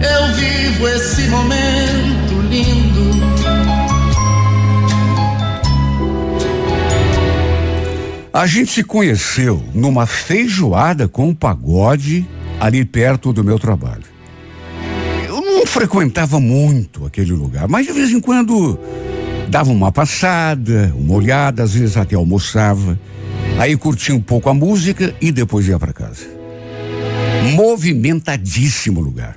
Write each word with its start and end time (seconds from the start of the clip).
eu 0.00 0.34
vivo 0.34 0.88
esse 0.88 1.28
momento 1.28 2.40
lindo. 2.48 3.08
A 8.32 8.46
gente 8.46 8.70
se 8.70 8.84
conheceu 8.84 9.62
numa 9.74 10.06
feijoada 10.06 11.08
com 11.08 11.34
pagode 11.34 12.24
ali 12.60 12.84
perto 12.84 13.32
do 13.32 13.42
meu 13.42 13.58
trabalho. 13.58 14.04
Eu 15.26 15.40
não 15.40 15.66
frequentava 15.66 16.38
muito 16.38 17.04
aquele 17.04 17.32
lugar, 17.32 17.66
mas 17.66 17.86
de 17.86 17.92
vez 17.92 18.10
em 18.10 18.20
quando 18.20 18.78
dava 19.48 19.72
uma 19.72 19.90
passada, 19.90 20.94
uma 20.96 21.14
olhada, 21.14 21.62
às 21.64 21.74
vezes 21.74 21.96
até 21.96 22.14
almoçava. 22.14 22.98
Aí 23.58 23.76
curtia 23.76 24.14
um 24.14 24.20
pouco 24.20 24.48
a 24.48 24.54
música 24.54 25.12
e 25.20 25.32
depois 25.32 25.66
ia 25.66 25.78
para 25.78 25.92
casa. 25.92 26.26
Movimentadíssimo 27.54 29.00
lugar. 29.00 29.36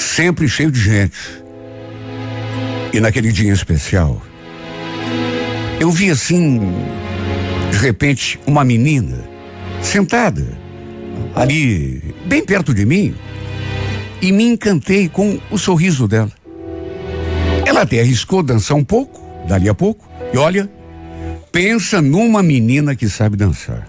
Sempre 0.00 0.48
cheio 0.48 0.70
de 0.70 0.80
gente. 0.80 1.12
E 2.90 2.98
naquele 2.98 3.30
dia 3.30 3.52
especial, 3.52 4.20
eu 5.78 5.90
vi 5.90 6.10
assim, 6.10 6.58
de 7.70 7.76
repente, 7.76 8.40
uma 8.46 8.64
menina 8.64 9.22
sentada 9.82 10.44
ali, 11.34 12.14
bem 12.24 12.42
perto 12.42 12.72
de 12.72 12.86
mim, 12.86 13.14
e 14.22 14.32
me 14.32 14.44
encantei 14.44 15.06
com 15.06 15.38
o 15.50 15.58
sorriso 15.58 16.08
dela. 16.08 16.32
Ela 17.66 17.82
até 17.82 18.00
arriscou 18.00 18.42
dançar 18.42 18.76
um 18.78 18.84
pouco, 18.84 19.20
dali 19.46 19.68
a 19.68 19.74
pouco, 19.74 20.08
e 20.32 20.38
olha, 20.38 20.68
pensa 21.52 22.00
numa 22.00 22.42
menina 22.42 22.96
que 22.96 23.08
sabe 23.08 23.36
dançar. 23.36 23.86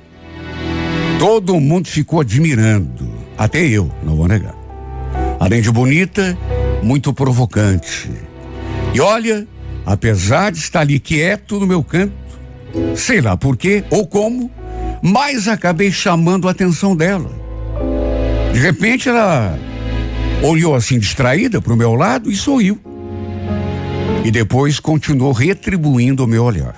Todo 1.17 1.59
mundo 1.59 1.87
ficou 1.87 2.19
admirando, 2.19 3.09
até 3.37 3.65
eu, 3.65 3.89
não 4.03 4.17
vou 4.17 4.27
negar. 4.27 4.60
Além 5.41 5.59
de 5.59 5.71
bonita, 5.71 6.37
muito 6.83 7.11
provocante. 7.11 8.11
E 8.93 9.01
olha, 9.01 9.47
apesar 9.83 10.51
de 10.51 10.59
estar 10.59 10.81
ali 10.81 10.99
quieto 10.99 11.59
no 11.59 11.65
meu 11.65 11.83
canto, 11.83 12.13
sei 12.95 13.21
lá 13.21 13.35
por 13.35 13.57
quê 13.57 13.83
ou 13.89 14.05
como, 14.05 14.51
mas 15.01 15.47
acabei 15.47 15.91
chamando 15.91 16.47
a 16.47 16.51
atenção 16.51 16.95
dela. 16.95 17.31
De 18.53 18.59
repente 18.59 19.09
ela 19.09 19.57
olhou 20.43 20.75
assim 20.75 20.99
distraída 20.99 21.59
para 21.59 21.73
o 21.73 21.75
meu 21.75 21.95
lado 21.95 22.29
e 22.29 22.35
sorriu. 22.35 22.79
E 24.23 24.29
depois 24.29 24.79
continuou 24.79 25.31
retribuindo 25.31 26.23
o 26.23 26.27
meu 26.27 26.43
olhar. 26.43 26.75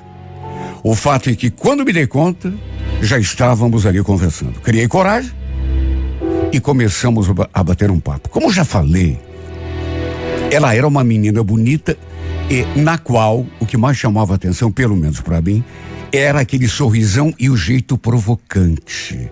O 0.82 0.96
fato 0.96 1.30
é 1.30 1.36
que 1.36 1.50
quando 1.50 1.84
me 1.84 1.92
dei 1.92 2.08
conta, 2.08 2.54
já 3.02 3.20
estávamos 3.20 3.86
ali 3.86 4.02
conversando. 4.02 4.62
Criei 4.62 4.88
coragem 4.88 5.43
e 6.54 6.60
começamos 6.60 7.28
a 7.52 7.64
bater 7.64 7.90
um 7.90 8.00
papo. 8.00 8.30
Como 8.30 8.54
já 8.54 8.64
falei, 8.64 9.20
ela 10.52 10.76
era 10.76 10.88
uma 10.88 11.04
menina 11.04 11.44
bonita 11.44 11.98
e 12.48 12.64
na 12.80 12.96
qual 12.96 13.44
o 13.60 13.66
que 13.66 13.76
mais 13.76 13.98
chamava 13.98 14.36
atenção, 14.36 14.72
pelo 14.72 14.96
menos 14.96 15.20
para 15.20 15.42
mim, 15.42 15.64
era 16.12 16.42
aquele 16.42 16.68
sorrisão 16.68 17.34
e 17.40 17.50
o 17.50 17.58
jeito 17.58 17.98
provocante. 17.98 19.32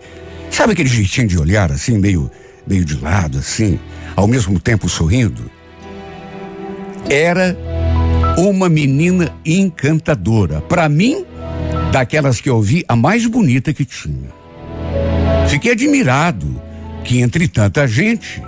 Sabe 0.50 0.74
aquele 0.74 0.90
jeitinho 0.90 1.28
de 1.28 1.38
olhar 1.38 1.72
assim, 1.72 2.00
meio, 2.00 2.30
meio 2.66 2.84
de 2.84 3.00
lado, 3.00 3.38
assim, 3.38 3.80
ao 4.16 4.28
mesmo 4.28 4.60
tempo 4.60 4.90
sorrindo? 4.90 5.44
Era 7.08 7.56
uma 8.36 8.68
menina 8.68 9.32
encantadora. 9.46 10.60
Para 10.60 10.90
mim, 10.90 11.24
daquelas 11.92 12.42
que 12.42 12.50
eu 12.50 12.60
vi, 12.60 12.84
a 12.88 12.96
mais 12.96 13.28
bonita 13.28 13.72
que 13.72 13.86
tinha. 13.86 14.32
Fiquei 15.48 15.74
admirado 15.74 16.71
que 17.04 17.22
entre 17.22 17.48
tanta 17.48 17.88
gente 17.88 18.42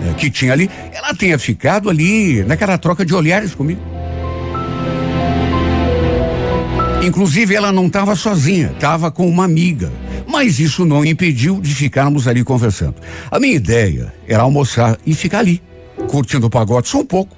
né, 0.00 0.14
que 0.16 0.30
tinha 0.30 0.52
ali, 0.52 0.70
ela 0.92 1.14
tenha 1.14 1.38
ficado 1.38 1.90
ali 1.90 2.42
naquela 2.44 2.78
troca 2.78 3.04
de 3.04 3.14
olhares 3.14 3.54
comigo. 3.54 3.80
Inclusive, 7.02 7.54
ela 7.54 7.72
não 7.72 7.86
estava 7.86 8.14
sozinha, 8.14 8.72
estava 8.74 9.10
com 9.10 9.28
uma 9.28 9.44
amiga. 9.44 9.90
Mas 10.26 10.60
isso 10.60 10.84
não 10.84 11.04
impediu 11.04 11.60
de 11.60 11.74
ficarmos 11.74 12.28
ali 12.28 12.44
conversando. 12.44 12.96
A 13.30 13.40
minha 13.40 13.54
ideia 13.54 14.12
era 14.28 14.42
almoçar 14.42 14.98
e 15.04 15.14
ficar 15.14 15.40
ali, 15.40 15.62
curtindo 16.08 16.46
o 16.46 16.50
pagode 16.50 16.88
só 16.88 17.00
um 17.00 17.06
pouco. 17.06 17.36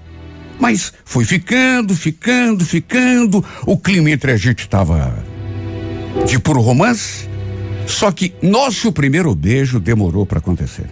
Mas 0.59 0.93
foi 1.05 1.25
ficando, 1.25 1.94
ficando, 1.97 2.65
ficando. 2.65 3.44
O 3.66 3.78
clima 3.78 4.11
entre 4.11 4.32
a 4.32 4.37
gente 4.37 4.61
estava 4.61 5.15
de 6.27 6.38
puro 6.38 6.61
romance. 6.61 7.31
Só 7.87 8.10
que 8.10 8.34
nosso 8.43 8.93
primeiro 8.93 9.34
beijo 9.34 9.78
demorou 9.78 10.25
para 10.25 10.38
acontecer. 10.38 10.87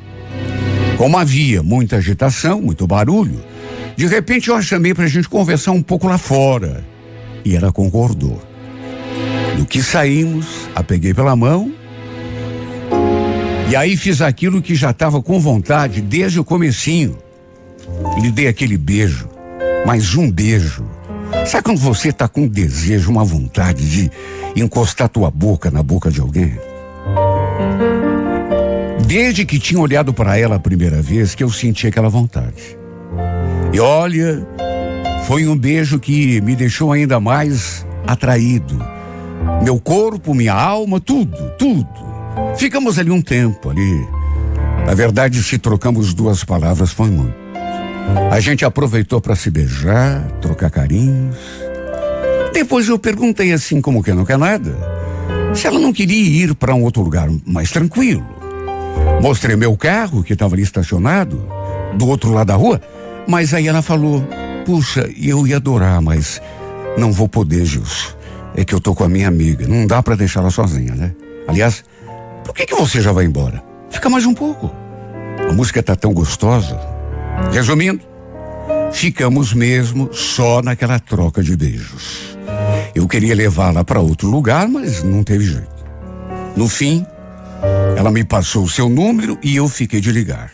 Como 0.97 1.17
havia 1.17 1.63
muita 1.63 1.97
agitação, 1.97 2.61
muito 2.61 2.87
barulho, 2.87 3.43
de 3.97 4.07
repente 4.07 4.49
eu 4.49 4.57
a 4.57 4.63
chamei 4.63 4.95
para 4.95 5.05
a 5.05 5.09
gente 5.09 5.29
conversar 5.29 5.73
um 5.73 5.83
pouco 5.83 6.07
lá 6.07 6.19
fora. 6.19 6.85
E 7.45 7.57
ela 7.57 7.73
concordou. 7.73 8.41
No 9.59 9.65
que 9.65 9.83
saímos, 9.83 10.47
a 10.75 10.83
peguei 10.83 11.15
pela 11.15 11.35
mão. 11.35 11.73
E 13.71 13.77
aí 13.77 13.97
fiz 13.97 14.21
aquilo 14.21 14.61
que 14.61 14.75
já 14.75 14.91
estava 14.91 15.23
com 15.23 15.39
vontade 15.39 16.01
desde 16.01 16.41
o 16.41 16.45
comecinho. 16.45 17.19
Lhe 18.21 18.31
dei 18.31 18.49
aquele 18.49 18.77
beijo. 18.77 19.29
Mais 19.87 20.15
um 20.15 20.31
beijo. 20.31 20.85
Sabe 21.47 21.65
quando 21.65 21.79
você 21.79 22.09
está 22.09 22.29
com 22.29 22.47
desejo, 22.47 23.11
uma 23.11 23.25
vontade 23.25 23.89
de 23.89 24.11
encostar 24.55 25.09
tua 25.09 25.31
boca 25.31 25.71
na 25.71 25.83
boca 25.83 26.11
de 26.11 26.21
alguém? 26.21 26.59
Desde 29.11 29.45
que 29.45 29.59
tinha 29.59 29.81
olhado 29.81 30.15
para 30.15 30.39
ela 30.39 30.55
a 30.55 30.61
primeira 30.61 31.03
vez 31.03 31.35
que 31.35 31.43
eu 31.43 31.51
senti 31.51 31.85
aquela 31.85 32.09
vontade. 32.09 32.79
E 33.73 33.81
olha, 33.81 34.47
foi 35.27 35.49
um 35.49 35.57
beijo 35.57 35.99
que 35.99 36.41
me 36.43 36.55
deixou 36.55 36.93
ainda 36.93 37.19
mais 37.19 37.85
atraído. 38.07 38.79
Meu 39.65 39.81
corpo, 39.81 40.33
minha 40.33 40.55
alma, 40.55 41.01
tudo, 41.01 41.37
tudo. 41.59 41.89
Ficamos 42.57 43.01
ali 43.01 43.11
um 43.11 43.21
tempo 43.21 43.71
ali. 43.71 44.07
Na 44.87 44.95
verdade, 44.95 45.43
se 45.43 45.59
trocamos 45.59 46.15
duas 46.15 46.45
palavras 46.45 46.93
foi 46.93 47.11
muito. 47.11 47.35
A 48.31 48.39
gente 48.39 48.65
aproveitou 48.65 49.21
para 49.21 49.35
se 49.35 49.51
beijar, 49.51 50.23
trocar 50.41 50.71
carinhos. 50.71 51.37
Depois 52.53 52.87
eu 52.87 52.97
perguntei 52.97 53.53
assim, 53.53 53.81
como 53.81 54.05
que 54.05 54.13
não 54.13 54.25
quer 54.25 54.39
nada, 54.39 54.73
se 55.53 55.67
ela 55.67 55.81
não 55.81 55.93
queria 55.93 56.45
ir 56.45 56.55
para 56.55 56.77
um 56.77 56.85
outro 56.85 57.03
lugar 57.03 57.29
mais 57.45 57.73
tranquilo. 57.73 58.40
Mostrei 59.21 59.57
meu 59.57 59.77
carro, 59.77 60.23
que 60.23 60.33
estava 60.33 60.55
ali 60.55 60.63
estacionado, 60.63 61.47
do 61.95 62.09
outro 62.09 62.33
lado 62.33 62.47
da 62.49 62.57
rua, 62.57 62.81
mas 63.29 63.53
aí 63.53 63.69
ela 63.69 63.83
falou: 63.83 64.25
Puxa, 64.65 65.09
eu 65.21 65.47
ia 65.47 65.57
adorar, 65.57 66.01
mas 66.01 66.41
não 66.97 67.13
vou 67.13 67.29
poder, 67.29 67.65
Gilson. 67.65 68.15
É 68.57 68.65
que 68.65 68.75
eu 68.75 68.81
tô 68.81 68.95
com 68.95 69.05
a 69.05 69.09
minha 69.09 69.29
amiga, 69.29 69.67
não 69.69 69.87
dá 69.87 70.03
para 70.03 70.17
deixar 70.17 70.41
ela 70.41 70.51
sozinha, 70.51 70.95
né? 70.95 71.13
Aliás, 71.47 71.85
por 72.45 72.55
que, 72.55 72.67
que 72.67 72.75
você 72.75 73.01
já 73.01 73.13
vai 73.13 73.25
embora? 73.25 73.63
Fica 73.91 74.09
mais 74.09 74.27
um 74.27 74.35
pouco. 74.35 74.71
A 75.49 75.53
música 75.53 75.83
tá 75.83 75.95
tão 75.95 76.13
gostosa. 76.13 76.79
Resumindo, 77.53 78.01
ficamos 78.93 79.53
mesmo 79.53 80.13
só 80.13 80.63
naquela 80.63 80.99
troca 80.99 81.43
de 81.43 81.57
beijos. 81.57 82.37
Eu 82.95 83.07
queria 83.07 83.35
levá-la 83.35 83.85
para 83.85 84.01
outro 84.01 84.29
lugar, 84.29 84.69
mas 84.69 85.03
não 85.03 85.23
teve 85.23 85.45
jeito. 85.45 85.69
No 86.57 86.69
fim, 86.69 87.07
ela 88.01 88.11
me 88.11 88.25
passou 88.25 88.65
o 88.65 88.69
seu 88.69 88.89
número 88.89 89.39
e 89.43 89.57
eu 89.57 89.69
fiquei 89.69 90.01
de 90.01 90.11
ligar. 90.11 90.51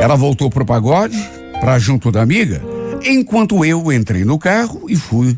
Ela 0.00 0.14
voltou 0.14 0.48
pro 0.48 0.64
pagode, 0.64 1.18
para 1.60 1.80
junto 1.80 2.12
da 2.12 2.22
amiga, 2.22 2.62
enquanto 3.04 3.64
eu 3.64 3.90
entrei 3.90 4.24
no 4.24 4.38
carro 4.38 4.86
e 4.88 4.94
fui 4.94 5.36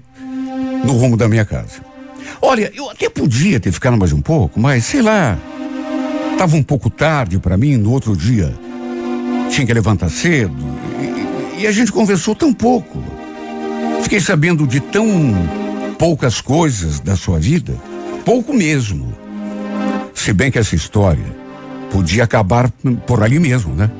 no 0.84 0.92
rumo 0.92 1.16
da 1.16 1.26
minha 1.26 1.46
casa. 1.46 1.80
Olha, 2.42 2.70
eu 2.74 2.90
até 2.90 3.08
podia 3.08 3.58
ter 3.58 3.72
ficado 3.72 3.96
mais 3.96 4.12
um 4.12 4.20
pouco, 4.20 4.60
mas 4.60 4.84
sei 4.84 5.00
lá. 5.00 5.38
Tava 6.36 6.54
um 6.54 6.62
pouco 6.62 6.90
tarde 6.90 7.38
para 7.38 7.56
mim 7.56 7.78
no 7.78 7.90
outro 7.90 8.14
dia. 8.14 8.54
Tinha 9.48 9.66
que 9.66 9.72
levantar 9.72 10.10
cedo 10.10 10.54
e, 11.56 11.62
e 11.62 11.66
a 11.66 11.72
gente 11.72 11.90
conversou 11.90 12.34
tão 12.34 12.52
pouco. 12.52 13.02
Fiquei 14.02 14.20
sabendo 14.20 14.66
de 14.66 14.80
tão 14.80 15.08
poucas 15.98 16.42
coisas 16.42 17.00
da 17.00 17.16
sua 17.16 17.38
vida, 17.38 17.74
pouco 18.22 18.52
mesmo. 18.52 19.16
Se 20.28 20.32
bem 20.34 20.50
que 20.50 20.58
essa 20.58 20.74
história 20.74 21.24
podia 21.90 22.22
acabar 22.22 22.70
por 23.06 23.22
ali 23.22 23.38
mesmo, 23.38 23.74
né? 23.74 23.90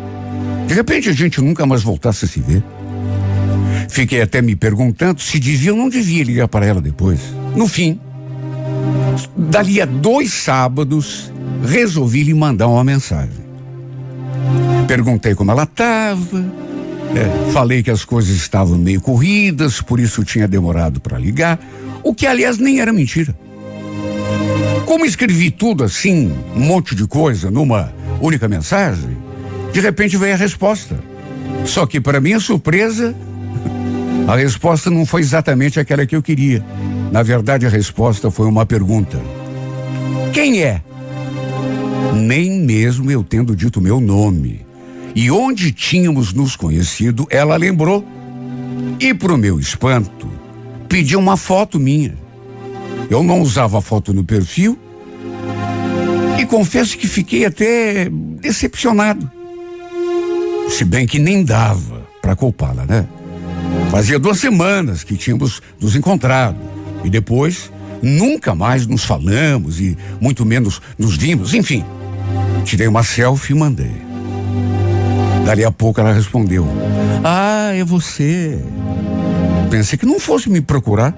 De 0.67 0.75
repente 0.75 1.09
a 1.09 1.13
gente 1.15 1.41
nunca 1.41 1.65
mais 1.65 1.83
voltasse 1.83 2.27
a 2.27 2.29
se 2.29 2.39
ver. 2.39 2.63
Fiquei 3.89 4.21
até 4.21 4.43
me 4.43 4.55
perguntando 4.55 5.23
se 5.23 5.39
devia 5.39 5.73
ou 5.73 5.79
não 5.79 5.89
devia 5.89 6.23
ligar 6.23 6.47
para 6.47 6.67
ela 6.67 6.83
depois. 6.83 7.19
No 7.57 7.67
fim, 7.67 7.99
dali 9.35 9.81
a 9.81 9.87
dois 9.87 10.31
sábados, 10.35 11.33
resolvi 11.65 12.25
lhe 12.25 12.35
mandar 12.35 12.69
uma 12.69 12.85
mensagem. 12.85 13.47
Perguntei 14.87 15.35
como 15.35 15.51
ela 15.51 15.63
estava, 15.63 16.45
é, 17.17 17.53
falei 17.53 17.83
que 17.83 17.91
as 17.91 18.05
coisas 18.05 18.37
estavam 18.37 18.77
meio 18.77 19.01
corridas, 19.01 19.81
por 19.81 19.99
isso 19.99 20.23
tinha 20.25 20.47
demorado 20.47 21.01
para 21.01 21.17
ligar, 21.17 21.59
o 22.03 22.15
que 22.15 22.27
aliás 22.27 22.59
nem 22.59 22.81
era 22.81 22.93
mentira. 22.93 23.35
Como 24.87 25.05
escrevi 25.05 25.51
tudo 25.51 25.85
assim, 25.85 26.33
um 26.55 26.61
monte 26.61 26.95
de 26.95 27.07
coisa 27.07 27.51
numa 27.51 27.93
única 28.21 28.49
mensagem, 28.49 29.17
de 29.73 29.81
repente 29.81 30.17
veio 30.17 30.35
a 30.35 30.37
resposta. 30.37 30.99
Só 31.65 31.87
que 31.87 32.01
para 32.01 32.21
minha 32.21 32.41
surpresa, 32.41 33.15
a 34.27 34.37
resposta 34.37 34.91
não 34.91 35.07
foi 35.07 35.21
exatamente 35.21 35.79
aquela 35.79 36.07
que 36.07 36.17
eu 36.17 36.23
queria. 36.23 36.65
Na 37.13 37.23
verdade, 37.23 37.67
a 37.67 37.71
resposta 37.71 38.31
foi 38.31 38.47
uma 38.47 38.67
pergunta: 38.67 39.21
Quem 40.33 40.63
é? 40.63 40.83
Nem 42.15 42.61
mesmo 42.61 43.11
eu 43.11 43.23
tendo 43.23 43.55
dito 43.55 43.81
meu 43.81 44.01
nome. 44.01 44.67
E 45.15 45.31
onde 45.31 45.73
tínhamos 45.73 46.33
nos 46.33 46.57
conhecido, 46.57 47.27
ela 47.31 47.57
lembrou. 47.57 48.07
E 49.01 49.15
para 49.15 49.33
o 49.33 49.39
meu 49.39 49.59
espanto, 49.59 50.29
pediu 50.89 51.19
uma 51.19 51.37
foto 51.37 51.79
minha. 51.79 52.28
Eu 53.11 53.23
não 53.23 53.41
usava 53.41 53.81
foto 53.81 54.13
no 54.13 54.23
perfil 54.23 54.79
e 56.39 56.45
confesso 56.45 56.97
que 56.97 57.09
fiquei 57.09 57.45
até 57.45 58.09
decepcionado. 58.41 59.31
Se 60.69 60.85
bem 60.85 61.07
que 61.07 61.19
nem 61.19 61.43
dava 61.43 62.07
para 62.21 62.37
culpá-la, 62.37 62.85
né? 62.85 63.07
Fazia 63.91 64.19
duas 64.19 64.39
semanas 64.39 65.03
que 65.03 65.17
tínhamos 65.17 65.63
nos 65.81 65.97
encontrado 65.97 66.59
e 67.03 67.09
depois 67.09 67.73
nunca 68.03 68.55
mais 68.55 68.87
nos 68.87 69.05
falamos 69.05 69.81
e 69.81 69.97
muito 70.21 70.45
menos 70.45 70.81
nos 70.99 71.17
vimos. 71.17 71.55
Enfim, 71.55 71.85
tirei 72.65 72.87
uma 72.87 73.03
selfie 73.03 73.55
e 73.55 73.57
mandei. 73.57 74.09
Dali 75.47 75.65
a 75.65 75.71
pouco 75.71 75.99
ela 76.01 76.13
respondeu: 76.13 76.67
Ah, 77.25 77.71
é 77.73 77.83
você. 77.83 78.63
Pensei 79.71 79.99
que 79.99 80.05
não 80.05 80.21
fosse 80.21 80.51
me 80.51 80.61
procurar. 80.61 81.17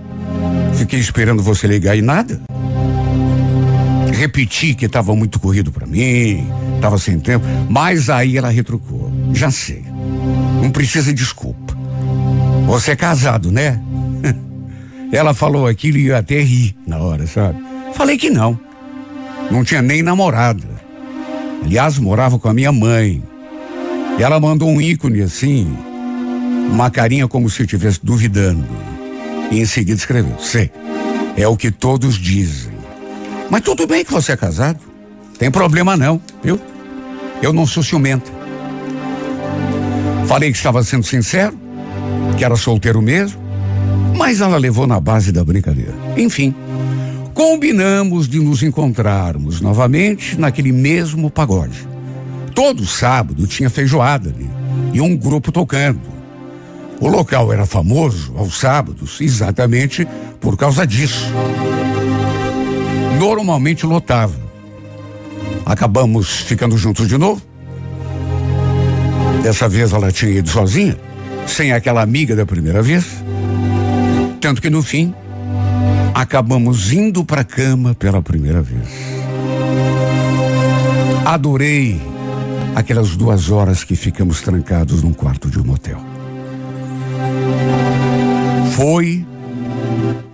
Fiquei 0.75 0.99
esperando 0.99 1.43
você 1.43 1.67
ligar 1.67 1.97
e 1.97 2.03
nada. 2.03 2.41
Repeti 4.13 4.75
que 4.75 4.87
estava 4.87 5.15
muito 5.15 5.39
corrido 5.41 5.73
para 5.73 5.87
mim, 5.87 6.47
estava 6.77 6.99
sem 6.99 7.19
tempo, 7.19 7.45
mas 7.69 8.11
aí 8.11 8.37
ela 8.37 8.51
retrucou. 8.51 9.11
Já 9.33 9.51
sei. 9.51 9.85
Não 10.63 10.71
precisa 10.71 11.13
de 11.13 11.23
desculpa. 11.23 11.77
Você 12.67 12.93
é 12.93 12.97
casado, 12.97 13.51
né? 13.51 13.81
Ela 15.11 15.35
falou 15.35 15.67
aquilo 15.67 15.99
e 15.99 16.07
eu 16.07 16.17
até 16.17 16.41
ri 16.41 16.77
na 16.87 16.99
hora, 16.99 17.27
sabe? 17.27 17.59
Falei 17.95 18.17
que 18.17 18.31
não. 18.31 18.59
Não 19.51 19.65
tinha 19.65 19.83
nem 19.83 20.03
namorada. 20.03 20.69
Aliás, 21.65 21.99
morava 21.99 22.39
com 22.39 22.49
a 22.49 22.55
minha 22.55 22.71
mãe. 22.71 23.23
E 24.19 24.23
ela 24.23 24.39
mandou 24.39 24.69
um 24.69 24.81
ícone 24.81 25.23
assim, 25.23 25.77
uma 26.71 26.91
carinha 26.91 27.27
como 27.27 27.49
se 27.49 27.63
estivesse 27.63 28.01
duvidando. 28.03 28.67
E 29.51 29.61
em 29.61 29.67
seguida 29.67 29.99
escreveu: 29.99 30.39
Sei, 30.39 30.71
é 31.37 31.47
o 31.47 31.57
que 31.57 31.71
todos 31.71 32.17
dizem. 32.17 32.73
Mas 33.51 33.63
tudo 33.63 33.87
bem 33.87 34.05
que 34.05 34.13
você 34.13 34.33
é 34.33 34.37
casado. 34.37 34.79
Tem 35.39 35.51
problema 35.51 35.97
não, 35.97 36.21
viu? 36.43 36.61
Eu 37.43 37.53
não 37.53 37.67
sou 37.67 37.83
ciumenta. 37.83 38.31
Falei 40.27 40.53
que 40.53 40.57
estava 40.57 40.83
sendo 40.85 41.05
sincero, 41.05 41.59
que 42.37 42.45
era 42.45 42.55
solteiro 42.55 43.03
mesmo, 43.03 43.41
mas 44.17 44.41
ela 44.41 44.59
levou 44.59 44.87
na 44.87 45.01
base 45.01 45.33
da 45.33 45.43
brincadeira. 45.43 45.95
Enfim, 46.17 46.55
combinamos 47.35 48.29
de 48.29 48.39
nos 48.39 48.63
encontrarmos 48.63 49.61
novamente 49.61 50.39
naquele 50.39 50.71
mesmo 50.71 51.31
pagode. 51.31 51.89
Todo 52.55 52.87
sábado 52.87 53.47
tinha 53.47 53.71
feijoada 53.71 54.29
ali 54.29 54.49
e 54.93 55.01
um 55.01 55.17
grupo 55.17 55.51
tocando. 55.51 56.10
O 57.01 57.09
local 57.09 57.51
era 57.51 57.65
famoso 57.65 58.35
aos 58.37 58.61
sábados 58.61 59.21
exatamente 59.23 60.07
por 60.39 60.57
causa 60.57 60.87
disso. 60.87 61.33
Normalmente 63.19 63.87
lotava. 63.87 64.39
Acabamos 65.65 66.41
ficando 66.41 66.77
juntos 66.77 67.09
de 67.09 67.17
novo. 67.17 67.41
Dessa 69.43 69.67
vez 69.67 69.93
ela 69.93 70.13
tinha 70.13 70.31
ido 70.31 70.51
sozinha, 70.51 70.99
sem 71.47 71.73
aquela 71.73 72.03
amiga 72.03 72.37
da 72.37 72.45
primeira 72.45 72.83
vez. 72.83 73.07
Tanto 74.39 74.61
que 74.61 74.69
no 74.69 74.83
fim, 74.83 75.15
acabamos 76.15 76.93
indo 76.93 77.25
para 77.25 77.41
a 77.41 77.45
cama 77.45 77.95
pela 77.95 78.21
primeira 78.21 78.61
vez. 78.61 78.89
Adorei 81.25 82.01
aquelas 82.75 83.17
duas 83.17 83.51
horas 83.51 83.85
que 83.85 83.97
ficamos 83.97 84.43
trancados 84.43 85.03
num 85.03 85.13
quarto 85.13 85.49
de 85.49 85.59
um 85.59 85.65
motel. 85.65 86.10
Foi 88.81 89.27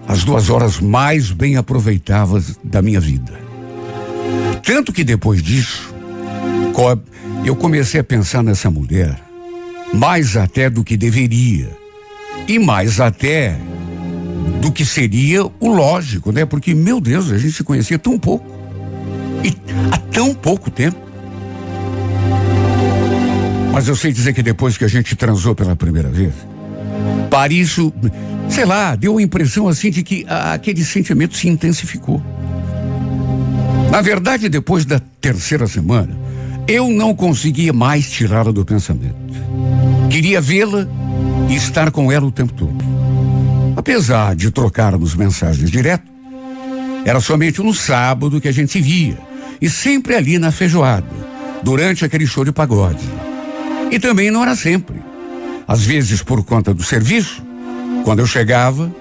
as 0.06 0.22
duas 0.22 0.50
horas 0.50 0.78
mais 0.78 1.32
bem 1.32 1.56
aproveitadas 1.56 2.56
da 2.62 2.80
minha 2.80 3.00
vida. 3.00 3.32
Tanto 4.62 4.92
que 4.92 5.02
depois 5.02 5.42
disso, 5.42 5.92
eu 7.44 7.56
comecei 7.56 7.98
a 7.98 8.04
pensar 8.04 8.44
nessa 8.44 8.70
mulher 8.70 9.20
mais 9.92 10.36
até 10.36 10.70
do 10.70 10.84
que 10.84 10.96
deveria 10.96 11.76
e 12.46 12.56
mais 12.56 13.00
até 13.00 13.58
do 14.62 14.70
que 14.70 14.84
seria 14.84 15.44
o 15.44 15.68
lógico, 15.68 16.30
né? 16.30 16.46
Porque, 16.46 16.72
meu 16.72 17.00
Deus, 17.00 17.32
a 17.32 17.38
gente 17.38 17.56
se 17.56 17.64
conhecia 17.64 17.98
tão 17.98 18.16
pouco 18.16 18.46
e 19.42 19.52
há 19.90 19.98
tão 19.98 20.32
pouco 20.32 20.70
tempo. 20.70 21.00
Mas 23.72 23.88
eu 23.88 23.96
sei 23.96 24.12
dizer 24.12 24.32
que 24.34 24.42
depois 24.42 24.78
que 24.78 24.84
a 24.84 24.88
gente 24.88 25.16
transou 25.16 25.52
pela 25.52 25.74
primeira 25.74 26.10
vez, 26.10 26.32
Paris, 27.30 27.76
sei 28.48 28.64
lá, 28.64 28.94
deu 28.94 29.18
a 29.18 29.22
impressão 29.22 29.68
assim 29.68 29.90
de 29.90 30.02
que 30.02 30.24
aquele 30.28 30.84
sentimento 30.84 31.36
se 31.36 31.48
intensificou. 31.48 32.22
Na 33.90 34.00
verdade, 34.00 34.48
depois 34.48 34.84
da 34.84 35.00
terceira 35.20 35.66
semana, 35.66 36.16
eu 36.68 36.88
não 36.88 37.14
conseguia 37.14 37.72
mais 37.72 38.10
tirá-la 38.10 38.50
do 38.50 38.64
pensamento. 38.64 39.14
Queria 40.10 40.40
vê-la 40.40 40.88
e 41.48 41.54
estar 41.54 41.90
com 41.90 42.10
ela 42.10 42.26
o 42.26 42.32
tempo 42.32 42.52
todo. 42.52 42.84
Apesar 43.76 44.34
de 44.34 44.50
trocarmos 44.50 45.14
mensagens 45.14 45.70
direto, 45.70 46.10
era 47.04 47.20
somente 47.20 47.62
no 47.62 47.72
sábado 47.72 48.40
que 48.40 48.48
a 48.48 48.52
gente 48.52 48.72
se 48.72 48.80
via, 48.80 49.18
e 49.60 49.70
sempre 49.70 50.16
ali 50.16 50.38
na 50.38 50.50
feijoada, 50.50 51.06
durante 51.62 52.04
aquele 52.04 52.26
show 52.26 52.44
de 52.44 52.50
pagode. 52.50 53.04
E 53.90 53.98
também 54.00 54.30
não 54.30 54.42
era 54.42 54.56
sempre. 54.56 54.96
Às 55.66 55.84
vezes, 55.84 56.22
por 56.22 56.44
conta 56.44 56.72
do 56.72 56.82
serviço, 56.82 57.42
quando 58.04 58.20
eu 58.20 58.26
chegava, 58.26 58.94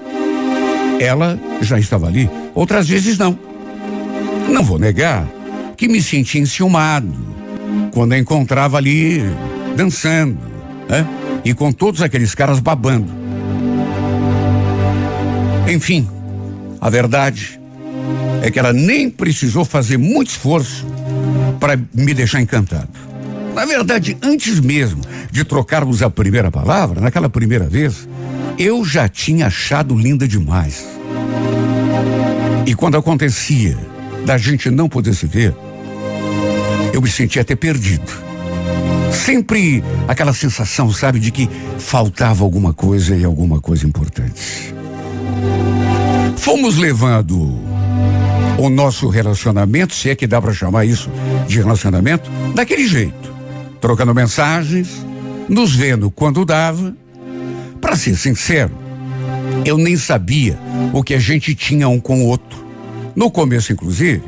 ela 1.00 1.39
já 1.62 1.79
estava 1.79 2.07
ali. 2.07 2.29
Outras 2.53 2.88
vezes, 2.88 3.17
não. 3.17 3.38
Não 4.50 4.63
vou 4.63 4.79
negar 4.79 5.27
que 5.77 5.88
me 5.88 6.01
sentia 6.01 6.41
enciumado 6.41 7.13
quando 7.93 8.13
a 8.13 8.17
encontrava 8.17 8.77
ali 8.77 9.22
dançando, 9.75 10.39
né? 10.89 11.05
E 11.43 11.53
com 11.53 11.72
todos 11.72 12.01
aqueles 12.01 12.34
caras 12.34 12.60
babando. 12.60 13.12
Enfim, 15.67 16.07
a 16.79 16.89
verdade 16.89 17.60
é 18.41 18.51
que 18.51 18.60
ela 18.60 18.74
nem 18.74 19.10
precisou 19.10 19.65
fazer 19.65 19.98
muito 19.98 20.29
esforço 20.29 20.86
para 21.60 21.79
me 21.93 22.13
deixar 22.13 22.41
encantado. 22.41 22.89
Na 23.55 23.63
verdade, 23.63 24.17
antes 24.21 24.59
mesmo 24.59 25.01
de 25.31 25.45
trocarmos 25.45 26.01
a 26.01 26.09
primeira 26.09 26.51
palavra, 26.51 27.00
naquela 27.00 27.29
primeira 27.29 27.65
vez, 27.69 28.05
eu 28.59 28.83
já 28.83 29.07
tinha 29.07 29.47
achado 29.47 29.97
linda 29.97 30.27
demais. 30.27 30.85
E 32.65 32.75
quando 32.75 32.97
acontecia 32.97 33.77
da 34.25 34.38
gente 34.38 34.69
não 34.69 34.89
poder 34.89 35.15
se 35.15 35.25
ver, 35.25 35.55
eu 36.91 37.01
me 37.01 37.09
sentia 37.09 37.43
até 37.43 37.55
perdido. 37.55 38.12
Sempre 39.13 39.81
aquela 40.05 40.33
sensação, 40.33 40.91
sabe, 40.91 41.17
de 41.17 41.31
que 41.31 41.50
faltava 41.79 42.43
alguma 42.43 42.74
coisa 42.74 43.15
e 43.15 43.24
alguma 43.24 43.62
coisa 43.62 43.88
importante. 43.88 44.75
Fomos 46.35 46.75
levando 46.75 47.57
o 48.57 48.69
nosso 48.69 49.07
relacionamento, 49.07 49.95
se 49.95 50.09
é 50.09 50.15
que 50.15 50.27
dá 50.27 50.41
para 50.41 50.53
chamar 50.53 50.83
isso 50.83 51.09
de 51.47 51.57
relacionamento, 51.57 52.29
daquele 52.53 52.85
jeito 52.85 53.34
trocando 53.85 54.15
mensagens, 54.15 55.05
nos 55.47 55.75
vendo 55.75 56.09
quando 56.09 56.43
dava. 56.43 56.97
Para 57.79 57.95
ser 57.95 58.17
sincero, 58.17 58.71
eu 59.63 59.77
nem 59.77 59.95
sabia 59.95 60.57
o 60.91 61.03
que 61.03 61.13
a 61.13 61.19
gente 61.19 61.53
tinha 61.53 61.87
um 61.87 61.99
com 61.99 62.23
o 62.23 62.25
outro. 62.25 62.65
No 63.15 63.29
começo, 63.29 63.71
inclusive, 63.71 64.23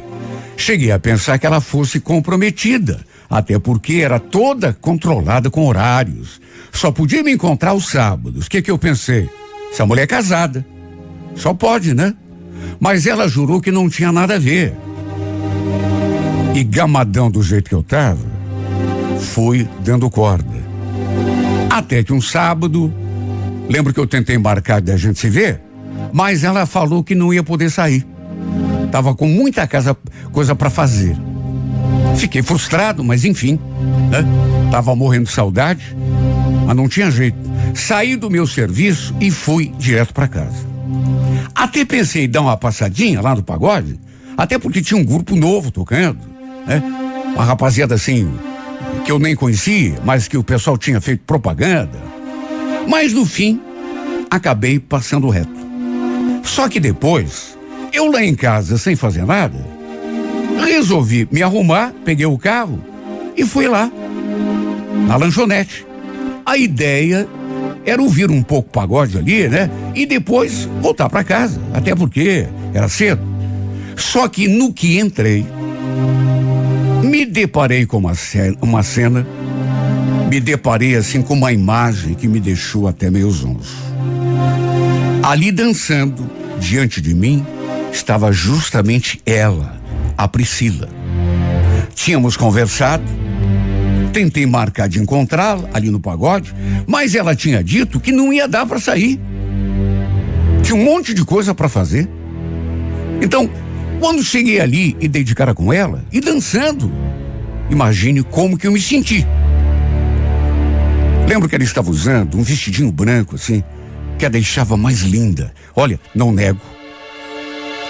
cheguei 0.55 0.91
a 0.91 0.99
pensar 0.99 1.39
que 1.39 1.47
ela 1.47 1.59
fosse 1.59 1.99
comprometida 1.99 3.03
Até 3.27 3.57
porque 3.57 3.95
era 3.95 4.19
toda 4.19 4.73
controlada 4.79 5.49
com 5.49 5.65
horários. 5.65 6.39
Só 6.71 6.91
podia 6.91 7.23
me 7.23 7.33
encontrar 7.33 7.71
aos 7.71 7.87
sábados. 7.87 8.45
O 8.45 8.49
que 8.51 8.61
que 8.61 8.69
eu 8.69 8.77
pensei? 8.77 9.27
Essa 9.73 9.87
mulher 9.87 10.03
é 10.03 10.07
casada. 10.07 10.63
Só 11.33 11.51
pode, 11.51 11.95
né? 11.95 12.13
Mas 12.79 13.07
ela 13.07 13.27
jurou 13.27 13.59
que 13.59 13.71
não 13.71 13.89
tinha 13.89 14.11
nada 14.11 14.35
a 14.35 14.39
ver. 14.39 14.75
E 16.53 16.63
gamadão 16.63 17.31
do 17.31 17.41
jeito 17.41 17.69
que 17.69 17.75
eu 17.75 17.81
tava, 17.81 18.36
fui 19.27 19.67
dando 19.81 20.09
corda. 20.09 20.65
Até 21.69 22.03
que 22.03 22.13
um 22.13 22.21
sábado, 22.21 22.91
lembro 23.69 23.93
que 23.93 23.99
eu 23.99 24.07
tentei 24.07 24.37
marcar 24.37 24.81
da 24.81 24.97
gente 24.97 25.19
se 25.19 25.29
ver, 25.29 25.61
mas 26.11 26.43
ela 26.43 26.65
falou 26.65 27.03
que 27.03 27.13
não 27.13 27.33
ia 27.33 27.43
poder 27.43 27.69
sair. 27.69 28.05
Tava 28.91 29.13
com 29.13 29.27
muita 29.27 29.67
casa, 29.67 29.95
coisa 30.31 30.55
para 30.55 30.69
fazer. 30.69 31.15
Fiquei 32.15 32.41
frustrado, 32.41 33.03
mas 33.03 33.25
enfim, 33.25 33.59
né? 34.09 34.25
Tava 34.71 34.95
morrendo 34.95 35.25
de 35.25 35.31
saudade, 35.31 35.95
mas 36.65 36.75
não 36.75 36.87
tinha 36.87 37.11
jeito. 37.11 37.37
Saí 37.75 38.15
do 38.15 38.29
meu 38.29 38.47
serviço 38.47 39.13
e 39.19 39.29
fui 39.29 39.71
direto 39.77 40.13
para 40.13 40.27
casa. 40.27 40.65
Até 41.53 41.85
pensei 41.85 42.25
em 42.25 42.29
dar 42.29 42.41
uma 42.41 42.57
passadinha 42.57 43.21
lá 43.21 43.35
no 43.35 43.43
pagode, 43.43 43.99
até 44.35 44.57
porque 44.57 44.81
tinha 44.81 44.99
um 44.99 45.03
grupo 45.03 45.35
novo 45.35 45.69
tocando, 45.69 46.19
né? 46.65 46.81
Uma 47.35 47.43
rapaziada 47.43 47.95
assim, 47.95 48.31
que 49.07 49.11
eu 49.13 49.19
nem 49.19 49.37
conhecia, 49.37 49.97
mas 50.03 50.27
que 50.27 50.37
o 50.37 50.43
pessoal 50.43 50.77
tinha 50.77 50.99
feito 50.99 51.21
propaganda. 51.25 51.97
Mas 52.89 53.13
no 53.13 53.25
fim, 53.25 53.61
acabei 54.29 54.81
passando 54.81 55.29
reto. 55.29 55.55
Só 56.43 56.67
que 56.67 56.77
depois, 56.77 57.57
eu 57.93 58.11
lá 58.11 58.21
em 58.21 58.35
casa 58.35 58.77
sem 58.77 58.97
fazer 58.97 59.25
nada, 59.25 59.65
resolvi 60.61 61.25
me 61.31 61.41
arrumar, 61.41 61.93
peguei 62.03 62.25
o 62.25 62.37
carro 62.37 62.83
e 63.37 63.45
fui 63.45 63.65
lá, 63.65 63.89
na 65.07 65.15
lanchonete. 65.15 65.87
A 66.45 66.57
ideia 66.57 67.25
era 67.85 68.01
ouvir 68.01 68.29
um 68.29 68.43
pouco 68.43 68.69
pagode 68.69 69.17
ali, 69.17 69.47
né? 69.47 69.71
E 69.95 70.05
depois 70.05 70.65
voltar 70.81 71.07
para 71.07 71.23
casa, 71.23 71.61
até 71.73 71.95
porque 71.95 72.45
era 72.73 72.89
cedo. 72.89 73.21
Só 73.95 74.27
que 74.27 74.49
no 74.49 74.73
que 74.73 74.99
entrei, 74.99 75.45
deparei 77.37 77.85
com 77.85 77.97
uma 77.97 78.15
cena, 78.15 78.57
uma 78.63 78.81
cena, 78.81 79.27
me 80.27 80.39
deparei 80.39 80.95
assim 80.95 81.21
com 81.21 81.35
uma 81.35 81.53
imagem 81.53 82.15
que 82.15 82.27
me 82.27 82.39
deixou 82.39 82.87
até 82.87 83.11
meio 83.11 83.29
zonzo. 83.29 83.77
Ali 85.21 85.51
dançando, 85.51 86.27
diante 86.59 86.99
de 86.99 87.13
mim, 87.13 87.45
estava 87.93 88.31
justamente 88.31 89.21
ela, 89.23 89.79
a 90.17 90.27
Priscila. 90.27 90.89
Tínhamos 91.93 92.35
conversado, 92.35 93.03
tentei 94.11 94.47
marcar 94.47 94.89
de 94.89 94.99
encontrá-la 94.99 95.69
ali 95.75 95.91
no 95.91 95.99
pagode, 95.99 96.55
mas 96.87 97.13
ela 97.13 97.35
tinha 97.35 97.63
dito 97.63 97.99
que 97.99 98.11
não 98.11 98.33
ia 98.33 98.47
dar 98.47 98.65
para 98.65 98.79
sair. 98.79 99.19
Tinha 100.63 100.75
um 100.75 100.83
monte 100.83 101.13
de 101.13 101.23
coisa 101.23 101.53
para 101.53 101.69
fazer. 101.69 102.09
Então, 103.21 103.47
quando 103.99 104.23
cheguei 104.23 104.59
ali 104.59 104.97
e 104.99 105.07
dei 105.07 105.23
de 105.23 105.35
cara 105.35 105.53
com 105.53 105.71
ela, 105.71 106.03
e 106.11 106.19
dançando, 106.19 106.91
imagine 107.69 108.23
como 108.23 108.57
que 108.57 108.67
eu 108.67 108.71
me 108.71 108.81
senti. 108.81 109.25
Lembro 111.27 111.49
que 111.49 111.55
ela 111.55 111.63
estava 111.63 111.89
usando 111.89 112.37
um 112.37 112.43
vestidinho 112.43 112.91
branco 112.91 113.35
assim, 113.35 113.63
que 114.17 114.25
a 114.25 114.29
deixava 114.29 114.77
mais 114.77 115.01
linda. 115.01 115.53
Olha, 115.75 115.99
não 116.15 116.31
nego. 116.31 116.61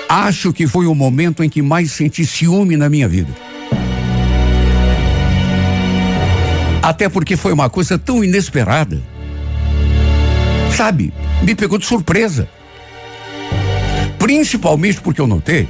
Acho 0.10 0.52
que 0.54 0.66
foi 0.66 0.88
o 0.88 0.96
momento 0.96 1.44
em 1.44 1.50
que 1.50 1.62
mais 1.62 1.92
senti 1.92 2.26
ciúme 2.26 2.78
na 2.78 2.90
minha 2.90 3.08
vida. 3.08 3.32
Até 6.82 7.10
porque 7.10 7.36
foi 7.36 7.52
uma 7.52 7.70
coisa 7.70 7.98
tão 7.98 8.24
inesperada. 8.24 9.02
Sabe, 10.76 11.14
me 11.44 11.54
pegou 11.54 11.78
de 11.78 11.86
surpresa. 11.86 12.48
Principalmente 14.18 15.02
porque 15.02 15.22
eu 15.22 15.28
notei 15.28 15.68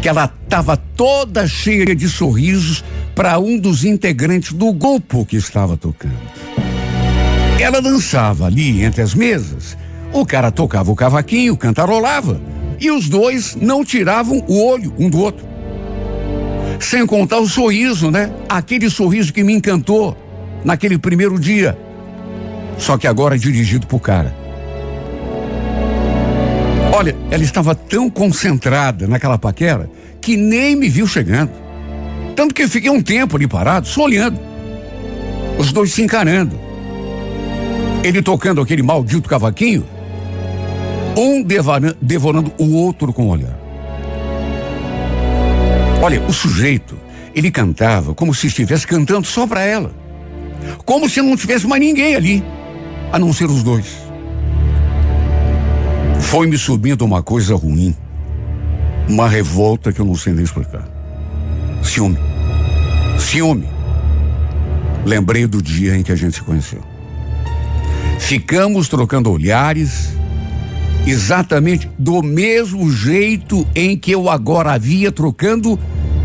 que 0.00 0.08
ela 0.08 0.32
estava 0.44 0.76
toda 0.76 1.46
cheia 1.46 1.94
de 1.94 2.08
sorrisos 2.08 2.84
para 3.14 3.38
um 3.38 3.58
dos 3.58 3.84
integrantes 3.84 4.52
do 4.52 4.72
grupo 4.72 5.24
que 5.24 5.36
estava 5.36 5.76
tocando. 5.76 6.16
Ela 7.58 7.80
dançava 7.80 8.46
ali 8.46 8.84
entre 8.84 9.02
as 9.02 9.14
mesas, 9.14 9.76
o 10.12 10.24
cara 10.24 10.50
tocava 10.50 10.90
o 10.90 10.96
cavaquinho, 10.96 11.56
cantarolava, 11.56 12.40
e 12.78 12.90
os 12.90 13.08
dois 13.08 13.56
não 13.56 13.84
tiravam 13.84 14.44
o 14.46 14.64
olho 14.64 14.94
um 14.98 15.08
do 15.08 15.18
outro. 15.18 15.46
Sem 16.78 17.06
contar 17.06 17.38
o 17.38 17.48
sorriso, 17.48 18.10
né? 18.10 18.30
Aquele 18.48 18.90
sorriso 18.90 19.32
que 19.32 19.42
me 19.42 19.54
encantou 19.54 20.16
naquele 20.64 20.98
primeiro 20.98 21.38
dia. 21.38 21.76
Só 22.76 22.98
que 22.98 23.06
agora 23.06 23.34
é 23.34 23.38
dirigido 23.38 23.86
pro 23.86 23.98
cara. 23.98 24.34
Olha, 26.96 27.14
ela 27.30 27.44
estava 27.44 27.74
tão 27.74 28.08
concentrada 28.08 29.06
naquela 29.06 29.36
paquera 29.36 29.90
que 30.18 30.34
nem 30.34 30.74
me 30.74 30.88
viu 30.88 31.06
chegando. 31.06 31.50
Tanto 32.34 32.54
que 32.54 32.62
eu 32.62 32.68
fiquei 32.70 32.88
um 32.88 33.02
tempo 33.02 33.36
ali 33.36 33.46
parado, 33.46 33.86
só 33.86 34.04
olhando. 34.04 34.40
Os 35.58 35.72
dois 35.72 35.92
se 35.92 36.00
encarando. 36.00 36.58
Ele 38.02 38.22
tocando 38.22 38.62
aquele 38.62 38.82
maldito 38.82 39.28
cavaquinho, 39.28 39.86
um 41.14 41.42
devorando, 41.42 42.50
o 42.56 42.74
outro 42.76 43.12
com 43.12 43.26
o 43.26 43.28
olhar. 43.28 43.60
Olha, 46.00 46.22
o 46.22 46.32
sujeito, 46.32 46.96
ele 47.34 47.50
cantava 47.50 48.14
como 48.14 48.34
se 48.34 48.46
estivesse 48.46 48.86
cantando 48.86 49.26
só 49.26 49.46
para 49.46 49.60
ela. 49.60 49.94
Como 50.86 51.10
se 51.10 51.20
não 51.20 51.36
tivesse 51.36 51.66
mais 51.66 51.82
ninguém 51.82 52.16
ali, 52.16 52.42
a 53.12 53.18
não 53.18 53.34
ser 53.34 53.50
os 53.50 53.62
dois. 53.62 54.05
Foi 56.20 56.46
me 56.46 56.58
subindo 56.58 57.04
uma 57.04 57.22
coisa 57.22 57.54
ruim. 57.54 57.94
Uma 59.08 59.28
revolta 59.28 59.92
que 59.92 60.00
eu 60.00 60.04
não 60.04 60.14
sei 60.14 60.32
nem 60.32 60.44
explicar. 60.44 60.88
Ciúme. 61.82 62.18
Ciúme. 63.18 63.68
Lembrei 65.04 65.46
do 65.46 65.62
dia 65.62 65.96
em 65.96 66.02
que 66.02 66.10
a 66.10 66.16
gente 66.16 66.34
se 66.34 66.42
conheceu. 66.42 66.82
Ficamos 68.18 68.88
trocando 68.88 69.30
olhares, 69.30 70.16
exatamente 71.06 71.88
do 71.96 72.22
mesmo 72.22 72.90
jeito 72.90 73.66
em 73.74 73.96
que 73.96 74.10
eu 74.10 74.28
agora 74.28 74.72
havia 74.72 75.12
trocando 75.12 75.78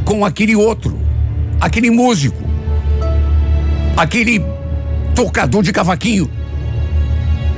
com 0.03 0.25
aquele 0.25 0.55
outro, 0.55 0.97
aquele 1.59 1.91
músico, 1.91 2.41
aquele 3.95 4.43
tocador 5.13 5.61
de 5.61 5.71
cavaquinho. 5.71 6.29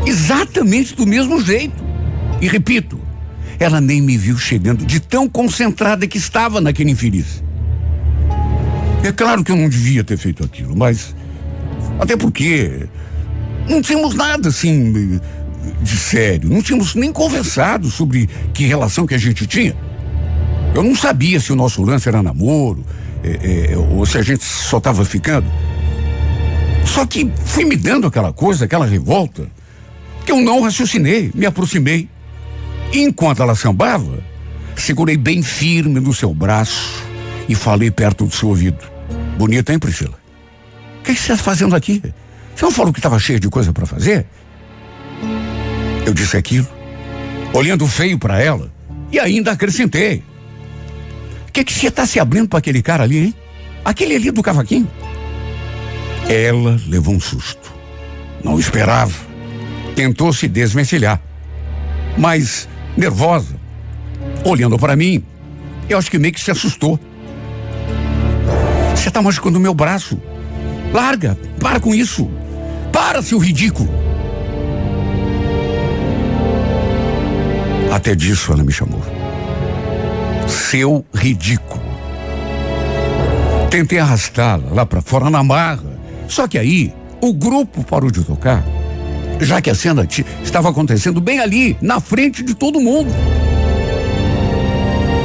Exatamente 0.05 0.93
do 0.93 1.07
mesmo 1.07 1.41
jeito. 1.41 1.82
E 2.43 2.47
repito, 2.49 2.99
ela 3.57 3.79
nem 3.79 4.01
me 4.01 4.17
viu 4.17 4.37
chegando 4.37 4.85
de 4.85 4.99
tão 4.99 5.29
concentrada 5.29 6.05
que 6.05 6.17
estava 6.17 6.59
naquele 6.59 6.91
infeliz. 6.91 7.41
É 9.01 9.13
claro 9.13 9.45
que 9.45 9.51
eu 9.53 9.55
não 9.55 9.69
devia 9.69 10.03
ter 10.03 10.17
feito 10.17 10.43
aquilo, 10.43 10.75
mas 10.75 11.15
até 11.97 12.17
porque 12.17 12.85
não 13.69 13.81
tínhamos 13.81 14.13
nada 14.13 14.49
assim 14.49 15.21
de 15.81 15.97
sério, 15.97 16.49
não 16.49 16.61
tínhamos 16.61 16.95
nem 16.95 17.13
conversado 17.13 17.89
sobre 17.89 18.29
que 18.53 18.65
relação 18.65 19.07
que 19.07 19.15
a 19.15 19.17
gente 19.17 19.47
tinha. 19.47 19.73
Eu 20.75 20.83
não 20.83 20.97
sabia 20.97 21.39
se 21.39 21.53
o 21.53 21.55
nosso 21.55 21.81
lance 21.81 22.09
era 22.09 22.21
namoro, 22.21 22.85
é, 23.23 23.71
é, 23.71 23.77
ou 23.77 24.05
se 24.05 24.17
a 24.17 24.21
gente 24.21 24.43
só 24.43 24.79
estava 24.79 25.05
ficando. 25.05 25.47
Só 26.85 27.05
que 27.05 27.31
fui 27.45 27.63
me 27.63 27.77
dando 27.77 28.05
aquela 28.05 28.33
coisa, 28.33 28.65
aquela 28.65 28.85
revolta, 28.85 29.47
que 30.25 30.31
eu 30.33 30.41
não 30.41 30.61
raciocinei, 30.61 31.31
me 31.33 31.45
aproximei. 31.45 32.11
Enquanto 32.93 33.41
ela 33.41 33.55
sambava, 33.55 34.23
segurei 34.75 35.17
bem 35.17 35.41
firme 35.41 35.99
no 35.99 36.13
seu 36.13 36.31
braço 36.31 37.03
e 37.49 37.55
falei 37.55 37.89
perto 37.89 38.25
do 38.25 38.35
seu 38.35 38.49
ouvido. 38.49 38.77
Bonita, 39.35 39.73
hein, 39.73 39.79
Priscila? 39.79 40.13
O 40.99 41.03
que 41.03 41.15
você 41.15 41.33
está 41.33 41.37
fazendo 41.37 41.75
aqui? 41.75 42.01
Você 42.55 42.63
não 42.63 42.71
falou 42.71 42.93
que 42.93 42.99
estava 42.99 43.17
cheio 43.17 43.39
de 43.39 43.49
coisa 43.49 43.73
para 43.73 43.87
fazer? 43.87 44.27
Eu 46.05 46.13
disse 46.13 46.37
aquilo, 46.37 46.67
olhando 47.51 47.87
feio 47.87 48.19
para 48.19 48.39
ela, 48.39 48.71
e 49.11 49.19
ainda 49.19 49.51
acrescentei. 49.51 50.23
O 51.47 51.51
que, 51.51 51.63
que 51.63 51.73
você 51.73 51.87
está 51.87 52.05
se 52.05 52.19
abrindo 52.19 52.47
para 52.47 52.59
aquele 52.59 52.81
cara 52.81 53.03
ali, 53.03 53.17
hein? 53.17 53.35
Aquele 53.83 54.15
ali 54.15 54.29
do 54.29 54.43
cavaquinho? 54.43 54.89
Ela 56.29 56.79
levou 56.87 57.15
um 57.15 57.19
susto. 57.19 57.73
Não 58.43 58.59
esperava. 58.59 59.13
Tentou 59.95 60.31
se 60.31 60.47
desvencilhar. 60.47 61.19
Mas 62.17 62.67
nervosa, 62.95 63.55
olhando 64.45 64.77
para 64.77 64.95
mim. 64.95 65.23
Eu 65.89 65.97
acho 65.97 66.09
que 66.09 66.17
meio 66.17 66.33
que 66.33 66.39
se 66.39 66.51
assustou. 66.51 66.99
Você 68.95 69.09
está 69.09 69.21
machucando 69.21 69.57
o 69.57 69.61
meu 69.61 69.73
braço. 69.73 70.19
Larga, 70.93 71.37
para 71.59 71.79
com 71.79 71.93
isso. 71.93 72.29
Para, 72.91 73.21
seu 73.21 73.37
ridículo. 73.37 73.89
Até 77.91 78.15
disso 78.15 78.51
ela 78.51 78.63
me 78.63 78.71
chamou. 78.71 79.01
Seu 80.47 81.05
ridículo. 81.13 81.83
Tentei 83.69 83.99
arrastá-la 83.99 84.71
lá 84.71 84.85
para 84.85 85.01
fora 85.01 85.29
na 85.29 85.43
marra. 85.43 85.99
Só 86.27 86.47
que 86.47 86.57
aí 86.57 86.93
o 87.21 87.33
grupo 87.33 87.83
parou 87.83 88.11
de 88.11 88.23
tocar, 88.23 88.63
já 89.43 89.61
que 89.61 89.69
a 89.69 89.75
cena 89.75 90.07
estava 90.43 90.69
acontecendo 90.69 91.19
bem 91.21 91.39
ali, 91.39 91.77
na 91.81 91.99
frente 91.99 92.43
de 92.43 92.53
todo 92.53 92.79
mundo. 92.79 93.11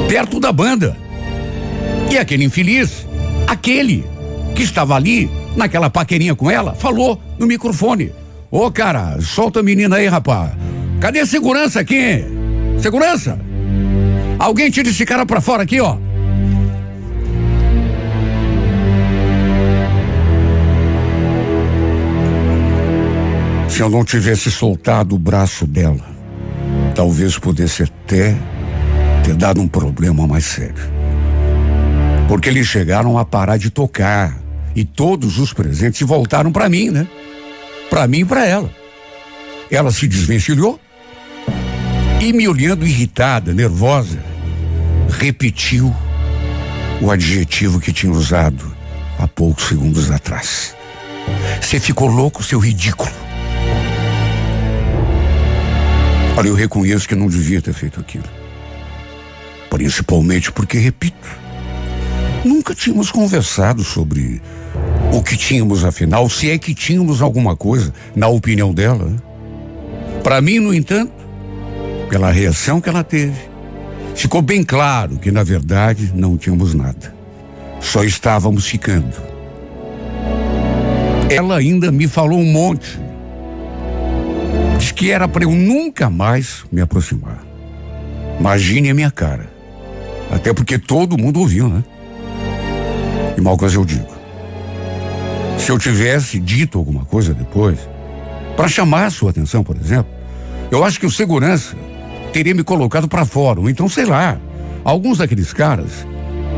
Perto 0.07 0.39
da 0.39 0.51
banda. 0.51 0.97
E 2.11 2.17
aquele 2.17 2.43
infeliz, 2.43 3.05
aquele 3.47 4.05
que 4.55 4.63
estava 4.63 4.95
ali, 4.95 5.29
naquela 5.55 5.89
paquerinha 5.89 6.35
com 6.35 6.49
ela, 6.49 6.73
falou 6.73 7.21
no 7.37 7.45
microfone: 7.45 8.11
Ô 8.51 8.65
oh, 8.65 8.71
cara, 8.71 9.19
solta 9.21 9.59
a 9.59 9.63
menina 9.63 9.97
aí, 9.97 10.07
rapaz. 10.07 10.51
Cadê 10.99 11.19
a 11.19 11.25
segurança 11.25 11.79
aqui? 11.79 12.23
Segurança? 12.81 13.39
Alguém 14.39 14.71
tira 14.71 14.89
esse 14.89 15.05
cara 15.05 15.25
pra 15.25 15.39
fora 15.41 15.63
aqui, 15.63 15.79
ó. 15.79 15.97
Se 23.79 23.83
eu 23.83 23.89
não 23.89 24.03
tivesse 24.03 24.51
soltado 24.51 25.15
o 25.15 25.17
braço 25.17 25.65
dela, 25.65 26.05
talvez 26.93 27.37
pudesse 27.37 27.83
até 27.83 28.35
ter 29.23 29.33
dado 29.35 29.61
um 29.61 29.69
problema 29.69 30.27
mais 30.27 30.43
sério. 30.43 30.83
Porque 32.27 32.49
eles 32.49 32.67
chegaram 32.67 33.17
a 33.17 33.23
parar 33.23 33.55
de 33.55 33.69
tocar 33.69 34.37
e 34.75 34.83
todos 34.83 35.39
os 35.39 35.53
presentes 35.53 36.05
voltaram 36.05 36.51
para 36.51 36.67
mim, 36.67 36.89
né? 36.89 37.07
Para 37.89 38.05
mim 38.05 38.19
e 38.19 38.25
para 38.25 38.45
ela. 38.45 38.69
Ela 39.71 39.91
se 39.93 40.09
desvencilhou 40.09 40.77
e 42.19 42.33
me 42.33 42.49
olhando 42.49 42.85
irritada, 42.85 43.53
nervosa, 43.53 44.19
repetiu 45.07 45.95
o 46.99 47.09
adjetivo 47.09 47.79
que 47.79 47.93
tinha 47.93 48.11
usado 48.11 48.75
há 49.17 49.25
poucos 49.25 49.69
segundos 49.69 50.11
atrás. 50.11 50.75
Você 51.61 51.79
ficou 51.79 52.09
louco, 52.09 52.43
seu 52.43 52.59
ridículo. 52.59 53.28
Olha, 56.39 56.47
eu 56.47 56.55
reconheço 56.55 57.05
que 57.05 57.15
não 57.15 57.27
devia 57.27 57.61
ter 57.61 57.73
feito 57.73 57.99
aquilo. 57.99 58.23
Principalmente 59.69 60.49
porque, 60.53 60.77
repito, 60.77 61.27
nunca 62.45 62.73
tínhamos 62.73 63.11
conversado 63.11 63.83
sobre 63.83 64.41
o 65.11 65.21
que 65.21 65.35
tínhamos 65.35 65.83
afinal, 65.83 66.29
se 66.29 66.49
é 66.49 66.57
que 66.57 66.73
tínhamos 66.73 67.21
alguma 67.21 67.57
coisa, 67.57 67.93
na 68.15 68.29
opinião 68.29 68.73
dela. 68.73 69.13
Para 70.23 70.39
mim, 70.39 70.59
no 70.59 70.73
entanto, 70.73 71.11
pela 72.09 72.31
reação 72.31 72.79
que 72.79 72.87
ela 72.87 73.03
teve, 73.03 73.37
ficou 74.15 74.41
bem 74.41 74.63
claro 74.63 75.17
que, 75.17 75.31
na 75.31 75.43
verdade, 75.43 76.13
não 76.15 76.37
tínhamos 76.37 76.73
nada. 76.73 77.13
Só 77.81 78.01
estávamos 78.05 78.65
ficando. 78.65 79.13
Ela 81.29 81.57
ainda 81.57 81.91
me 81.91 82.07
falou 82.07 82.39
um 82.39 82.49
monte 82.49 83.08
Diz 84.79 84.91
que 84.91 85.11
era 85.11 85.27
para 85.27 85.43
eu 85.43 85.51
nunca 85.51 86.09
mais 86.09 86.63
me 86.71 86.81
aproximar. 86.81 87.43
Imagine 88.39 88.89
a 88.89 88.93
minha 88.93 89.11
cara. 89.11 89.51
Até 90.31 90.53
porque 90.53 90.79
todo 90.79 91.17
mundo 91.17 91.41
ouviu, 91.41 91.67
né? 91.67 91.83
E 93.37 93.41
mal 93.41 93.57
coisa 93.57 93.75
eu 93.75 93.85
digo. 93.85 94.07
Se 95.57 95.69
eu 95.69 95.77
tivesse 95.77 96.39
dito 96.39 96.77
alguma 96.77 97.03
coisa 97.03 97.33
depois, 97.33 97.77
para 98.55 98.67
chamar 98.67 99.05
a 99.05 99.09
sua 99.09 99.31
atenção, 99.31 99.63
por 99.63 99.75
exemplo, 99.75 100.11
eu 100.71 100.83
acho 100.83 100.99
que 100.99 101.05
o 101.05 101.11
segurança 101.11 101.75
teria 102.31 102.53
me 102.53 102.63
colocado 102.63 103.07
para 103.07 103.25
fora, 103.25 103.59
ou 103.59 103.69
então, 103.69 103.89
sei 103.89 104.05
lá, 104.05 104.39
alguns 104.83 105.17
daqueles 105.17 105.51
caras 105.51 106.07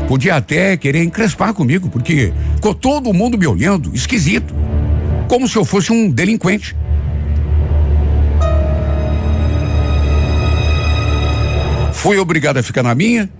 podia 0.06 0.36
até 0.36 0.76
querer 0.76 1.02
encrespar 1.02 1.54
comigo, 1.54 1.88
porque 1.88 2.32
ficou 2.54 2.74
todo 2.74 3.12
mundo 3.12 3.36
me 3.36 3.46
olhando 3.46 3.94
esquisito, 3.94 4.54
como 5.28 5.48
se 5.48 5.56
eu 5.56 5.64
fosse 5.64 5.90
um 5.90 6.10
delinquente. 6.10 6.76
Fui 12.02 12.18
obrigado 12.18 12.56
a 12.56 12.64
ficar 12.64 12.82
na 12.82 12.96
minha, 12.96 13.30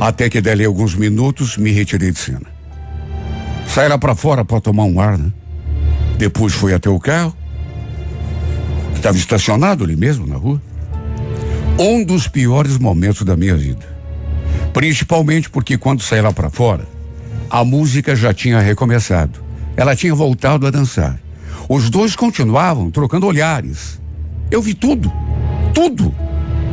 até 0.00 0.30
que 0.30 0.40
dali 0.40 0.64
alguns 0.64 0.94
minutos 0.94 1.58
me 1.58 1.70
retirei 1.70 2.10
de 2.10 2.18
cena. 2.18 2.46
Saí 3.68 3.86
lá 3.90 3.98
para 3.98 4.14
fora 4.14 4.42
para 4.42 4.58
tomar 4.58 4.84
um 4.84 4.98
ar, 4.98 5.18
né? 5.18 5.30
Depois 6.16 6.54
fui 6.54 6.72
até 6.72 6.88
o 6.88 6.98
carro, 6.98 7.36
que 8.92 9.00
estava 9.00 9.18
estacionado 9.18 9.84
ali 9.84 9.94
mesmo 9.94 10.26
na 10.26 10.36
rua. 10.36 10.62
Um 11.78 12.02
dos 12.02 12.26
piores 12.26 12.78
momentos 12.78 13.20
da 13.22 13.36
minha 13.36 13.54
vida. 13.54 13.86
Principalmente 14.72 15.50
porque 15.50 15.76
quando 15.76 16.00
saí 16.00 16.22
lá 16.22 16.32
para 16.32 16.48
fora, 16.48 16.88
a 17.50 17.62
música 17.66 18.16
já 18.16 18.32
tinha 18.32 18.60
recomeçado. 18.60 19.44
Ela 19.76 19.94
tinha 19.94 20.14
voltado 20.14 20.66
a 20.66 20.70
dançar. 20.70 21.20
Os 21.68 21.90
dois 21.90 22.16
continuavam 22.16 22.90
trocando 22.90 23.26
olhares. 23.26 24.00
Eu 24.50 24.62
vi 24.62 24.72
tudo, 24.72 25.12
tudo. 25.74 26.23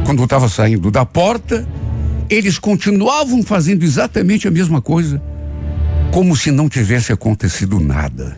Quando 0.06 0.20
eu 0.20 0.26
estava 0.26 0.50
saindo 0.50 0.90
da 0.90 1.06
porta, 1.06 1.68
eles 2.30 2.58
continuavam 2.58 3.44
fazendo 3.44 3.84
exatamente 3.84 4.48
a 4.48 4.52
mesma 4.52 4.82
coisa, 4.82 5.22
como 6.12 6.36
se 6.36 6.52
não 6.52 6.68
tivesse 6.68 7.12
acontecido 7.12 7.80
nada. 7.80 8.38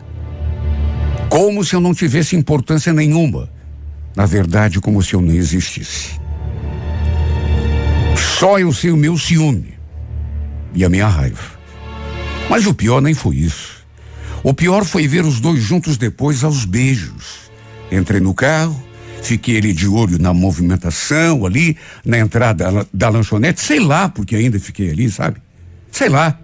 Como 1.28 1.64
se 1.64 1.74
eu 1.74 1.80
não 1.80 1.94
tivesse 1.94 2.36
importância 2.36 2.92
nenhuma. 2.92 3.48
Na 4.14 4.26
verdade, 4.26 4.80
como 4.80 5.02
se 5.02 5.14
eu 5.14 5.20
não 5.20 5.32
existisse. 5.32 6.20
Só 8.16 8.58
eu 8.58 8.72
sei 8.72 8.90
o 8.90 8.96
meu 8.96 9.16
ciúme 9.16 9.74
e 10.74 10.84
a 10.84 10.88
minha 10.88 11.08
raiva. 11.08 11.54
Mas 12.48 12.66
o 12.66 12.74
pior 12.74 13.00
nem 13.00 13.14
foi 13.14 13.36
isso. 13.36 13.84
O 14.42 14.52
pior 14.52 14.84
foi 14.84 15.08
ver 15.08 15.24
os 15.24 15.40
dois 15.40 15.62
juntos 15.62 15.96
depois 15.96 16.44
aos 16.44 16.64
beijos. 16.64 17.50
Entrei 17.90 18.20
no 18.20 18.34
carro, 18.34 18.80
Fiquei 19.24 19.56
ali 19.56 19.72
de 19.72 19.88
olho 19.88 20.18
na 20.18 20.34
movimentação 20.34 21.46
ali, 21.46 21.78
na 22.04 22.18
entrada 22.18 22.86
da 22.92 23.08
lanchonete, 23.08 23.58
sei 23.58 23.80
lá, 23.80 24.06
porque 24.06 24.36
ainda 24.36 24.60
fiquei 24.60 24.90
ali, 24.90 25.10
sabe? 25.10 25.40
Sei 25.90 26.10
lá. 26.10 26.38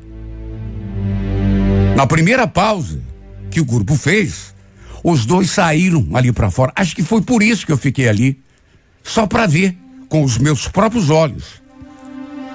Na 1.94 2.06
primeira 2.06 2.46
pausa 2.46 2.98
que 3.50 3.60
o 3.60 3.66
grupo 3.66 3.94
fez, 3.96 4.54
os 5.04 5.26
dois 5.26 5.50
saíram 5.50 6.08
ali 6.14 6.32
para 6.32 6.50
fora. 6.50 6.72
Acho 6.74 6.96
que 6.96 7.02
foi 7.02 7.20
por 7.20 7.42
isso 7.42 7.66
que 7.66 7.72
eu 7.72 7.76
fiquei 7.76 8.08
ali, 8.08 8.40
só 9.02 9.26
para 9.26 9.46
ver 9.46 9.76
com 10.08 10.24
os 10.24 10.38
meus 10.38 10.66
próprios 10.66 11.10
olhos. 11.10 11.60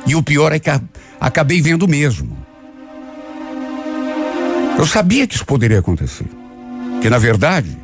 E 0.08 0.16
o 0.16 0.24
pior 0.24 0.52
é 0.52 0.58
que 0.58 0.72
acabei 1.20 1.62
vendo 1.62 1.88
mesmo. 1.88 2.36
Eu 4.76 4.88
sabia 4.88 5.28
que 5.28 5.36
isso 5.36 5.46
poderia 5.46 5.80
acontecer. 5.80 6.26
Que 7.00 7.12
na 7.12 7.20
verdade, 7.20 7.78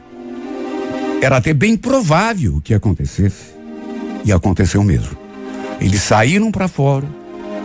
era 1.21 1.37
até 1.37 1.53
bem 1.53 1.77
provável 1.77 2.59
que 2.63 2.73
acontecesse. 2.73 3.53
E 4.25 4.31
aconteceu 4.31 4.83
mesmo. 4.83 5.15
Eles 5.79 6.01
saíram 6.01 6.51
para 6.51 6.67
fora 6.67 7.07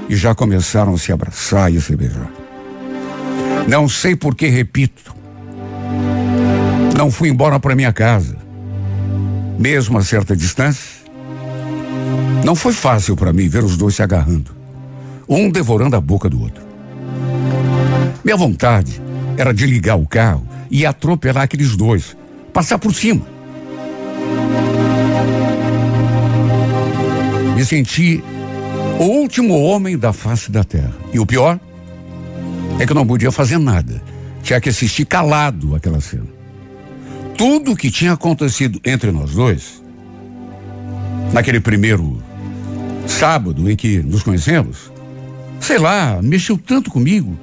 e 0.09 0.15
já 0.15 0.35
começaram 0.35 0.95
a 0.95 0.99
se 0.99 1.11
abraçar 1.11 1.73
e 1.73 1.79
a 1.79 1.81
se 1.81 1.97
beijar. 1.97 2.31
Não 3.67 3.89
sei 3.89 4.15
por 4.15 4.35
que 4.35 4.47
repito. 4.47 5.15
Não 6.97 7.11
fui 7.11 7.31
embora 7.31 7.59
para 7.59 7.75
minha 7.75 7.93
casa. 7.93 8.37
Mesmo 9.59 9.99
a 9.99 10.03
certa 10.03 10.37
distância. 10.37 10.97
Não 12.45 12.55
foi 12.55 12.73
fácil 12.73 13.17
para 13.17 13.33
mim 13.33 13.49
ver 13.49 13.65
os 13.65 13.77
dois 13.77 13.97
se 13.97 14.03
agarrando, 14.03 14.55
um 15.29 15.51
devorando 15.51 15.97
a 15.97 16.01
boca 16.01 16.29
do 16.29 16.41
outro. 16.41 16.63
Minha 18.23 18.37
vontade 18.37 19.03
era 19.37 19.53
de 19.53 19.67
ligar 19.67 19.97
o 19.97 20.07
carro 20.07 20.47
e 20.71 20.87
atropelar 20.87 21.45
aqueles 21.45 21.75
dois, 21.75 22.17
passar 22.53 22.79
por 22.79 22.95
cima. 22.95 23.36
Me 27.57 27.65
senti 27.65 28.23
o 29.01 29.05
último 29.05 29.59
homem 29.59 29.97
da 29.97 30.13
face 30.13 30.51
da 30.51 30.63
terra. 30.63 30.95
E 31.11 31.19
o 31.19 31.25
pior 31.25 31.59
é 32.79 32.85
que 32.85 32.93
eu 32.93 32.95
não 32.95 33.07
podia 33.07 33.33
fazer 33.33 33.57
nada. 33.57 34.03
Tinha 34.43 34.61
que 34.61 34.69
assistir 34.69 35.07
calado 35.07 35.75
aquela 35.75 35.99
cena. 36.03 36.27
Tudo 37.35 37.73
o 37.73 37.77
que 37.77 37.91
tinha 37.91 38.13
acontecido 38.13 38.79
entre 38.85 39.11
nós 39.11 39.33
dois, 39.33 39.83
naquele 41.33 41.59
primeiro 41.59 42.23
sábado 43.07 43.71
em 43.71 43.75
que 43.75 44.03
nos 44.03 44.23
conhecemos, 44.23 44.93
sei 45.59 45.79
lá, 45.79 46.21
mexeu 46.23 46.59
tanto 46.59 46.91
comigo. 46.91 47.39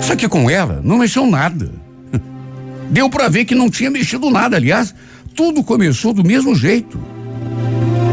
Só 0.00 0.16
que 0.16 0.26
com 0.30 0.48
ela 0.48 0.80
não 0.82 0.96
mexeu 0.96 1.26
nada. 1.26 1.70
Deu 2.90 3.10
para 3.10 3.28
ver 3.28 3.44
que 3.44 3.54
não 3.54 3.68
tinha 3.68 3.90
mexido 3.90 4.30
nada, 4.30 4.56
aliás, 4.56 4.94
tudo 5.34 5.62
começou 5.62 6.14
do 6.14 6.24
mesmo 6.24 6.54
jeito. 6.54 6.98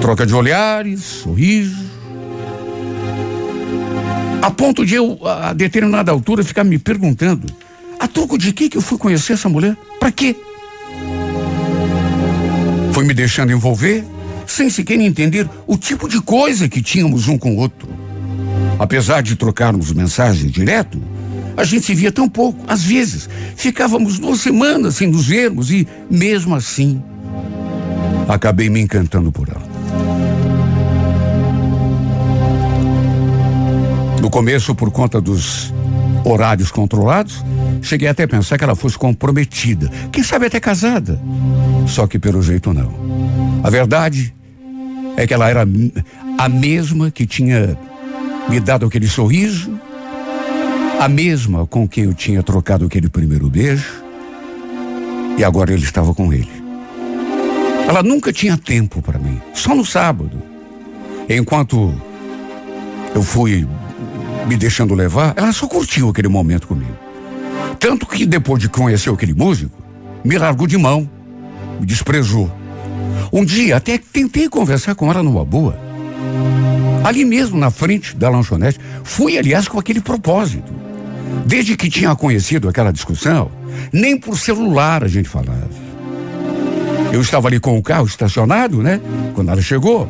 Troca 0.04 0.26
de 0.26 0.36
olhares, 0.36 1.02
sorriso. 1.02 1.82
A 4.42 4.52
ponto 4.52 4.86
de 4.86 4.96
eu, 4.96 5.18
a 5.26 5.54
determinada 5.54 6.12
altura, 6.12 6.44
ficar 6.44 6.66
me 6.66 6.78
perguntando: 6.78 7.48
a 7.98 8.06
troco 8.06 8.38
de 8.38 8.52
que 8.52 8.68
que 8.68 8.76
eu 8.76 8.82
fui 8.82 8.98
conhecer 8.98 9.32
essa 9.32 9.48
mulher? 9.48 9.78
Para 10.02 10.12
quê? 10.12 10.36
Foi 12.92 13.06
me 13.06 13.13
deixando 13.13 13.54
envolver, 13.54 14.04
sem 14.46 14.70
sequer 14.70 15.00
entender 15.00 15.50
o 15.66 15.78
tipo 15.78 16.10
de 16.10 16.20
coisa 16.22 16.68
que 16.68 16.82
tínhamos 16.82 17.30
um 17.30 17.38
com 17.38 17.56
o 17.56 17.60
outro. 17.60 17.88
Apesar 18.78 19.24
de 19.24 19.38
trocarmos 19.38 19.94
mensagens 19.94 20.52
direto, 20.52 21.02
a 21.56 21.63
gente 21.63 21.86
se 21.86 21.96
via 21.96 22.12
tão 22.12 22.28
pouco. 22.28 22.60
Às 22.68 22.84
vezes, 22.84 23.30
ficávamos 23.56 24.20
duas 24.20 24.42
semanas 24.42 24.96
sem 24.96 25.08
nos 25.08 25.28
vermos 25.28 25.72
e, 25.72 25.88
mesmo 26.12 26.54
assim, 26.56 27.02
acabei 28.28 28.70
me 28.70 28.82
encantando 28.82 29.32
por 29.32 29.48
ela. 29.48 29.62
No 34.24 34.30
começo, 34.30 34.74
por 34.74 34.90
conta 34.90 35.20
dos 35.20 35.74
horários 36.24 36.72
controlados, 36.72 37.44
cheguei 37.82 38.08
até 38.08 38.24
a 38.24 38.28
pensar 38.28 38.58
que 38.58 38.64
ela 38.64 38.74
fosse 38.74 38.98
comprometida, 38.98 39.92
quem 40.14 40.24
sabe 40.24 40.46
até 40.46 40.62
casada. 40.62 41.22
Só 41.86 42.08
que 42.08 42.18
pelo 42.18 42.42
jeito 42.42 42.74
não. 42.74 42.90
A 43.62 43.70
verdade 43.70 44.34
é 45.18 45.28
que 45.28 45.34
ela 45.34 45.50
era 45.50 45.68
a 46.38 46.48
mesma 46.48 47.12
que 47.12 47.26
tinha 47.26 47.78
me 48.48 48.62
dado 48.62 48.86
aquele 48.86 49.10
sorriso, 49.10 49.78
a 51.02 51.10
mesma 51.10 51.68
com 51.68 51.86
quem 51.86 52.06
eu 52.06 52.14
tinha 52.14 52.42
trocado 52.42 52.86
aquele 52.86 53.10
primeiro 53.10 53.50
beijo, 53.50 54.06
e 55.38 55.44
agora 55.44 55.74
ele 55.74 55.84
estava 55.84 56.14
com 56.14 56.32
ele. 56.32 56.64
Ela 57.90 58.02
nunca 58.02 58.32
tinha 58.32 58.56
tempo 58.56 59.02
para 59.02 59.20
mim, 59.20 59.42
só 59.54 59.76
no 59.76 59.86
sábado. 59.86 60.42
Enquanto 61.28 61.94
eu 63.14 63.22
fui 63.22 63.68
me 64.47 64.58
deixando 64.58 64.93
levar, 64.93 65.34
ela 65.36 65.51
só 65.51 65.67
curtiu 65.67 66.10
aquele 66.10 66.27
momento 66.27 66.67
comigo. 66.67 66.97
Tanto 67.79 68.06
que 68.06 68.25
depois 68.25 68.62
de 68.62 68.69
conhecer 68.69 69.10
aquele 69.10 69.34
músico, 69.34 69.82
me 70.23 70.38
largou 70.38 70.67
de 70.67 70.77
mão, 70.77 71.10
me 71.79 71.86
desprezou. 71.86 72.51
Um 73.32 73.43
dia 73.43 73.77
até 73.77 73.97
tentei 73.97 74.47
conversar 74.47 74.95
com 74.95 75.10
ela 75.10 75.23
numa 75.23 75.43
boa. 75.43 75.77
Ali 77.03 77.25
mesmo 77.25 77.58
na 77.58 77.69
frente 77.69 78.15
da 78.15 78.29
lanchonete, 78.29 78.79
fui 79.03 79.38
aliás 79.38 79.67
com 79.67 79.79
aquele 79.79 79.99
propósito. 79.99 80.71
Desde 81.45 81.75
que 81.75 81.89
tinha 81.89 82.15
conhecido 82.15 82.69
aquela 82.69 82.91
discussão, 82.91 83.51
nem 83.91 84.17
por 84.17 84.38
celular 84.38 85.03
a 85.03 85.08
gente 85.08 85.27
falava. 85.27 85.84
Eu 87.12 87.21
estava 87.21 87.47
ali 87.47 87.60
com 87.60 87.77
o 87.77 87.84
carro 87.84 88.06
estacionado, 88.06 88.82
né? 88.82 88.99
Quando 89.34 89.51
ela 89.51 89.62
chegou. 89.62 90.08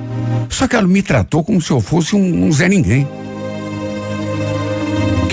Só 0.49 0.67
que 0.67 0.75
ela 0.75 0.87
me 0.87 1.01
tratou 1.01 1.43
como 1.43 1.61
se 1.61 1.71
eu 1.71 1.81
fosse 1.81 2.15
um, 2.15 2.45
um 2.45 2.51
Zé 2.51 2.69
Ninguém 2.69 3.07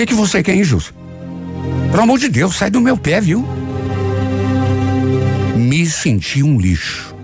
que 0.00 0.06
que 0.06 0.14
você 0.14 0.42
quer, 0.42 0.54
hein, 0.54 0.64
Jus? 0.64 0.94
Pelo 1.90 2.02
amor 2.02 2.18
de 2.18 2.30
Deus, 2.30 2.56
sai 2.56 2.70
do 2.70 2.80
meu 2.80 2.96
pé, 2.96 3.20
viu? 3.20 3.46
Me 5.54 5.84
senti 5.84 6.42
um 6.42 6.58
lixo. 6.58 7.14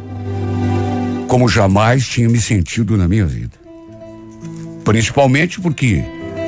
Como 1.26 1.48
jamais 1.48 2.06
tinha 2.06 2.28
me 2.28 2.38
sentido 2.38 2.94
na 2.98 3.08
minha 3.08 3.24
vida. 3.24 3.56
Principalmente 4.84 5.58
porque, 5.58 6.04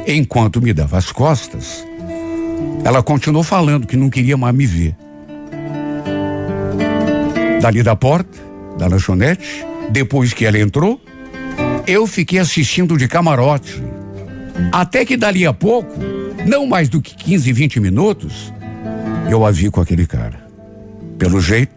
enquanto 0.07 0.61
me 0.61 0.75
dava 0.75 0.99
as 0.99 1.11
costas, 1.11 1.83
ela 2.85 3.03
continuou 3.03 3.43
falando 3.43 3.87
que 3.87 3.97
não 3.97 4.11
queria 4.11 4.37
mais 4.37 4.55
me 4.55 4.67
ver. 4.67 4.95
Dali 7.63 7.83
da 7.83 7.97
porta, 7.97 8.39
da 8.77 8.87
lanchonete, 8.87 9.65
depois 9.91 10.35
que 10.35 10.45
ela 10.45 10.59
entrou, 10.59 11.01
eu 11.87 12.07
fiquei 12.07 12.39
assistindo 12.39 12.99
de 12.99 13.09
camarote. 13.09 13.83
Até 14.73 15.05
que 15.05 15.17
dali 15.17 15.47
a 15.47 15.53
pouco, 15.53 15.95
não 16.47 16.67
mais 16.67 16.89
do 16.89 17.01
que 17.01 17.15
15, 17.15 17.53
20 17.53 17.81
minutos, 17.81 18.53
eu 19.31 19.45
a 19.45 19.51
vi 19.51 19.71
com 19.71 19.81
aquele 19.81 20.07
cara. 20.07 20.47
Pelo 21.19 21.41
jeito, 21.41 21.75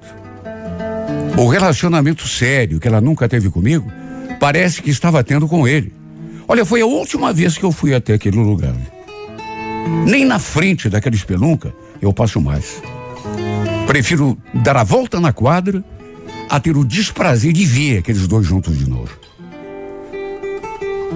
o 1.38 1.48
relacionamento 1.48 2.28
sério 2.28 2.80
que 2.80 2.88
ela 2.88 3.02
nunca 3.02 3.28
teve 3.28 3.50
comigo, 3.50 3.92
parece 4.40 4.82
que 4.82 4.90
estava 4.90 5.24
tendo 5.24 5.48
com 5.48 5.68
ele. 5.68 5.94
Olha, 6.48 6.66
foi 6.66 6.82
a 6.82 6.86
última 6.86 7.32
vez 7.32 7.58
que 7.58 7.64
eu 7.64 7.72
fui 7.72 7.94
até 7.94 8.14
aquele 8.14 8.38
lugar. 8.38 8.76
Nem 10.06 10.26
na 10.26 10.40
frente 10.40 10.90
daquela 10.90 11.16
espelunca 11.16 11.74
eu 12.02 12.14
passo 12.14 12.42
mais. 12.42 12.82
Prefiro 13.88 14.38
dar 14.54 14.78
a 14.78 14.84
volta 14.84 15.20
na 15.20 15.32
quadra 15.32 15.84
a 16.50 16.60
ter 16.60 16.76
o 16.76 16.84
desprazer 16.84 17.54
de 17.54 17.66
ver 17.66 18.00
aqueles 18.00 18.28
dois 18.28 18.46
juntos 18.46 18.78
de 18.78 18.90
novo. 18.90 19.21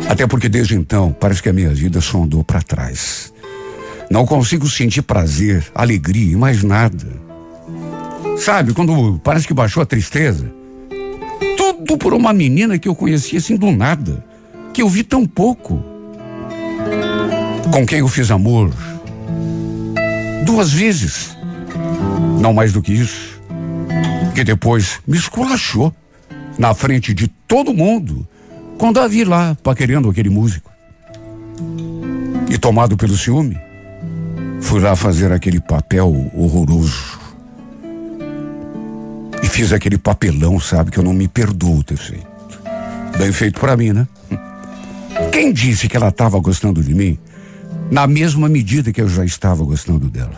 Até 0.10 0.28
porque 0.28 0.50
desde 0.50 0.76
então 0.76 1.16
parece 1.20 1.42
que 1.42 1.50
a 1.50 1.54
minha 1.54 1.70
vida 1.70 2.02
só 2.02 2.22
andou 2.22 2.44
para 2.44 2.62
trás. 2.62 3.34
Não 4.10 4.26
consigo 4.26 4.70
sentir 4.70 5.02
prazer, 5.02 5.66
alegria 5.74 6.34
e 6.34 6.36
mais 6.36 6.64
nada. 6.64 7.08
Sabe, 8.38 8.74
quando 8.74 9.20
parece 9.24 9.48
que 9.48 9.54
baixou 9.54 9.82
a 9.82 9.86
tristeza? 9.86 10.52
Tudo 11.58 11.98
por 11.98 12.14
uma 12.14 12.34
menina 12.34 12.78
que 12.78 12.88
eu 12.88 12.96
conheci 12.96 13.38
assim 13.38 13.56
do 13.56 13.72
nada, 13.72 14.24
que 14.74 14.82
eu 14.82 14.90
vi 14.90 15.04
tão 15.04 15.26
pouco. 15.26 15.84
Com 17.72 17.86
quem 17.86 18.00
eu 18.00 18.08
fiz 18.08 18.30
amor 18.30 18.72
duas 20.46 20.72
vezes. 20.72 21.36
Não 22.40 22.54
mais 22.54 22.72
do 22.72 22.82
que 22.82 22.94
isso. 22.94 23.42
Que 24.34 24.44
depois 24.44 25.00
me 25.08 25.18
esculachou 25.18 25.94
na 26.58 26.74
frente 26.74 27.14
de 27.14 27.28
todo 27.28 27.74
mundo 27.74 28.28
quando 28.78 29.00
a 29.00 29.08
vi 29.08 29.24
lá 29.24 29.56
paquerando 29.64 30.10
aquele 30.10 30.30
músico. 30.30 30.72
E 32.50 32.58
tomado 32.58 32.96
pelo 32.96 33.18
ciúme, 33.18 33.58
Fui 34.66 34.80
lá 34.80 34.96
fazer 34.96 35.32
aquele 35.32 35.60
papel 35.60 36.32
horroroso. 36.34 37.20
E 39.44 39.48
fiz 39.48 39.72
aquele 39.72 39.96
papelão, 39.96 40.60
sabe, 40.60 40.90
que 40.90 40.98
eu 40.98 41.04
não 41.04 41.14
me 41.14 41.28
perdoo 41.28 41.84
ter 41.84 41.98
feito. 41.98 42.26
Bem 43.16 43.32
feito 43.32 43.60
para 43.60 43.78
mim, 43.78 43.94
né? 43.94 44.08
Quem 45.32 45.54
disse 45.54 45.88
que 45.88 45.96
ela 45.96 46.10
estava 46.10 46.40
gostando 46.40 46.84
de 46.84 46.96
mim? 46.96 47.18
Na 47.92 48.08
mesma 48.08 48.50
medida 48.50 48.92
que 48.92 49.00
eu 49.00 49.08
já 49.08 49.24
estava 49.24 49.64
gostando 49.64 50.10
dela. 50.10 50.36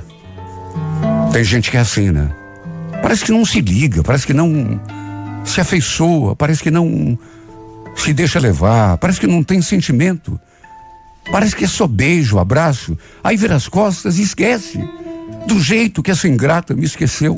Tem 1.32 1.44
gente 1.44 1.72
que 1.72 1.78
é 1.78 1.80
assim, 1.80 2.12
né? 2.12 2.30
Parece 3.02 3.24
que 3.24 3.32
não 3.32 3.46
se 3.46 3.62
liga, 3.62 4.04
parece 4.04 4.28
que 4.28 4.34
não 4.34 4.78
se 5.46 5.62
afeiçoa, 5.62 6.36
parece 6.36 6.62
que 6.62 6.70
não 6.70 7.18
se 7.98 8.14
deixa 8.14 8.40
levar, 8.40 8.98
parece 8.98 9.20
que 9.20 9.28
não 9.28 9.44
tem 9.44 9.62
sentimento. 9.62 10.40
Parece 11.32 11.56
que 11.56 11.66
é 11.66 11.68
só 11.68 11.88
beijo, 11.88 12.40
abraço. 12.40 12.98
Aí 13.24 13.36
vira 13.36 13.56
as 13.56 13.68
costas 13.68 14.18
e 14.18 14.22
esquece. 14.22 14.80
Do 15.46 15.60
jeito 15.60 16.02
que 16.02 16.12
essa 16.12 16.28
ingrata 16.28 16.74
me 16.74 16.86
esqueceu. 16.86 17.38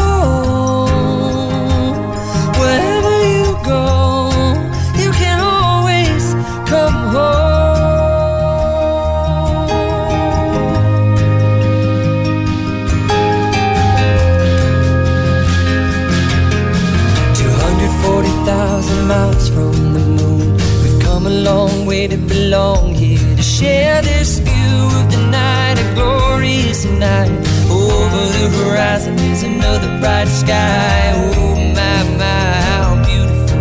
horizon 28.61 29.17
is 29.19 29.43
another 29.43 29.87
bright 29.99 30.27
sky. 30.27 31.11
Oh 31.15 31.55
my, 31.77 31.97
my, 32.21 32.51
how 32.69 32.95
beautiful. 33.05 33.59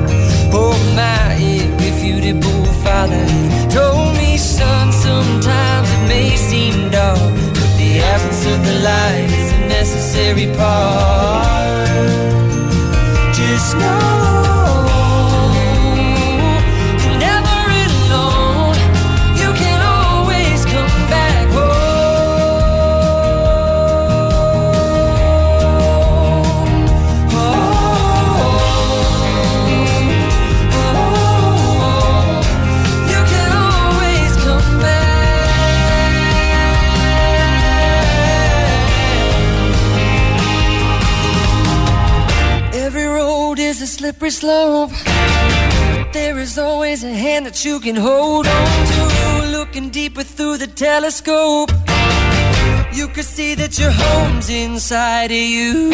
Oh 0.52 0.74
my, 0.94 1.34
irrefutable 1.34 2.64
father. 2.84 3.24
Told 3.70 4.16
me, 4.16 4.36
son, 4.36 4.92
sometimes 4.92 5.88
it 5.90 6.08
may 6.08 6.36
seem 6.36 6.90
dark, 6.90 7.18
but 7.54 7.70
the 7.78 8.00
absence 8.12 8.46
of 8.52 8.58
the 8.64 8.76
light 8.88 9.30
is 9.40 9.52
a 9.52 9.60
necessary 9.68 10.48
part. 10.56 11.88
Just 13.34 13.76
know. 13.76 14.39
You 47.64 47.81
can 47.81 47.96
hold 47.96 48.46
on 48.46 48.87
to. 48.87 49.49
Looking 49.51 49.90
deeper 49.90 50.23
through 50.23 50.59
the 50.59 50.66
telescope, 50.66 51.70
you 52.92 53.09
can 53.09 53.23
see 53.23 53.55
that 53.55 53.79
your 53.79 53.90
home's 53.90 54.49
inside 54.49 55.31
of 55.31 55.44
you. 55.57 55.90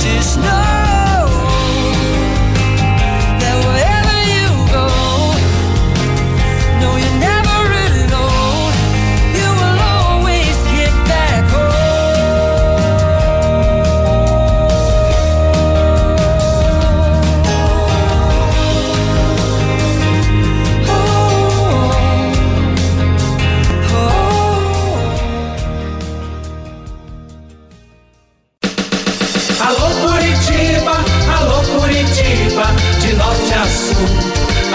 Just 0.00 0.38
know 0.38 0.85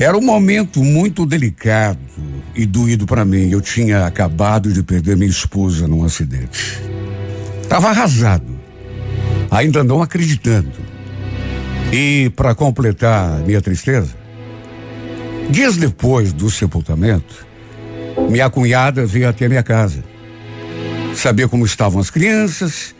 Era 0.00 0.16
um 0.16 0.22
momento 0.22 0.82
muito 0.82 1.26
delicado 1.26 1.98
e 2.54 2.64
doído 2.64 3.04
para 3.04 3.22
mim. 3.22 3.50
Eu 3.50 3.60
tinha 3.60 4.06
acabado 4.06 4.72
de 4.72 4.82
perder 4.82 5.14
minha 5.14 5.30
esposa 5.30 5.86
num 5.86 6.02
acidente. 6.02 6.80
Estava 7.62 7.90
arrasado, 7.90 8.58
ainda 9.50 9.84
não 9.84 10.00
acreditando. 10.00 10.72
E 11.92 12.32
para 12.34 12.54
completar 12.54 13.40
minha 13.40 13.60
tristeza, 13.60 14.14
dias 15.50 15.76
depois 15.76 16.32
do 16.32 16.50
sepultamento, 16.50 17.46
minha 18.30 18.48
cunhada 18.48 19.04
veio 19.04 19.28
até 19.28 19.48
minha 19.50 19.62
casa. 19.62 20.02
Saber 21.14 21.46
como 21.46 21.66
estavam 21.66 22.00
as 22.00 22.08
crianças, 22.08 22.94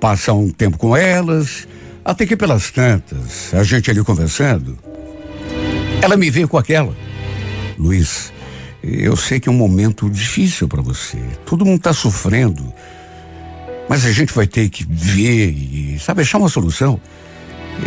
passar 0.00 0.32
um 0.32 0.48
tempo 0.48 0.78
com 0.78 0.96
elas, 0.96 1.68
até 2.02 2.24
que 2.24 2.34
pelas 2.34 2.70
tantas, 2.70 3.52
a 3.52 3.62
gente 3.62 3.90
ali 3.90 4.02
conversando, 4.02 4.78
ela 6.06 6.16
me 6.16 6.30
veio 6.30 6.48
com 6.48 6.56
aquela. 6.56 6.96
Luiz, 7.76 8.32
eu 8.82 9.16
sei 9.16 9.40
que 9.40 9.48
é 9.48 9.52
um 9.52 9.56
momento 9.56 10.08
difícil 10.08 10.68
para 10.68 10.80
você. 10.80 11.18
Todo 11.44 11.64
mundo 11.64 11.78
está 11.78 11.92
sofrendo. 11.92 12.72
Mas 13.88 14.06
a 14.06 14.12
gente 14.12 14.32
vai 14.32 14.46
ter 14.46 14.68
que 14.68 14.86
ver 14.88 15.50
e, 15.50 15.98
sabe, 15.98 16.22
achar 16.22 16.38
uma 16.38 16.48
solução 16.48 17.00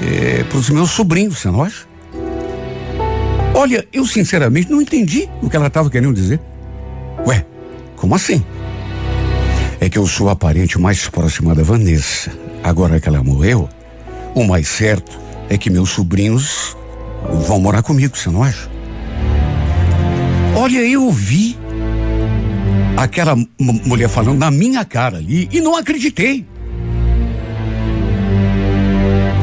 é, 0.01 0.43
para 0.43 0.58
os 0.58 0.69
meus 0.69 0.91
sobrinhos, 0.91 1.39
você 1.39 1.49
não 1.49 1.63
acha? 1.63 1.88
Olha, 3.53 3.88
eu 3.91 4.05
sinceramente 4.05 4.69
não 4.69 4.82
entendi 4.82 5.27
o 5.41 5.49
que 5.49 5.55
ela 5.55 5.67
estava 5.67 5.89
querendo 5.89 6.13
dizer. 6.13 6.39
Ué, 7.25 7.45
como 7.95 8.15
assim? 8.15 8.43
É 9.79 9.89
que 9.89 9.97
eu 9.97 10.05
sou 10.05 10.29
a 10.29 10.36
parente 10.36 10.77
mais 10.77 11.08
próxima 11.08 11.55
da 11.55 11.63
Vanessa. 11.63 12.32
Agora 12.63 12.99
que 12.99 13.08
ela 13.08 13.23
morreu, 13.23 13.69
o 14.36 14.43
mais 14.43 14.67
certo 14.67 15.19
é 15.49 15.58
que 15.58 15.69
meus 15.69 15.89
sobrinhos 15.89 16.77
vão 17.45 17.60
morar 17.60 17.82
comigo, 17.82 18.17
você 18.17 18.29
não 18.29 18.43
acha? 18.43 18.69
Olha, 20.55 20.79
eu 20.79 21.12
vi 21.12 21.58
aquela 22.97 23.36
mulher 23.58 24.10
falando 24.10 24.39
na 24.39 24.51
minha 24.51 24.84
cara 24.84 25.17
ali 25.17 25.47
e 25.51 25.62
não 25.62 25.75
acreditei. 25.75 26.45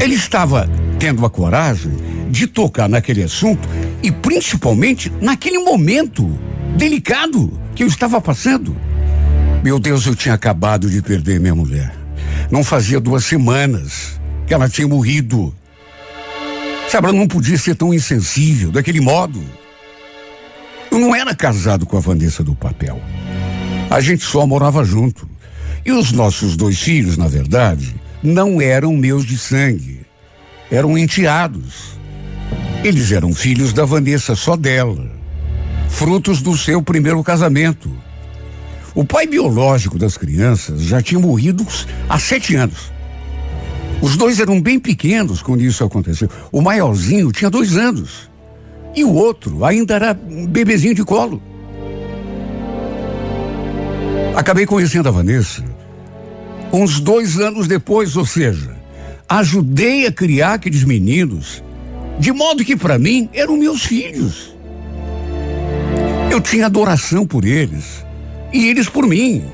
Ele 0.01 0.15
estava 0.15 0.69
tendo 0.99 1.25
a 1.25 1.31
coragem 1.31 1.93
de 2.31 2.47
tocar 2.47 2.89
naquele 2.89 3.23
assunto 3.23 3.67
e 4.03 4.11
principalmente 4.11 5.11
naquele 5.21 5.59
momento 5.59 6.39
delicado 6.77 7.59
que 7.75 7.83
eu 7.83 7.87
estava 7.87 8.21
passando. 8.21 8.77
Meu 9.65 9.79
Deus, 9.79 10.07
eu 10.07 10.15
tinha 10.15 10.35
acabado 10.35 10.89
de 10.91 11.01
perder 11.03 11.41
minha 11.41 11.55
mulher. 11.55 11.93
Não 12.51 12.63
fazia 12.63 13.01
duas 13.01 13.25
semanas 13.25 14.21
que 14.47 14.55
ela 14.55 14.69
tinha 14.69 14.87
morrido. 14.87 15.55
Sabe, 16.89 17.13
não 17.13 17.27
podia 17.27 17.59
ser 17.59 17.75
tão 17.75 17.93
insensível, 17.93 18.71
daquele 18.71 19.01
modo. 19.01 19.43
Eu 20.91 20.99
não 20.99 21.15
era 21.15 21.35
casado 21.35 21.85
com 21.85 21.97
a 21.97 22.01
Vanessa 22.01 22.45
do 22.45 22.55
papel. 22.55 23.01
A 23.91 24.01
gente 24.01 24.25
só 24.25 24.47
morava 24.47 24.85
junto. 24.85 25.29
E 25.85 25.93
os 25.93 26.11
nossos 26.13 26.57
dois 26.57 26.81
filhos, 26.81 27.17
na 27.17 27.29
verdade, 27.29 27.95
não 28.23 28.61
eram 28.61 28.97
meus 28.97 29.25
de 29.25 29.37
sangue. 29.37 30.01
Eram 30.71 30.97
enteados. 30.97 31.99
Eles 32.83 33.13
eram 33.13 33.35
filhos 33.35 33.73
da 33.73 33.85
Vanessa, 33.85 34.35
só 34.35 34.57
dela. 34.57 35.11
Frutos 35.89 36.41
do 36.41 36.57
seu 36.57 36.83
primeiro 36.83 37.23
casamento. 37.23 37.91
O 38.95 39.05
pai 39.05 39.27
biológico 39.27 39.99
das 39.99 40.17
crianças 40.17 40.83
já 40.83 41.03
tinha 41.03 41.21
morrido 41.21 41.67
há 42.09 42.19
sete 42.19 42.57
anos. 42.57 42.93
Os 44.01 44.17
dois 44.17 44.41
eram 44.41 44.61
bem 44.61 44.79
pequenos 44.79 45.43
quando 45.43 45.63
isso 45.63 45.83
aconteceu. 45.85 46.29
O 46.53 46.61
maiorzinho 46.61 47.33
tinha 47.33 47.51
dois 47.51 47.77
anos. 47.77 48.31
E 48.95 49.05
o 49.05 49.13
outro 49.13 49.65
ainda 49.65 49.95
era 49.95 50.19
um 50.29 50.47
bebezinho 50.47 50.95
de 50.95 51.05
colo. 51.05 51.43
Acabei 54.35 54.67
conhecendo 54.67 55.09
a 55.09 55.13
Vanessa 55.13 55.65
uns 56.73 57.01
dois 57.01 57.39
anos 57.39 57.67
depois, 57.67 58.17
ou 58.17 58.27
seja, 58.27 58.77
ajudei 59.29 60.07
a 60.07 60.13
criar 60.13 60.55
aqueles 60.55 60.85
meninos, 60.85 61.63
de 62.19 62.33
modo 62.33 62.65
que 62.65 62.77
para 62.77 62.99
mim 62.99 63.29
eram 63.33 63.57
meus 63.57 63.85
filhos. 63.85 64.55
Eu 66.31 66.41
tinha 66.41 66.67
adoração 66.67 67.27
por 67.27 67.45
eles 67.45 68.05
e 68.53 68.69
eles 68.69 68.89
por 68.89 69.07
mim. 69.07 69.45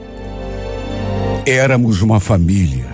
Éramos 1.46 2.02
uma 2.02 2.18
família. 2.18 2.91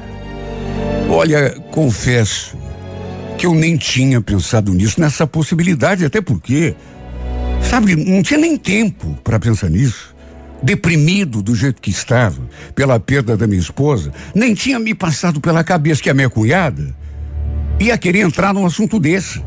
Olha, 1.08 1.50
confesso 1.70 2.54
que 3.38 3.46
eu 3.46 3.54
nem 3.54 3.78
tinha 3.78 4.20
pensado 4.20 4.74
nisso, 4.74 5.00
nessa 5.00 5.26
possibilidade, 5.26 6.04
até 6.04 6.20
porque, 6.20 6.74
sabe, 7.62 7.96
não 7.96 8.22
tinha 8.22 8.38
nem 8.38 8.58
tempo 8.58 9.18
para 9.24 9.40
pensar 9.40 9.70
nisso. 9.70 10.14
Deprimido 10.62 11.40
do 11.40 11.54
jeito 11.54 11.80
que 11.80 11.88
estava, 11.88 12.42
pela 12.74 13.00
perda 13.00 13.36
da 13.36 13.46
minha 13.46 13.60
esposa, 13.60 14.12
nem 14.34 14.54
tinha 14.54 14.78
me 14.78 14.94
passado 14.94 15.40
pela 15.40 15.64
cabeça 15.64 16.02
que 16.02 16.10
a 16.10 16.14
minha 16.14 16.28
cunhada 16.28 16.94
ia 17.80 17.96
querer 17.96 18.20
entrar 18.20 18.52
num 18.52 18.66
assunto 18.66 19.00
desse. 19.00 19.42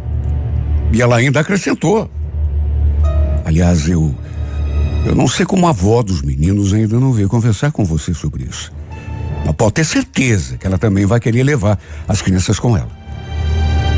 E 0.92 1.02
ela 1.02 1.18
ainda 1.18 1.42
acrescentou. 1.42 2.10
Aliás, 3.46 3.88
eu. 3.88 4.16
Eu 5.06 5.16
não 5.16 5.28
sei 5.28 5.46
como 5.46 5.68
a 5.68 5.72
avó 5.72 6.02
dos 6.02 6.22
meninos 6.22 6.74
ainda 6.74 7.00
não 7.00 7.12
veio 7.12 7.28
conversar 7.28 7.72
com 7.72 7.84
você 7.84 8.14
sobre 8.14 8.44
isso. 8.44 8.72
Mas 9.46 9.56
pode 9.56 9.74
ter 9.74 9.86
certeza 9.86 10.58
que 10.58 10.68
ela 10.68 10.78
também 10.78 11.06
vai 11.06 11.20
querer 11.20 11.44
levar 11.44 11.80
as 12.08 12.22
crianças 12.22 12.60
com 12.60 12.78
ela. 12.78 12.90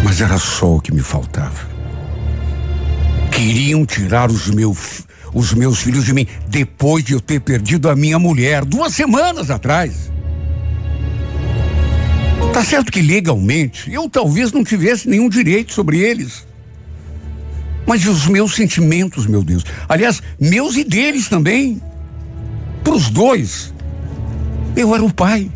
Mas 0.04 0.22
era 0.22 0.38
só 0.38 0.76
o 0.76 0.82
que 0.82 0.94
me 0.94 1.02
faltava. 1.02 1.68
Queriam 3.32 3.86
tirar 3.86 4.30
os, 4.30 4.50
meu, 4.50 4.76
os 5.34 5.54
meus 5.54 5.80
filhos 5.80 6.06
de 6.06 6.14
mim 6.14 6.28
depois 6.48 7.04
de 7.04 7.14
eu 7.14 7.20
ter 7.20 7.40
perdido 7.40 7.90
a 7.90 7.96
minha 7.96 8.20
mulher 8.20 8.64
duas 8.66 8.94
semanas 8.94 9.50
atrás. 9.50 10.12
Tá 12.54 12.64
certo 12.64 12.92
que 12.92 13.02
legalmente 13.02 13.92
eu 13.92 14.08
talvez 14.10 14.52
não 14.52 14.64
tivesse 14.64 15.10
nenhum 15.10 15.28
direito 15.28 15.74
sobre 15.74 16.00
eles. 16.00 16.46
Mas 17.86 18.06
os 18.06 18.28
meus 18.28 18.56
sentimentos, 18.56 19.26
meu 19.26 19.44
Deus? 19.44 19.66
Aliás, 19.90 20.22
meus 20.40 20.76
e 20.76 20.84
deles 20.84 21.28
também. 21.28 21.82
Para 22.84 22.94
os 22.94 23.10
dois. 23.10 23.74
Eu 24.76 24.94
era 24.94 25.04
o 25.04 25.14
pai. 25.14 25.52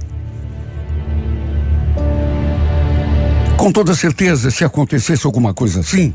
Com 3.57 3.71
toda 3.71 3.95
certeza, 3.95 4.51
se 4.51 4.63
acontecesse 4.63 5.25
alguma 5.25 5.53
coisa 5.53 5.79
assim, 5.79 6.13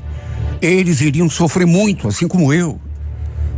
eles 0.60 1.00
iriam 1.00 1.28
sofrer 1.28 1.66
muito, 1.66 2.06
assim 2.06 2.28
como 2.28 2.52
eu. 2.52 2.80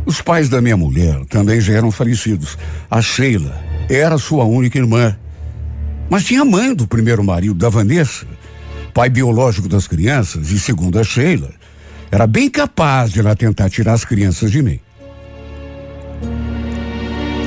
Os 0.05 0.21
pais 0.21 0.49
da 0.49 0.59
minha 0.61 0.75
mulher 0.75 1.23
também 1.25 1.61
já 1.61 1.73
eram 1.73 1.91
falecidos. 1.91 2.57
A 2.89 3.01
Sheila 3.01 3.63
era 3.87 4.17
sua 4.17 4.43
única 4.43 4.79
irmã. 4.79 5.15
Mas 6.09 6.23
tinha 6.23 6.41
a 6.41 6.45
mãe 6.45 6.73
do 6.73 6.87
primeiro 6.87 7.23
marido 7.23 7.55
da 7.55 7.69
Vanessa, 7.69 8.25
pai 8.93 9.09
biológico 9.09 9.67
das 9.67 9.87
crianças, 9.87 10.51
e 10.51 10.59
segundo 10.59 10.99
a 10.99 11.03
Sheila, 11.03 11.51
era 12.11 12.25
bem 12.27 12.49
capaz 12.49 13.11
de 13.11 13.19
ela 13.19 13.35
tentar 13.35 13.69
tirar 13.69 13.93
as 13.93 14.05
crianças 14.05 14.51
de 14.51 14.61
mim. 14.61 14.79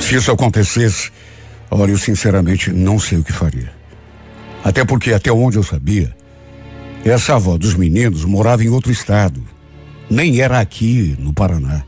Se 0.01 0.15
isso 0.15 0.31
acontecesse, 0.31 1.11
olha, 1.69 1.91
eu 1.91 1.97
sinceramente 1.97 2.71
não 2.71 2.99
sei 2.99 3.17
o 3.17 3.23
que 3.23 3.33
faria. 3.33 3.71
Até 4.63 4.83
porque, 4.83 5.13
até 5.13 5.31
onde 5.31 5.57
eu 5.57 5.63
sabia, 5.63 6.15
essa 7.03 7.35
avó 7.35 7.57
dos 7.57 7.75
meninos 7.75 8.25
morava 8.25 8.63
em 8.63 8.69
outro 8.69 8.91
estado. 8.91 9.41
Nem 10.09 10.41
era 10.41 10.59
aqui, 10.59 11.15
no 11.19 11.33
Paraná. 11.33 11.83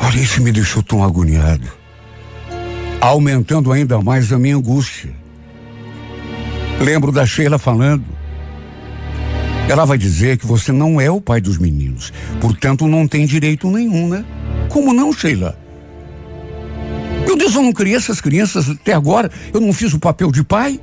Olha, 0.00 0.18
isso 0.18 0.42
me 0.42 0.52
deixou 0.52 0.82
tão 0.82 1.02
agoniado. 1.02 1.66
Aumentando 3.00 3.72
ainda 3.72 4.00
mais 4.00 4.32
a 4.32 4.38
minha 4.38 4.56
angústia. 4.56 5.10
Lembro 6.80 7.10
da 7.10 7.26
Sheila 7.26 7.58
falando. 7.58 8.04
Ela 9.68 9.84
vai 9.84 9.98
dizer 9.98 10.38
que 10.38 10.46
você 10.46 10.72
não 10.72 11.00
é 11.00 11.10
o 11.10 11.20
pai 11.20 11.40
dos 11.40 11.58
meninos, 11.58 12.12
portanto 12.40 12.86
não 12.86 13.06
tem 13.06 13.26
direito 13.26 13.70
nenhum, 13.70 14.08
né? 14.08 14.24
Como 14.68 14.94
não, 14.94 15.12
Sheila? 15.12 15.58
Meu 17.28 17.36
Deus, 17.36 17.54
eu 17.54 17.62
não 17.62 17.74
criei 17.74 17.94
essas 17.94 18.22
crianças 18.22 18.70
até 18.70 18.94
agora, 18.94 19.30
eu 19.52 19.60
não 19.60 19.70
fiz 19.70 19.92
o 19.92 19.98
papel 19.98 20.32
de 20.32 20.42
pai? 20.42 20.80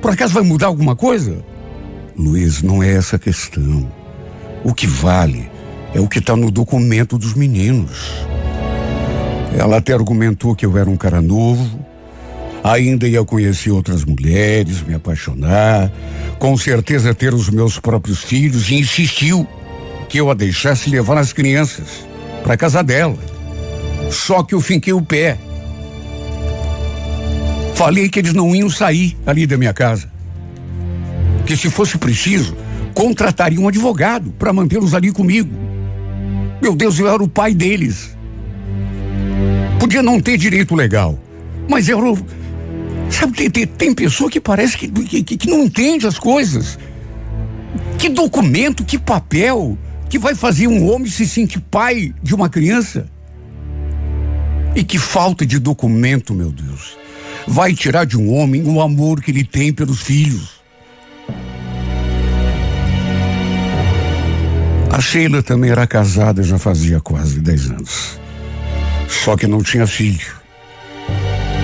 Por 0.00 0.10
acaso 0.10 0.32
vai 0.32 0.42
mudar 0.42 0.68
alguma 0.68 0.96
coisa? 0.96 1.44
Luiz, 2.16 2.62
não 2.62 2.82
é 2.82 2.94
essa 2.94 3.16
a 3.16 3.18
questão. 3.18 3.92
O 4.64 4.72
que 4.72 4.86
vale 4.86 5.50
é 5.94 6.00
o 6.00 6.08
que 6.08 6.18
está 6.18 6.34
no 6.34 6.50
documento 6.50 7.18
dos 7.18 7.34
meninos. 7.34 8.10
Ela 9.54 9.76
até 9.76 9.92
argumentou 9.92 10.56
que 10.56 10.64
eu 10.64 10.78
era 10.78 10.88
um 10.88 10.96
cara 10.96 11.20
novo, 11.20 11.78
ainda 12.64 13.06
ia 13.06 13.22
conhecer 13.22 13.70
outras 13.70 14.02
mulheres, 14.02 14.80
me 14.80 14.94
apaixonar, 14.94 15.92
com 16.38 16.56
certeza 16.56 17.12
ter 17.12 17.34
os 17.34 17.50
meus 17.50 17.78
próprios 17.78 18.22
filhos 18.22 18.70
e 18.70 18.76
insistiu 18.76 19.46
que 20.08 20.16
eu 20.16 20.30
a 20.30 20.34
deixasse 20.34 20.88
levar 20.88 21.18
as 21.18 21.34
crianças 21.34 22.02
para 22.42 22.56
casa 22.56 22.82
dela. 22.82 23.18
Só 24.10 24.42
que 24.42 24.54
eu 24.54 24.60
finquei 24.62 24.94
o 24.94 25.02
pé. 25.02 25.36
Falei 27.80 28.10
que 28.10 28.18
eles 28.18 28.34
não 28.34 28.54
iam 28.54 28.68
sair 28.68 29.16
ali 29.24 29.46
da 29.46 29.56
minha 29.56 29.72
casa. 29.72 30.12
Que 31.46 31.56
se 31.56 31.70
fosse 31.70 31.96
preciso, 31.96 32.54
contrataria 32.92 33.58
um 33.58 33.68
advogado 33.68 34.32
para 34.32 34.52
mantê-los 34.52 34.92
ali 34.92 35.10
comigo. 35.10 35.50
Meu 36.60 36.76
Deus, 36.76 36.98
eu 36.98 37.08
era 37.08 37.22
o 37.22 37.26
pai 37.26 37.54
deles. 37.54 38.14
Podia 39.78 40.02
não 40.02 40.20
ter 40.20 40.36
direito 40.36 40.74
legal, 40.74 41.18
mas 41.70 41.88
eu. 41.88 42.18
Sabe, 43.08 43.32
tem, 43.32 43.48
tem, 43.48 43.66
tem 43.66 43.94
pessoa 43.94 44.30
que 44.30 44.42
parece 44.42 44.76
que, 44.76 44.86
que, 45.22 45.38
que 45.38 45.48
não 45.48 45.62
entende 45.62 46.06
as 46.06 46.18
coisas. 46.18 46.78
Que 47.96 48.10
documento, 48.10 48.84
que 48.84 48.98
papel 48.98 49.78
que 50.10 50.18
vai 50.18 50.34
fazer 50.34 50.66
um 50.66 50.86
homem 50.86 51.10
se 51.10 51.26
sentir 51.26 51.60
pai 51.70 52.12
de 52.22 52.34
uma 52.34 52.50
criança? 52.50 53.08
E 54.76 54.84
que 54.84 54.98
falta 54.98 55.46
de 55.46 55.58
documento, 55.58 56.34
meu 56.34 56.52
Deus. 56.52 56.99
Vai 57.46 57.74
tirar 57.74 58.04
de 58.04 58.16
um 58.16 58.32
homem 58.32 58.62
o 58.64 58.80
amor 58.80 59.20
que 59.20 59.30
ele 59.30 59.44
tem 59.44 59.72
pelos 59.72 60.00
filhos. 60.00 60.60
A 64.90 65.00
Sheila 65.00 65.42
também 65.42 65.70
era 65.70 65.86
casada 65.86 66.42
já 66.42 66.58
fazia 66.58 67.00
quase 67.00 67.40
10 67.40 67.70
anos. 67.70 68.20
Só 69.08 69.36
que 69.36 69.46
não 69.46 69.62
tinha 69.62 69.86
filho. 69.86 70.40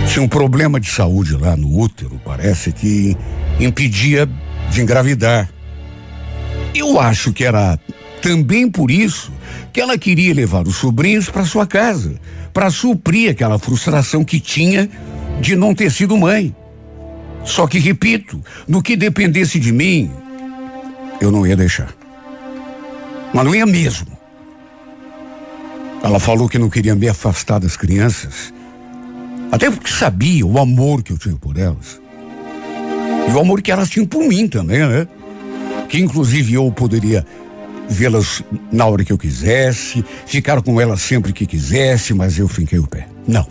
Tinha 0.09 0.25
um 0.25 0.29
problema 0.29 0.79
de 0.79 0.89
saúde 0.89 1.37
lá 1.37 1.57
no 1.57 1.79
útero, 1.79 2.21
parece 2.25 2.73
que 2.73 3.17
impedia 3.59 4.29
de 4.71 4.81
engravidar. 4.81 5.51
Eu 6.75 7.01
acho 7.01 7.33
que 7.33 7.45
era 7.45 7.79
também 8.23 8.71
por 8.71 8.91
isso 8.91 9.33
que 9.73 9.81
ela 9.81 9.99
queria 9.99 10.33
levar 10.33 10.67
os 10.67 10.77
sobrinhos 10.77 11.29
para 11.29 11.45
sua 11.45 11.67
casa, 11.67 12.15
para 12.53 12.71
suprir 12.71 13.31
aquela 13.31 13.59
frustração 13.59 14.25
que 14.25 14.41
tinha 14.41 14.89
de 15.41 15.57
não 15.57 15.75
ter 15.75 15.91
sido 15.91 16.17
mãe. 16.17 16.55
Só 17.45 17.67
que, 17.67 17.79
repito, 17.79 18.43
no 18.67 18.83
que 18.83 18.97
dependesse 18.97 19.59
de 19.59 19.73
mim, 19.73 20.11
eu 21.21 21.31
não 21.31 21.47
ia 21.47 21.57
deixar. 21.57 21.95
Mas 23.33 23.45
não 23.45 23.55
ia 23.55 23.67
mesmo. 23.67 24.17
Ela 26.03 26.19
falou 26.19 26.49
que 26.49 26.59
não 26.59 26.69
queria 26.69 26.95
me 26.95 27.09
afastar 27.09 27.59
das 27.59 27.77
crianças, 27.77 28.53
até 29.51 29.71
porque 29.71 29.91
sabia 29.91 30.45
o 30.45 30.59
amor 30.59 31.03
que 31.03 31.13
eu 31.13 31.19
tinha 31.19 31.37
por 31.37 31.57
elas. 31.57 32.01
E 33.29 33.33
o 33.33 33.41
amor 33.41 33.63
que 33.63 33.73
elas 33.73 33.89
tinham 33.91 34.07
por 34.07 34.23
mim 34.23 34.47
também, 34.47 34.87
né? 34.87 35.07
Que 35.89 35.99
inclusive 35.99 36.55
eu 36.55 36.71
poderia 36.71 37.25
vê-las 37.89 38.43
na 38.73 38.87
hora 38.87 39.05
que 39.05 39.13
eu 39.13 39.19
quisesse, 39.19 40.05
ficar 40.27 40.61
com 40.63 40.81
elas 40.81 41.01
sempre 41.01 41.33
que 41.33 41.47
quisesse, 41.47 42.13
mas 42.13 42.39
eu 42.39 42.49
finquei 42.49 42.79
o 42.79 42.87
pé. 42.87 43.09
Não. 43.27 43.47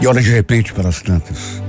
E 0.00 0.06
olha, 0.06 0.22
de 0.22 0.30
repente, 0.30 0.72
pelas 0.72 1.02
tantas, 1.02 1.62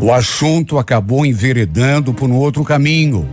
o 0.00 0.12
assunto 0.12 0.78
acabou 0.78 1.24
enveredando 1.26 2.14
por 2.14 2.28
um 2.30 2.34
outro 2.34 2.64
caminho. 2.64 3.28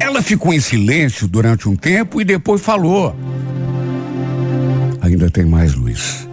Ela 0.00 0.22
ficou 0.22 0.52
em 0.52 0.60
silêncio 0.60 1.28
durante 1.28 1.68
um 1.68 1.76
tempo 1.76 2.20
e 2.20 2.24
depois 2.24 2.60
falou. 2.60 3.14
Ainda 5.00 5.30
tem 5.30 5.44
mais, 5.44 5.74
Luiz. 5.74 6.26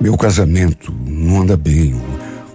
Meu 0.00 0.16
casamento 0.16 0.94
não 1.06 1.42
anda 1.42 1.56
bem. 1.56 2.00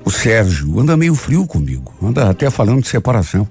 O 0.05 0.11
Sérgio 0.11 0.79
anda 0.79 0.95
meio 0.95 1.15
frio 1.15 1.45
comigo, 1.47 1.93
anda 2.01 2.29
até 2.29 2.49
falando 2.49 2.81
de 2.81 2.87
separação. 2.87 3.47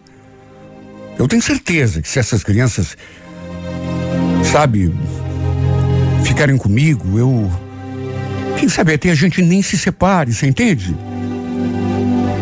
Eu 1.19 1.27
tenho 1.27 1.43
certeza 1.43 2.01
que 2.01 2.09
se 2.09 2.19
essas 2.19 2.45
crianças, 2.45 2.97
sabe, 4.53 4.95
ficarem 6.25 6.57
comigo, 6.57 7.19
eu. 7.19 7.51
Quem 8.59 8.69
sabe 8.69 8.95
até 8.95 9.11
a 9.11 9.15
gente 9.15 9.43
nem 9.43 9.63
se 9.63 9.77
separe, 9.77 10.33
você 10.33 10.47
entende? 10.47 10.97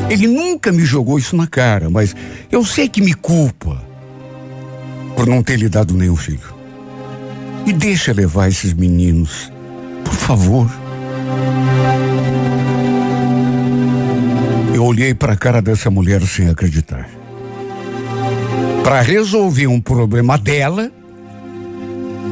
Ele 0.08 0.26
nunca 0.26 0.70
me 0.70 0.84
jogou 0.84 1.18
isso 1.18 1.36
na 1.36 1.46
cara, 1.46 1.90
mas 1.90 2.14
eu 2.50 2.64
sei 2.64 2.88
que 2.88 3.00
me 3.00 3.14
culpa 3.14 3.82
por 5.16 5.26
não 5.26 5.42
ter 5.42 5.58
lhe 5.58 5.68
dado 5.68 5.94
nenhum 5.94 6.16
filho. 6.16 6.54
Me 7.66 7.72
deixa 7.72 8.12
levar 8.12 8.48
esses 8.48 8.74
meninos, 8.74 9.50
por 10.04 10.14
favor. 10.14 10.70
Eu 14.74 14.84
olhei 14.84 15.14
para 15.14 15.32
a 15.32 15.36
cara 15.36 15.62
dessa 15.62 15.90
mulher 15.90 16.20
sem 16.22 16.48
acreditar. 16.48 17.08
Para 18.82 19.00
resolver 19.00 19.66
um 19.66 19.80
problema 19.80 20.36
dela, 20.36 20.92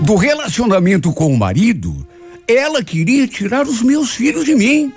do 0.03 0.17
relacionamento 0.17 1.13
com 1.13 1.33
o 1.33 1.39
marido, 1.39 2.02
ela 2.47 2.83
queria 2.83 3.27
tirar 3.27 3.67
os 3.67 3.83
meus 3.83 4.11
filhos 4.11 4.45
de 4.45 4.55
mim. 4.55 4.93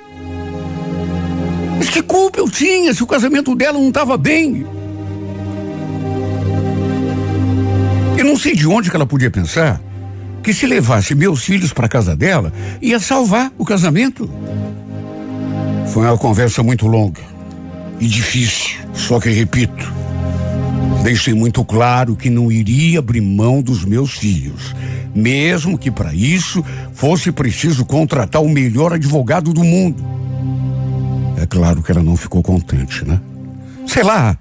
Mas 1.77 1.89
que 1.89 2.01
culpa 2.01 2.39
eu 2.39 2.49
tinha 2.49 2.93
se 2.93 3.03
o 3.03 3.07
casamento 3.07 3.55
dela 3.55 3.79
não 3.79 3.89
estava 3.89 4.17
bem? 4.17 4.65
Eu 8.17 8.25
não 8.25 8.37
sei 8.37 8.55
de 8.55 8.67
onde 8.67 8.89
que 8.89 8.95
ela 8.95 9.05
podia 9.05 9.29
pensar 9.29 9.81
que 10.41 10.53
se 10.53 10.67
levasse 10.67 11.15
meus 11.15 11.43
filhos 11.43 11.73
para 11.73 11.87
casa 11.87 12.15
dela, 12.15 12.53
ia 12.79 12.99
salvar 12.99 13.51
o 13.57 13.65
casamento. 13.65 14.29
Foi 15.87 16.03
uma 16.05 16.17
conversa 16.17 16.61
muito 16.61 16.85
longa 16.85 17.21
e 17.99 18.07
difícil, 18.07 18.77
só 18.93 19.19
que 19.19 19.29
repito, 19.29 19.91
deixei 21.03 21.33
muito 21.33 21.65
claro 21.65 22.15
que 22.15 22.29
não 22.29 22.51
iria 22.51 22.99
abrir 22.99 23.21
mão 23.21 23.61
dos 23.61 23.83
meus 23.83 24.17
filhos, 24.17 24.75
mesmo 25.15 25.77
que 25.77 25.89
para 25.89 26.13
isso 26.13 26.63
fosse 27.05 27.31
preciso 27.31 27.85
contratar 27.85 28.41
o 28.41 28.49
melhor 28.49 28.91
advogado 28.91 29.53
do 29.53 29.63
mundo. 29.63 30.03
É 31.39 31.45
claro 31.45 31.83
que 31.83 31.91
ela 31.91 32.01
não 32.01 32.17
ficou 32.17 32.41
contente, 32.41 33.05
né? 33.05 33.21
Sei 33.85 34.01
lá, 34.01 34.35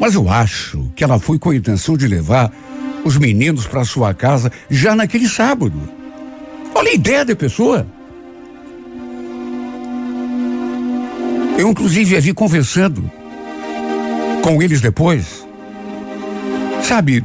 mas 0.00 0.14
eu 0.14 0.26
acho 0.26 0.90
que 0.96 1.04
ela 1.04 1.18
foi 1.18 1.38
com 1.38 1.50
a 1.50 1.54
intenção 1.54 1.98
de 1.98 2.08
levar 2.08 2.50
os 3.04 3.18
meninos 3.18 3.66
para 3.66 3.84
sua 3.84 4.14
casa 4.14 4.50
já 4.70 4.96
naquele 4.96 5.28
sábado. 5.28 5.78
Olha 6.74 6.92
a 6.92 6.94
ideia 6.94 7.26
da 7.26 7.36
pessoa. 7.36 7.86
Eu, 11.58 11.68
inclusive, 11.68 12.16
a 12.16 12.20
vi 12.20 12.32
conversando 12.32 13.04
com 14.42 14.62
eles 14.62 14.80
depois. 14.80 15.46
Sabe, 16.82 17.22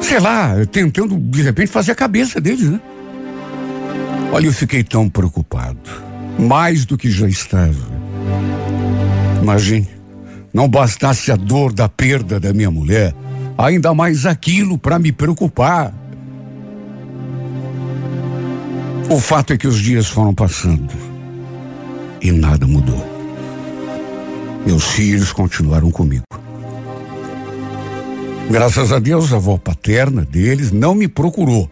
sei 0.00 0.20
lá, 0.20 0.54
tentando 0.72 1.18
de 1.18 1.42
repente 1.42 1.70
fazer 1.70 1.92
a 1.92 1.94
cabeça 1.94 2.40
deles, 2.40 2.70
né? 2.70 2.80
Olha, 4.32 4.46
eu 4.46 4.52
fiquei 4.52 4.82
tão 4.84 5.08
preocupado. 5.08 5.78
Mais 6.38 6.84
do 6.84 6.96
que 6.96 7.10
já 7.10 7.28
estava. 7.28 7.98
Imagine, 9.42 9.88
não 10.52 10.68
bastasse 10.68 11.32
a 11.32 11.36
dor 11.36 11.72
da 11.72 11.88
perda 11.88 12.38
da 12.38 12.52
minha 12.52 12.70
mulher 12.70 13.14
ainda 13.58 13.92
mais 13.92 14.24
aquilo 14.24 14.78
para 14.78 15.00
me 15.00 15.10
preocupar. 15.10 15.92
O 19.10 19.18
fato 19.18 19.52
é 19.52 19.58
que 19.58 19.66
os 19.66 19.80
dias 19.80 20.06
foram 20.06 20.32
passando 20.32 20.94
e 22.22 22.30
nada 22.30 22.66
mudou. 22.66 23.04
Meus 24.64 24.84
filhos 24.92 25.32
continuaram 25.32 25.90
comigo. 25.90 26.24
Graças 28.50 28.92
a 28.92 28.98
Deus, 28.98 29.32
a 29.32 29.36
avó 29.36 29.58
paterna 29.58 30.24
deles 30.24 30.70
não 30.70 30.94
me 30.94 31.08
procurou, 31.08 31.68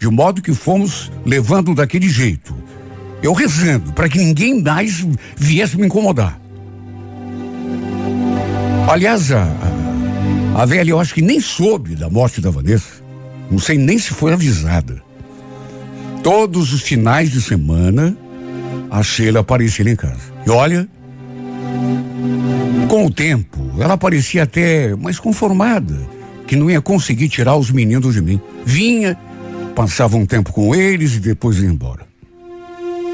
de 0.00 0.08
modo 0.08 0.40
que 0.40 0.54
fomos 0.54 1.12
levando 1.26 1.74
daquele 1.74 2.08
jeito. 2.08 2.56
Eu 3.22 3.34
rezando 3.34 3.92
para 3.92 4.08
que 4.08 4.16
ninguém 4.16 4.62
mais 4.62 5.06
viesse 5.36 5.76
me 5.76 5.86
incomodar. 5.86 6.40
Aliás, 8.88 9.30
a, 9.30 9.46
a, 10.56 10.64
velha 10.64 10.90
eu 10.90 10.98
acho 10.98 11.12
que 11.12 11.20
nem 11.20 11.38
soube 11.38 11.94
da 11.94 12.08
morte 12.08 12.40
da 12.40 12.50
Vanessa. 12.50 13.02
Não 13.50 13.58
sei 13.58 13.76
nem 13.76 13.98
se 13.98 14.14
foi 14.14 14.32
avisada. 14.32 15.02
Todos 16.22 16.72
os 16.72 16.80
finais 16.80 17.30
de 17.30 17.42
semana, 17.42 18.16
a 18.90 19.02
Sheila 19.02 19.40
aparecia 19.40 19.88
em 19.88 19.96
casa. 19.96 20.32
E 20.46 20.50
olha, 20.50 20.88
com 22.88 23.04
o 23.04 23.10
tempo, 23.10 23.70
ela 23.78 23.98
parecia 23.98 24.44
até 24.44 24.96
mais 24.96 25.18
conformada, 25.18 25.94
que 26.46 26.56
não 26.56 26.70
ia 26.70 26.80
conseguir 26.80 27.28
tirar 27.28 27.56
os 27.56 27.70
meninos 27.70 28.14
de 28.14 28.22
mim. 28.22 28.40
Vinha, 28.64 29.16
passava 29.80 30.18
um 30.18 30.26
tempo 30.26 30.52
com 30.52 30.74
eles 30.74 31.14
e 31.14 31.20
depois 31.20 31.56
ia 31.56 31.66
embora. 31.66 32.06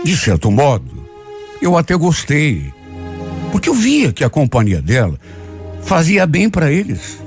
De 0.04 0.16
certo 0.16 0.50
modo, 0.50 1.06
eu 1.62 1.78
até 1.78 1.94
gostei, 1.94 2.72
porque 3.52 3.68
eu 3.68 3.74
via 3.74 4.12
que 4.12 4.24
a 4.24 4.28
companhia 4.28 4.82
dela 4.82 5.16
fazia 5.84 6.26
bem 6.26 6.50
para 6.50 6.72
eles. 6.72 7.22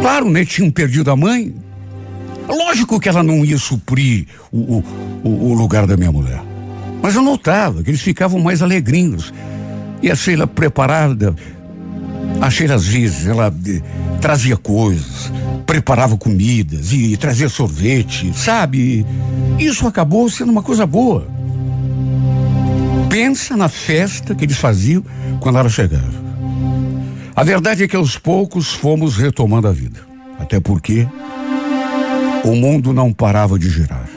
Claro, 0.00 0.30
né? 0.30 0.46
Tinham 0.46 0.70
perdido 0.70 1.10
a 1.10 1.16
mãe. 1.16 1.54
Lógico 2.48 2.98
que 2.98 3.06
ela 3.06 3.22
não 3.22 3.44
ia 3.44 3.58
suprir 3.58 4.28
o, 4.50 4.82
o, 5.22 5.50
o 5.50 5.54
lugar 5.54 5.86
da 5.86 5.94
minha 5.94 6.10
mulher. 6.10 6.42
Mas 7.02 7.14
eu 7.14 7.20
notava 7.20 7.82
que 7.82 7.90
eles 7.90 8.00
ficavam 8.00 8.40
mais 8.40 8.62
alegrinhos. 8.62 9.30
E 10.00 10.10
a 10.10 10.16
Sheila 10.16 10.46
preparada, 10.46 11.36
a 12.40 12.48
Sheila 12.48 12.76
às 12.76 12.86
vezes, 12.86 13.26
ela 13.26 13.54
eh, 13.66 13.82
trazia 14.22 14.56
coisas, 14.56 15.30
preparava 15.66 16.16
comidas 16.16 16.92
e, 16.92 17.16
trazia 17.16 17.48
sorvete, 17.48 18.32
sabe? 18.34 19.06
Isso 19.58 19.86
acabou 19.86 20.28
sendo 20.28 20.52
uma 20.52 20.62
coisa 20.62 20.86
boa. 20.86 21.26
Pensa 23.08 23.56
na 23.56 23.68
festa 23.68 24.34
que 24.34 24.44
eles 24.44 24.58
faziam 24.58 25.04
quando 25.40 25.58
ela 25.58 25.68
chegava. 25.68 26.24
A 27.36 27.42
verdade 27.42 27.82
é 27.82 27.88
que 27.88 27.96
aos 27.96 28.16
poucos 28.16 28.72
fomos 28.72 29.16
retomando 29.16 29.68
a 29.68 29.72
vida. 29.72 30.00
Até 30.38 30.60
porque 30.60 31.08
o 32.44 32.54
mundo 32.54 32.92
não 32.92 33.12
parava 33.12 33.58
de 33.58 33.68
girar. 33.70 34.08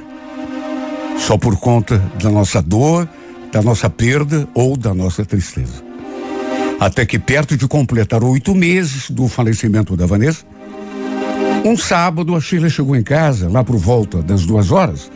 Só 1.17 1.37
por 1.37 1.57
conta 1.57 1.97
da 2.21 2.29
nossa 2.29 2.61
dor, 2.61 3.07
da 3.51 3.61
nossa 3.61 3.89
perda 3.89 4.47
ou 4.53 4.77
da 4.77 4.93
nossa 4.93 5.25
tristeza. 5.25 5.83
Até 6.79 7.05
que 7.05 7.17
perto 7.17 7.57
de 7.57 7.67
completar 7.67 8.23
oito 8.23 8.53
meses 8.53 9.09
do 9.09 9.27
falecimento 9.27 9.97
da 9.97 10.05
Vanessa, 10.05 10.45
um 11.63 11.77
sábado 11.77 12.35
a 12.35 12.41
Sheila 12.41 12.69
chegou 12.69 12.95
em 12.95 13.03
casa, 13.03 13.49
lá 13.49 13.63
por 13.63 13.77
volta 13.77 14.21
das 14.21 14.45
duas 14.45 14.71
horas, 14.71 15.11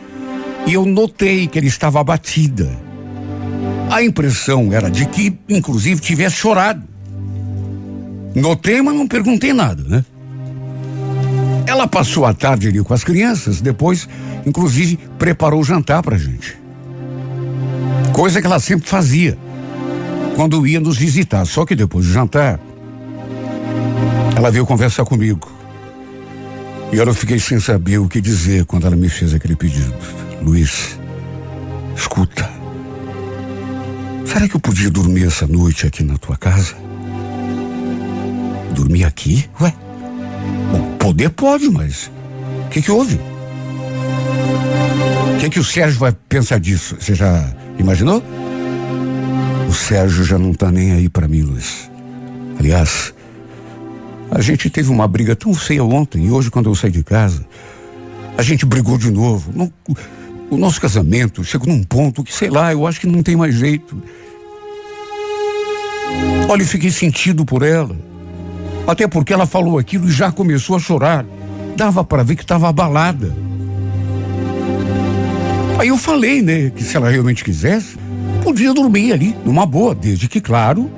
e 0.66 0.74
eu 0.74 0.84
notei 0.84 1.46
que 1.46 1.58
ele 1.58 1.66
estava 1.66 2.00
abatida. 2.00 2.70
A 3.90 4.02
impressão 4.02 4.72
era 4.72 4.90
de 4.90 5.06
que, 5.06 5.36
inclusive, 5.48 6.00
tivesse 6.00 6.36
chorado. 6.36 6.82
Notei, 8.34 8.80
mas 8.80 8.94
não 8.94 9.06
perguntei 9.06 9.52
nada, 9.52 9.82
né? 9.82 10.04
Ela 11.66 11.86
passou 11.86 12.24
a 12.24 12.34
tarde 12.34 12.68
ali 12.68 12.82
com 12.82 12.94
as 12.94 13.04
crianças, 13.04 13.60
depois, 13.60 14.08
inclusive, 14.46 14.98
preparou 15.18 15.60
o 15.60 15.64
jantar 15.64 16.02
pra 16.02 16.16
gente. 16.16 16.56
Coisa 18.12 18.40
que 18.40 18.46
ela 18.46 18.58
sempre 18.58 18.88
fazia 18.88 19.38
quando 20.36 20.66
ia 20.66 20.80
nos 20.80 20.96
visitar. 20.96 21.44
Só 21.44 21.64
que 21.64 21.74
depois 21.74 22.06
do 22.06 22.12
jantar, 22.12 22.58
ela 24.36 24.50
veio 24.50 24.66
conversar 24.66 25.04
comigo. 25.04 25.61
E 26.92 26.96
eu 26.98 27.14
fiquei 27.14 27.38
sem 27.38 27.58
saber 27.58 27.96
o 27.96 28.06
que 28.06 28.20
dizer 28.20 28.66
quando 28.66 28.86
ela 28.86 28.94
me 28.94 29.08
fez 29.08 29.32
aquele 29.32 29.56
pedido. 29.56 29.94
Luiz, 30.42 30.98
escuta. 31.96 32.48
Será 34.26 34.46
que 34.46 34.54
eu 34.54 34.60
podia 34.60 34.90
dormir 34.90 35.24
essa 35.24 35.46
noite 35.46 35.86
aqui 35.86 36.02
na 36.02 36.18
tua 36.18 36.36
casa? 36.36 36.74
Dormir 38.74 39.04
aqui? 39.04 39.48
Ué? 39.58 39.72
Bom, 40.70 40.96
poder 40.98 41.30
pode, 41.30 41.70
mas. 41.70 42.10
O 42.66 42.68
que, 42.68 42.82
que 42.82 42.90
houve? 42.90 43.18
O 45.34 45.38
que, 45.40 45.48
que 45.48 45.60
o 45.60 45.64
Sérgio 45.64 45.98
vai 45.98 46.12
pensar 46.28 46.60
disso? 46.60 46.96
Você 47.00 47.14
já 47.14 47.50
imaginou? 47.78 48.22
O 49.66 49.72
Sérgio 49.72 50.24
já 50.24 50.38
não 50.38 50.52
tá 50.52 50.70
nem 50.70 50.92
aí 50.92 51.08
para 51.08 51.26
mim, 51.26 51.40
Luiz. 51.40 51.90
Aliás, 52.58 53.14
a 54.34 54.40
gente 54.40 54.70
teve 54.70 54.90
uma 54.90 55.06
briga 55.06 55.36
tão 55.36 55.52
feia 55.52 55.84
ontem 55.84 56.24
e 56.24 56.30
hoje, 56.30 56.50
quando 56.50 56.70
eu 56.70 56.74
saí 56.74 56.90
de 56.90 57.04
casa, 57.04 57.44
a 58.36 58.40
gente 58.40 58.64
brigou 58.64 58.96
de 58.96 59.10
novo. 59.10 59.52
Não, 59.54 59.70
o 60.50 60.56
nosso 60.56 60.80
casamento 60.80 61.44
chegou 61.44 61.68
num 61.68 61.82
ponto 61.82 62.24
que, 62.24 62.32
sei 62.32 62.48
lá, 62.48 62.72
eu 62.72 62.86
acho 62.86 62.98
que 62.98 63.06
não 63.06 63.22
tem 63.22 63.36
mais 63.36 63.54
jeito. 63.54 64.02
Olha, 66.48 66.62
eu 66.62 66.66
fiquei 66.66 66.90
sentido 66.90 67.44
por 67.44 67.62
ela. 67.62 67.94
Até 68.86 69.06
porque 69.06 69.34
ela 69.34 69.44
falou 69.44 69.78
aquilo 69.78 70.08
e 70.08 70.12
já 70.12 70.32
começou 70.32 70.76
a 70.76 70.80
chorar. 70.80 71.26
Dava 71.76 72.02
para 72.02 72.22
ver 72.22 72.36
que 72.36 72.42
estava 72.42 72.70
abalada. 72.70 73.36
Aí 75.78 75.88
eu 75.88 75.98
falei, 75.98 76.40
né, 76.40 76.70
que 76.70 76.82
se 76.82 76.96
ela 76.96 77.10
realmente 77.10 77.44
quisesse, 77.44 77.98
podia 78.42 78.72
dormir 78.72 79.12
ali, 79.12 79.36
numa 79.44 79.66
boa, 79.66 79.94
desde 79.94 80.26
que, 80.26 80.40
claro, 80.40 80.90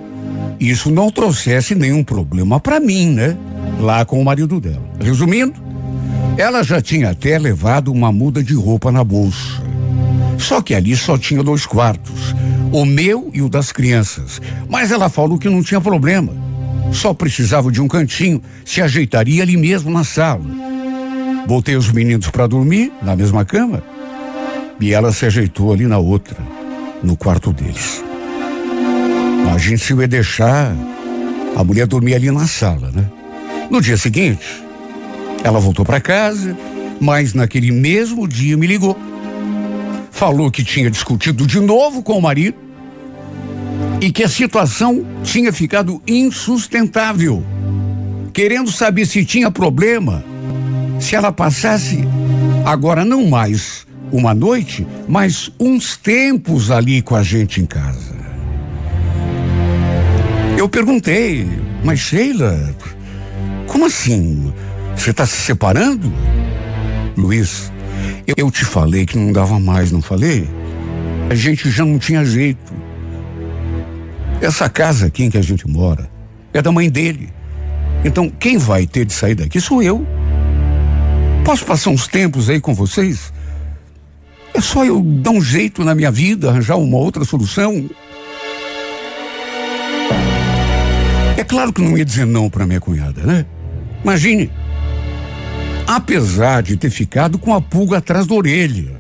isso 0.60 0.90
não 0.90 1.10
trouxesse 1.10 1.74
nenhum 1.74 2.02
problema 2.02 2.58
para 2.60 2.80
mim, 2.80 3.10
né? 3.10 3.36
Lá 3.80 4.04
com 4.04 4.20
o 4.20 4.24
marido 4.24 4.60
dela. 4.60 4.82
Resumindo, 5.00 5.54
ela 6.36 6.62
já 6.62 6.80
tinha 6.80 7.10
até 7.10 7.38
levado 7.38 7.92
uma 7.92 8.10
muda 8.10 8.42
de 8.42 8.54
roupa 8.54 8.90
na 8.90 9.02
bolsa. 9.02 9.62
Só 10.38 10.60
que 10.60 10.74
ali 10.74 10.96
só 10.96 11.16
tinha 11.16 11.42
dois 11.42 11.64
quartos, 11.66 12.34
o 12.72 12.84
meu 12.84 13.30
e 13.32 13.40
o 13.40 13.48
das 13.48 13.72
crianças. 13.72 14.40
Mas 14.68 14.90
ela 14.90 15.08
falou 15.08 15.38
que 15.38 15.48
não 15.48 15.62
tinha 15.62 15.80
problema 15.80 16.44
só 16.94 17.12
precisava 17.12 17.70
de 17.70 17.80
um 17.80 17.88
cantinho, 17.88 18.40
se 18.64 18.80
ajeitaria 18.80 19.42
ali 19.42 19.56
mesmo 19.56 19.90
na 19.90 20.04
sala. 20.04 20.44
Botei 21.46 21.76
os 21.76 21.90
meninos 21.90 22.30
para 22.30 22.46
dormir 22.46 22.92
na 23.02 23.14
mesma 23.16 23.44
cama 23.44 23.82
e 24.80 24.92
ela 24.92 25.12
se 25.12 25.26
ajeitou 25.26 25.72
ali 25.72 25.86
na 25.86 25.98
outra, 25.98 26.36
no 27.02 27.16
quarto 27.16 27.52
deles. 27.52 28.02
Se 29.84 29.92
eu 29.92 30.00
ia 30.00 30.08
deixar 30.08 30.74
a 31.56 31.64
mulher 31.64 31.86
dormir 31.86 32.14
ali 32.14 32.30
na 32.30 32.46
sala, 32.46 32.90
né? 32.90 33.10
No 33.70 33.80
dia 33.80 33.96
seguinte, 33.96 34.64
ela 35.42 35.58
voltou 35.58 35.84
para 35.84 36.00
casa, 36.00 36.56
mas 37.00 37.34
naquele 37.34 37.70
mesmo 37.70 38.26
dia 38.26 38.56
me 38.56 38.66
ligou. 38.66 38.96
Falou 40.10 40.50
que 40.50 40.64
tinha 40.64 40.90
discutido 40.90 41.46
de 41.46 41.60
novo 41.60 42.02
com 42.02 42.16
o 42.16 42.22
marido 42.22 42.56
e 44.00 44.10
que 44.10 44.22
a 44.22 44.28
situação 44.28 45.04
tinha 45.22 45.52
ficado 45.52 46.00
insustentável. 46.06 47.44
Querendo 48.32 48.70
saber 48.70 49.06
se 49.06 49.24
tinha 49.24 49.50
problema, 49.50 50.24
se 50.98 51.14
ela 51.14 51.32
passasse 51.32 52.08
agora 52.64 53.04
não 53.04 53.26
mais 53.26 53.86
uma 54.10 54.32
noite, 54.32 54.86
mas 55.08 55.50
uns 55.58 55.96
tempos 55.96 56.70
ali 56.70 57.02
com 57.02 57.16
a 57.16 57.22
gente 57.22 57.60
em 57.60 57.66
casa. 57.66 58.13
Eu 60.56 60.68
perguntei, 60.68 61.46
mas 61.82 61.98
Sheila, 61.98 62.74
como 63.66 63.86
assim? 63.86 64.52
Você 64.96 65.10
está 65.10 65.26
se 65.26 65.36
separando? 65.36 66.12
Luiz, 67.16 67.72
eu, 68.26 68.34
eu 68.36 68.50
te 68.50 68.64
falei 68.64 69.04
que 69.04 69.18
não 69.18 69.32
dava 69.32 69.58
mais, 69.58 69.90
não 69.90 70.00
falei? 70.00 70.48
A 71.28 71.34
gente 71.34 71.70
já 71.70 71.84
não 71.84 71.98
tinha 71.98 72.24
jeito. 72.24 72.72
Essa 74.40 74.68
casa 74.68 75.06
aqui 75.06 75.24
em 75.24 75.30
que 75.30 75.38
a 75.38 75.42
gente 75.42 75.68
mora 75.68 76.08
é 76.52 76.62
da 76.62 76.70
mãe 76.70 76.88
dele. 76.88 77.30
Então, 78.04 78.30
quem 78.30 78.56
vai 78.56 78.86
ter 78.86 79.04
de 79.04 79.12
sair 79.12 79.34
daqui 79.34 79.60
sou 79.60 79.82
eu. 79.82 80.06
Posso 81.44 81.64
passar 81.64 81.90
uns 81.90 82.06
tempos 82.06 82.48
aí 82.48 82.60
com 82.60 82.74
vocês? 82.74 83.32
É 84.54 84.60
só 84.60 84.84
eu 84.84 85.02
dar 85.02 85.30
um 85.30 85.40
jeito 85.40 85.82
na 85.82 85.94
minha 85.94 86.10
vida, 86.10 86.48
arranjar 86.48 86.76
uma 86.76 86.96
outra 86.96 87.24
solução. 87.24 87.90
É 91.44 91.46
claro 91.46 91.74
que 91.74 91.82
não 91.82 91.98
ia 91.98 92.06
dizer 92.06 92.24
não 92.24 92.48
para 92.48 92.64
minha 92.64 92.80
cunhada, 92.80 93.22
né? 93.22 93.44
Imagine. 94.02 94.50
Apesar 95.86 96.62
de 96.62 96.74
ter 96.74 96.88
ficado 96.88 97.36
com 97.38 97.52
a 97.52 97.60
pulga 97.60 97.98
atrás 97.98 98.26
da 98.26 98.34
orelha. 98.34 98.98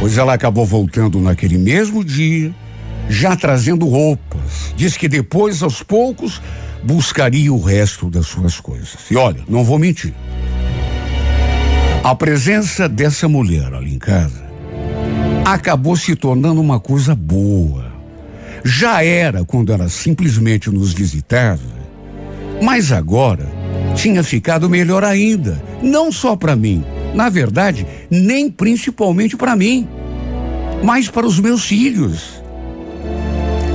Pois 0.00 0.18
ela 0.18 0.34
acabou 0.34 0.66
voltando 0.66 1.20
naquele 1.20 1.56
mesmo 1.56 2.04
dia 2.04 2.52
já 3.08 3.36
trazendo 3.36 3.86
roupas. 3.86 4.74
Diz 4.74 4.96
que 4.96 5.06
depois, 5.06 5.62
aos 5.62 5.80
poucos, 5.80 6.42
buscaria 6.82 7.52
o 7.52 7.62
resto 7.62 8.10
das 8.10 8.26
suas 8.26 8.58
coisas. 8.58 8.98
E 9.08 9.16
olha, 9.16 9.44
não 9.48 9.62
vou 9.62 9.78
mentir. 9.78 10.12
A 12.02 12.16
presença 12.16 12.88
dessa 12.88 13.28
mulher 13.28 13.72
ali 13.72 13.94
em 13.94 13.98
casa 13.98 14.42
acabou 15.44 15.94
se 15.94 16.16
tornando 16.16 16.60
uma 16.60 16.80
coisa 16.80 17.14
boa. 17.14 17.91
Já 18.64 19.04
era 19.04 19.44
quando 19.44 19.72
ela 19.72 19.88
simplesmente 19.88 20.70
nos 20.70 20.92
visitava, 20.92 21.60
mas 22.62 22.92
agora 22.92 23.50
tinha 23.94 24.22
ficado 24.22 24.70
melhor 24.70 25.02
ainda, 25.02 25.62
não 25.82 26.12
só 26.12 26.36
para 26.36 26.54
mim, 26.54 26.84
na 27.14 27.28
verdade, 27.28 27.86
nem 28.10 28.50
principalmente 28.50 29.36
para 29.36 29.56
mim, 29.56 29.88
mas 30.82 31.08
para 31.08 31.26
os 31.26 31.40
meus 31.40 31.64
filhos. 31.64 32.42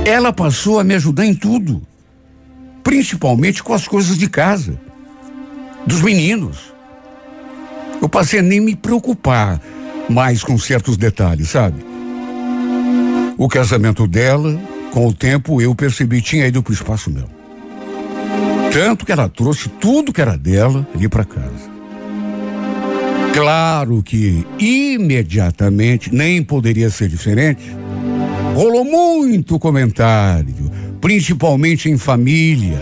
Ela 0.04 0.32
passou 0.32 0.80
a 0.80 0.84
me 0.84 0.94
ajudar 0.94 1.26
em 1.26 1.34
tudo, 1.34 1.82
principalmente 2.82 3.62
com 3.62 3.74
as 3.74 3.86
coisas 3.86 4.16
de 4.16 4.28
casa, 4.28 4.80
dos 5.86 6.00
meninos. 6.00 6.72
Eu 8.00 8.08
passei 8.08 8.40
a 8.40 8.42
nem 8.42 8.60
me 8.60 8.74
preocupar 8.74 9.60
mais 10.08 10.42
com 10.42 10.56
certos 10.56 10.96
detalhes, 10.96 11.50
sabe? 11.50 11.84
O 13.36 13.48
casamento 13.48 14.06
dela, 14.06 14.58
com 14.92 15.06
o 15.06 15.12
tempo, 15.12 15.60
eu 15.60 15.74
percebi 15.74 16.20
tinha 16.20 16.46
ido 16.46 16.62
para 16.62 16.70
o 16.70 16.74
espaço 16.74 17.10
meu. 17.10 17.28
Tanto 18.72 19.06
que 19.06 19.12
ela 19.12 19.28
trouxe 19.28 19.68
tudo 19.68 20.12
que 20.12 20.20
era 20.20 20.36
dela 20.36 20.86
ali 20.94 21.08
para 21.08 21.24
casa. 21.24 21.78
Claro 23.32 24.02
que 24.02 24.46
imediatamente, 24.58 26.14
nem 26.14 26.42
poderia 26.42 26.90
ser 26.90 27.08
diferente, 27.08 27.62
rolou 28.54 28.84
muito 28.84 29.58
comentário, 29.58 30.70
principalmente 31.00 31.88
em 31.88 31.96
família, 31.96 32.80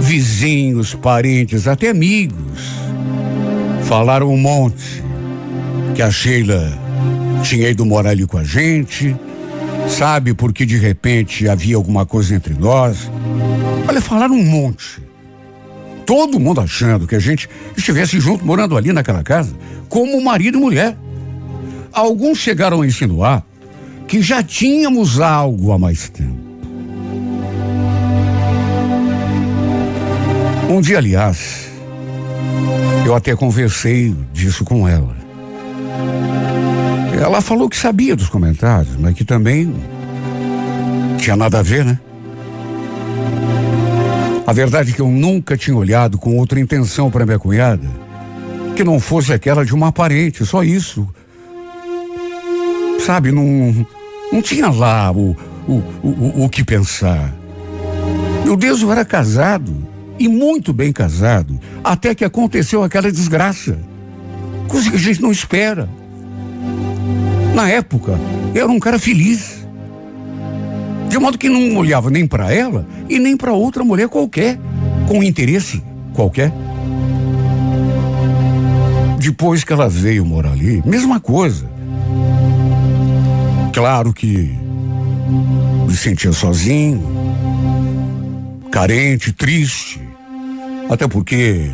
vizinhos, 0.00 0.94
parentes, 0.94 1.68
até 1.68 1.90
amigos 1.90 2.86
Falaram 3.86 4.32
um 4.32 4.36
monte 4.36 5.00
que 5.94 6.02
a 6.02 6.10
Sheila 6.10 6.76
tinha 7.44 7.70
ido 7.70 7.86
morar 7.86 8.10
ali 8.10 8.26
com 8.26 8.36
a 8.36 8.42
gente, 8.42 9.14
sabe, 9.88 10.34
porque 10.34 10.66
de 10.66 10.76
repente 10.76 11.48
havia 11.48 11.76
alguma 11.76 12.04
coisa 12.04 12.34
entre 12.34 12.54
nós. 12.54 13.10
Olha, 13.88 14.00
falaram 14.00 14.34
um 14.34 14.44
monte. 14.44 15.02
Todo 16.04 16.38
mundo 16.38 16.60
achando 16.60 17.06
que 17.06 17.14
a 17.14 17.18
gente 17.18 17.48
estivesse 17.76 18.20
junto 18.20 18.44
morando 18.44 18.76
ali 18.76 18.92
naquela 18.92 19.22
casa, 19.22 19.54
como 19.88 20.20
marido 20.22 20.58
e 20.58 20.60
mulher. 20.60 20.96
Alguns 21.92 22.38
chegaram 22.38 22.82
a 22.82 22.86
insinuar 22.86 23.44
que 24.06 24.22
já 24.22 24.42
tínhamos 24.42 25.20
algo 25.20 25.72
há 25.72 25.78
mais 25.78 26.08
tempo. 26.08 26.46
Um 30.68 30.80
dia, 30.80 30.98
aliás, 30.98 31.68
eu 33.04 33.14
até 33.14 33.34
conversei 33.34 34.14
disso 34.32 34.64
com 34.64 34.86
ela. 34.86 35.16
Ela 37.20 37.40
falou 37.40 37.68
que 37.68 37.76
sabia 37.76 38.14
dos 38.14 38.28
comentários, 38.28 38.94
mas 38.96 39.14
que 39.14 39.24
também 39.24 39.74
tinha 41.18 41.34
nada 41.34 41.60
a 41.60 41.62
ver, 41.62 41.84
né? 41.84 41.98
A 44.46 44.52
verdade 44.52 44.90
é 44.90 44.94
que 44.94 45.00
eu 45.00 45.08
nunca 45.08 45.56
tinha 45.56 45.76
olhado 45.76 46.18
com 46.18 46.36
outra 46.36 46.60
intenção 46.60 47.10
para 47.10 47.26
minha 47.26 47.38
cunhada, 47.38 47.88
que 48.76 48.84
não 48.84 49.00
fosse 49.00 49.32
aquela 49.32 49.64
de 49.64 49.74
uma 49.74 49.90
parente, 49.90 50.46
só 50.46 50.62
isso. 50.62 51.08
Sabe, 53.04 53.32
não, 53.32 53.86
não 54.32 54.40
tinha 54.40 54.68
lá 54.68 55.10
o, 55.10 55.36
o, 55.66 55.72
o, 56.02 56.44
o 56.44 56.48
que 56.48 56.62
pensar. 56.62 57.34
Meu 58.44 58.56
Deus, 58.56 58.82
eu 58.82 58.92
era 58.92 59.04
casado 59.04 59.74
e 60.18 60.28
muito 60.28 60.72
bem 60.72 60.92
casado, 60.92 61.58
até 61.82 62.14
que 62.14 62.24
aconteceu 62.24 62.84
aquela 62.84 63.10
desgraça. 63.10 63.78
Coisa 64.68 64.90
que 64.90 64.96
a 64.96 65.00
gente 65.00 65.20
não 65.20 65.32
espera. 65.32 65.88
Na 67.56 67.70
época, 67.70 68.20
eu 68.54 68.64
era 68.64 68.70
um 68.70 68.78
cara 68.78 68.98
feliz. 68.98 69.66
De 71.08 71.18
modo 71.18 71.38
que 71.38 71.48
não 71.48 71.78
olhava 71.78 72.10
nem 72.10 72.26
para 72.26 72.52
ela 72.52 72.86
e 73.08 73.18
nem 73.18 73.34
para 73.34 73.54
outra 73.54 73.82
mulher 73.82 74.10
qualquer, 74.10 74.58
com 75.08 75.22
interesse 75.22 75.82
qualquer. 76.12 76.52
Depois 79.18 79.64
que 79.64 79.72
ela 79.72 79.88
veio 79.88 80.22
morar 80.26 80.52
ali, 80.52 80.82
mesma 80.84 81.18
coisa. 81.18 81.66
Claro 83.72 84.12
que 84.12 84.54
me 85.88 85.96
sentia 85.96 86.34
sozinho, 86.34 87.02
carente, 88.70 89.32
triste. 89.32 89.98
Até 90.90 91.08
porque 91.08 91.70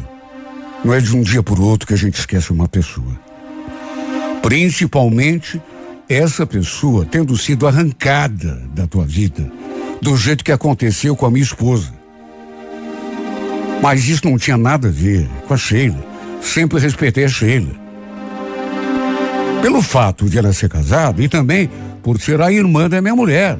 não 0.84 0.94
é 0.94 1.00
de 1.00 1.16
um 1.16 1.22
dia 1.22 1.42
por 1.42 1.58
outro 1.58 1.88
que 1.88 1.94
a 1.94 1.98
gente 1.98 2.20
esquece 2.20 2.52
uma 2.52 2.68
pessoa. 2.68 3.20
Principalmente 4.42 5.60
essa 6.08 6.46
pessoa 6.46 7.04
tendo 7.04 7.36
sido 7.36 7.66
arrancada 7.66 8.62
da 8.74 8.86
tua 8.86 9.04
vida, 9.04 9.50
do 10.00 10.16
jeito 10.16 10.44
que 10.44 10.52
aconteceu 10.52 11.14
com 11.14 11.26
a 11.26 11.30
minha 11.30 11.42
esposa. 11.42 11.92
Mas 13.82 14.08
isso 14.08 14.28
não 14.28 14.38
tinha 14.38 14.56
nada 14.56 14.88
a 14.88 14.90
ver 14.90 15.28
com 15.46 15.54
a 15.54 15.56
Sheila. 15.56 16.04
Sempre 16.40 16.78
respeitei 16.78 17.24
a 17.24 17.28
Sheila. 17.28 17.72
Pelo 19.60 19.80
fato 19.80 20.28
de 20.28 20.38
ela 20.38 20.52
ser 20.52 20.68
casada 20.68 21.22
e 21.22 21.28
também 21.28 21.70
por 22.02 22.20
ser 22.20 22.40
a 22.40 22.52
irmã 22.52 22.88
da 22.88 23.00
minha 23.00 23.14
mulher. 23.14 23.58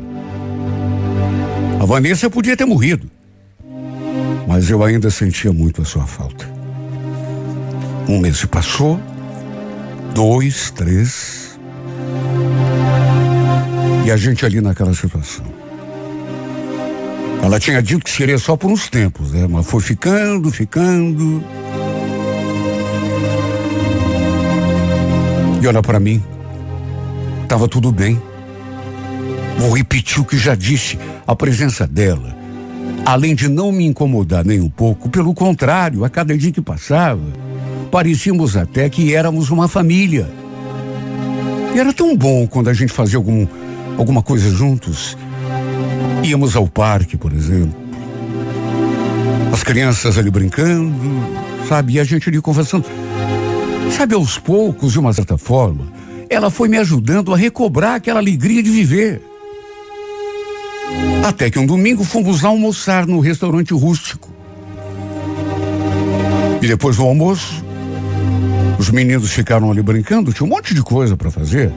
A 1.80 1.84
Vanessa 1.84 2.28
podia 2.28 2.57
ter 2.57 2.64
morrido 2.64 3.11
mas 4.53 4.68
eu 4.68 4.84
ainda 4.84 5.11
sentia 5.11 5.51
muito 5.51 5.80
a 5.80 5.84
sua 5.86 6.07
falta. 6.07 6.47
Um 8.07 8.18
mês 8.18 8.36
se 8.36 8.47
passou, 8.47 9.01
dois, 10.14 10.70
três, 10.70 11.41
e 14.05 14.11
a 14.11 14.16
gente 14.16 14.44
ali 14.44 14.61
naquela 14.61 14.94
situação. 14.94 15.44
Ela 17.42 17.59
tinha 17.59 17.82
dito 17.82 18.05
que 18.05 18.11
seria 18.11 18.38
só 18.38 18.57
por 18.57 18.70
uns 18.70 18.88
tempos, 18.88 19.32
né? 19.32 19.46
Mas 19.48 19.66
foi 19.66 19.80
ficando, 19.80 20.50
ficando. 20.50 21.42
E 25.61 25.66
olha 25.66 25.82
para 25.82 25.98
mim, 25.98 26.22
estava 27.42 27.66
tudo 27.68 27.90
bem. 27.90 28.20
Vou 29.59 29.76
repetir 29.76 30.20
o 30.20 30.24
que 30.24 30.38
já 30.38 30.55
disse. 30.55 30.98
A 31.26 31.34
presença 31.36 31.86
dela 31.86 32.42
além 33.05 33.34
de 33.34 33.48
não 33.48 33.72
me 33.72 33.84
incomodar 33.84 34.44
nem 34.44 34.61
um 34.61 34.68
pouco, 34.68 35.09
pelo 35.09 35.34
contrário, 35.34 36.05
a 36.05 36.11
cada 36.11 36.36
dia 36.36 36.53
que 36.53 36.61
passava, 36.61 37.20
parecíamos 37.90 38.57
até 38.57 38.88
que 38.88 39.14
éramos 39.14 39.50
uma 39.50 39.68
família. 39.68 40.28
E 41.74 41.78
era 41.78 41.92
tão 41.92 42.16
bom 42.16 42.46
quando 42.46 42.68
a 42.68 42.74
gente 42.74 42.92
fazia 42.92 43.16
algum, 43.16 43.46
alguma 43.99 44.22
coisa 44.22 44.51
juntos. 44.51 45.16
Íamos 46.22 46.57
ao 46.57 46.68
parque, 46.68 47.16
por 47.16 47.32
exemplo. 47.32 47.74
As 49.53 49.62
crianças 49.62 50.16
ali 50.16 50.30
brincando, 50.30 50.95
sabe? 51.68 51.95
E 51.95 52.01
a 52.01 52.05
gente 52.05 52.28
ali 52.28 52.40
conversando. 52.40 52.86
Sabe, 53.97 54.14
aos 54.14 54.38
poucos, 54.38 54.93
de 54.93 54.99
uma 54.99 55.12
certa 55.12 55.36
forma, 55.36 55.86
ela 56.30 56.51
foi 56.51 56.68
me 56.68 56.78
ajudando 56.78 57.34
a 57.34 57.36
recobrar 57.36 57.97
aquela 57.97 58.20
alegria 58.20 58.62
de 58.62 58.70
viver. 58.70 59.20
Até 61.24 61.51
que 61.51 61.59
um 61.59 61.66
domingo 61.66 62.03
fomos 62.03 62.45
almoçar 62.45 63.07
no 63.07 63.20
restaurante 63.20 63.74
rústico. 63.74 64.30
E 66.61 66.66
depois 66.66 66.97
do 66.97 67.03
almoço, 67.03 67.64
os 68.78 68.90
meninos 68.90 69.32
ficaram 69.32 69.70
ali 69.70 69.82
brincando, 69.82 70.32
tinha 70.32 70.47
um 70.47 70.51
monte 70.51 70.74
de 70.74 70.82
coisa 70.82 71.16
para 71.16 71.30
fazer. 71.30 71.72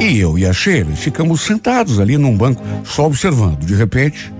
E 0.00 0.18
eu 0.18 0.38
e 0.38 0.46
a 0.46 0.52
Sheila 0.52 0.96
ficamos 0.96 1.42
sentados 1.42 2.00
ali 2.00 2.16
num 2.16 2.36
banco, 2.36 2.62
só 2.84 3.06
observando. 3.06 3.60
De 3.60 3.74
repente, 3.74 4.32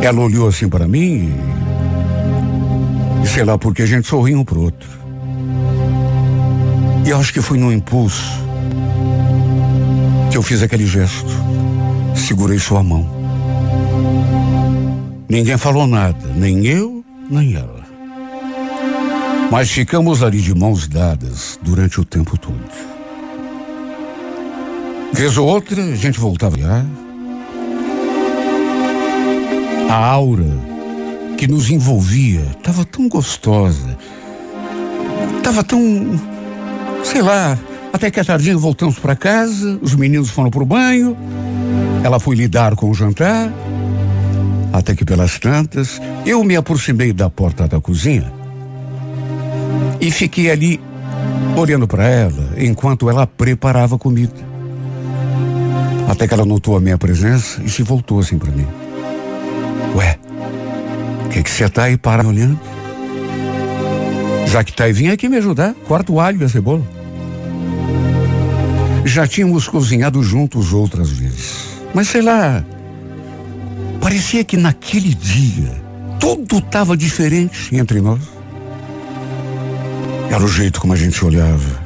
ela 0.00 0.20
olhou 0.20 0.48
assim 0.48 0.68
para 0.68 0.88
mim 0.88 1.30
e, 3.22 3.24
e 3.24 3.28
sei 3.28 3.44
lá 3.44 3.58
porque 3.58 3.82
a 3.82 3.86
gente 3.86 4.08
sorriu 4.08 4.38
um 4.40 4.44
pro 4.44 4.62
outro. 4.62 4.88
E 7.04 7.12
acho 7.12 7.32
que 7.32 7.42
foi 7.42 7.58
num 7.58 7.70
impulso 7.70 8.44
que 10.30 10.36
eu 10.36 10.42
fiz 10.42 10.62
aquele 10.62 10.86
gesto 10.86 11.46
segurei 12.16 12.58
sua 12.58 12.82
mão. 12.82 13.08
Ninguém 15.28 15.56
falou 15.58 15.86
nada, 15.86 16.26
nem 16.34 16.66
eu, 16.66 17.04
nem 17.30 17.54
ela. 17.54 17.84
Mas 19.50 19.70
ficamos 19.70 20.22
ali 20.22 20.40
de 20.40 20.54
mãos 20.54 20.88
dadas 20.88 21.58
durante 21.62 22.00
o 22.00 22.04
tempo 22.04 22.36
todo. 22.36 22.95
Vez 25.12 25.38
ou 25.38 25.46
outra, 25.46 25.82
a 25.82 25.96
gente 25.96 26.18
voltava 26.18 26.56
a 26.64 26.84
A 29.92 30.04
aura 30.06 30.44
que 31.38 31.46
nos 31.46 31.70
envolvia 31.70 32.42
estava 32.56 32.84
tão 32.84 33.08
gostosa, 33.08 33.96
estava 35.36 35.62
tão, 35.62 36.20
sei 37.04 37.22
lá, 37.22 37.58
até 37.92 38.10
que 38.10 38.18
a 38.18 38.24
tardinha 38.24 38.56
voltamos 38.56 38.98
para 38.98 39.14
casa, 39.14 39.78
os 39.82 39.94
meninos 39.94 40.30
foram 40.30 40.50
para 40.50 40.62
o 40.62 40.66
banho, 40.66 41.16
ela 42.02 42.18
foi 42.18 42.36
lidar 42.36 42.74
com 42.74 42.90
o 42.90 42.94
jantar, 42.94 43.52
até 44.72 44.94
que 44.94 45.04
pelas 45.04 45.38
tantas 45.38 46.00
eu 46.24 46.42
me 46.44 46.56
aproximei 46.56 47.12
da 47.12 47.30
porta 47.30 47.66
da 47.66 47.80
cozinha 47.80 48.30
E 50.00 50.10
fiquei 50.10 50.50
ali 50.50 50.80
olhando 51.56 51.86
para 51.88 52.06
ela 52.06 52.50
enquanto 52.58 53.08
ela 53.08 53.26
preparava 53.26 53.98
comida. 53.98 54.45
Até 56.16 56.26
que 56.26 56.32
ela 56.32 56.46
notou 56.46 56.74
a 56.74 56.80
minha 56.80 56.96
presença 56.96 57.62
e 57.62 57.68
se 57.68 57.82
voltou 57.82 58.20
assim 58.20 58.38
para 58.38 58.50
mim. 58.50 58.66
Ué, 59.94 60.18
o 61.26 61.28
que 61.28 61.50
você 61.50 61.68
tá 61.68 61.82
aí 61.84 61.98
para 61.98 62.26
olhando? 62.26 62.58
Já 64.46 64.64
que 64.64 64.72
tá 64.72 64.84
aí, 64.84 64.94
vem 64.94 65.10
aqui 65.10 65.28
me 65.28 65.36
ajudar. 65.36 65.74
Corta 65.86 66.10
o 66.10 66.18
alho 66.18 66.40
e 66.40 66.44
a 66.46 66.48
cebola. 66.48 66.82
Já 69.04 69.26
tínhamos 69.26 69.68
cozinhado 69.68 70.22
juntos 70.22 70.72
outras 70.72 71.10
vezes. 71.10 71.66
Mas 71.92 72.08
sei 72.08 72.22
lá, 72.22 72.64
parecia 74.00 74.42
que 74.42 74.56
naquele 74.56 75.14
dia 75.14 75.70
tudo 76.18 76.56
estava 76.56 76.96
diferente 76.96 77.76
entre 77.76 78.00
nós. 78.00 78.22
Era 80.30 80.42
o 80.42 80.48
jeito 80.48 80.80
como 80.80 80.94
a 80.94 80.96
gente 80.96 81.22
olhava, 81.22 81.78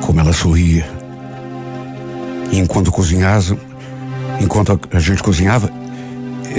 como 0.00 0.18
ela 0.18 0.32
sorria. 0.32 0.93
E 2.54 2.58
enquanto 2.58 2.92
cozinhava, 2.92 3.58
enquanto 4.40 4.78
a 4.92 5.00
gente 5.00 5.20
cozinhava, 5.24 5.68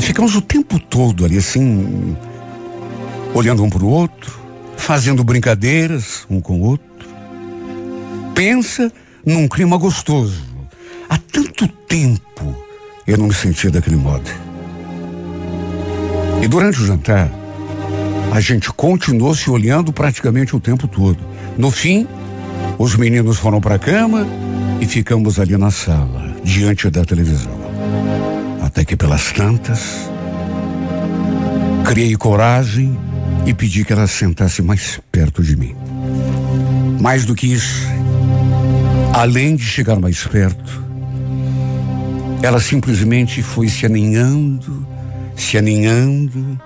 ficamos 0.02 0.36
o 0.36 0.42
tempo 0.42 0.78
todo 0.78 1.24
ali 1.24 1.38
assim, 1.38 2.18
olhando 3.34 3.64
um 3.64 3.70
para 3.70 3.82
o 3.82 3.88
outro, 3.88 4.38
fazendo 4.76 5.24
brincadeiras 5.24 6.26
um 6.30 6.42
com 6.42 6.60
o 6.60 6.64
outro. 6.64 7.08
Pensa 8.36 8.92
num 9.26 9.48
clima 9.48 9.78
gostoso. 9.78 10.44
Há 11.10 11.18
tanto 11.18 11.66
tempo 11.66 12.54
eu 13.08 13.18
não 13.18 13.28
me 13.28 13.34
sentia 13.34 13.72
daquele 13.72 13.96
modo. 13.96 14.30
E 16.44 16.48
durante 16.50 16.82
o 16.82 16.86
jantar, 16.86 17.32
a 18.34 18.42
gente 18.42 18.70
continuou 18.74 19.34
se 19.34 19.50
olhando 19.50 19.94
praticamente 19.94 20.58
o 20.58 20.60
tempo 20.60 20.90
todo. 20.90 21.20
No 21.58 21.72
fim, 21.72 22.06
os 22.78 22.98
meninos 22.98 23.38
foram 23.38 23.62
para 23.62 23.76
a 23.76 23.80
cama 23.80 24.28
e 24.80 24.86
ficamos 24.86 25.40
ali 25.40 25.58
na 25.58 25.72
sala, 25.72 26.36
diante 26.44 26.90
da 26.90 27.04
televisão. 27.04 27.52
Até 28.62 28.84
que 28.84 28.96
pelas 28.96 29.32
tantas, 29.32 30.10
criei 31.86 32.16
coragem 32.16 32.98
e 33.46 33.54
pedi 33.54 33.86
que 33.86 33.94
ela 33.94 34.08
sentasse 34.08 34.62
mais 34.62 35.00
perto 35.12 35.44
de 35.44 35.56
mim. 35.56 35.76
Mais 37.00 37.26
do 37.26 37.36
que 37.36 37.52
isso, 37.52 37.88
além 39.14 39.56
de 39.56 39.64
chegar 39.64 40.00
mais 40.00 40.26
perto, 40.26 40.84
ela 42.42 42.60
simplesmente 42.60 43.42
foi 43.42 43.68
se 43.68 43.86
aninhando, 43.86 44.86
se 45.36 45.58
aninhando. 45.58 46.60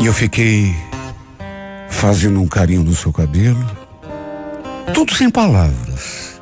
E 0.00 0.06
eu 0.06 0.12
fiquei 0.12 0.74
fazendo 1.94 2.40
um 2.40 2.46
carinho 2.46 2.82
no 2.82 2.94
seu 2.94 3.12
cabelo, 3.12 3.64
tudo 4.92 5.14
sem 5.14 5.30
palavras. 5.30 6.40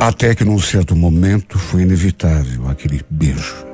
Até 0.00 0.34
que 0.34 0.44
num 0.44 0.58
certo 0.58 0.96
momento 0.96 1.58
foi 1.58 1.82
inevitável 1.82 2.68
aquele 2.68 3.04
beijo. 3.10 3.66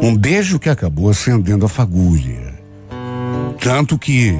Um 0.00 0.16
beijo 0.16 0.58
que 0.58 0.68
acabou 0.68 1.10
acendendo 1.10 1.66
a 1.66 1.68
fagulha. 1.68 2.54
Tanto 3.60 3.98
que, 3.98 4.34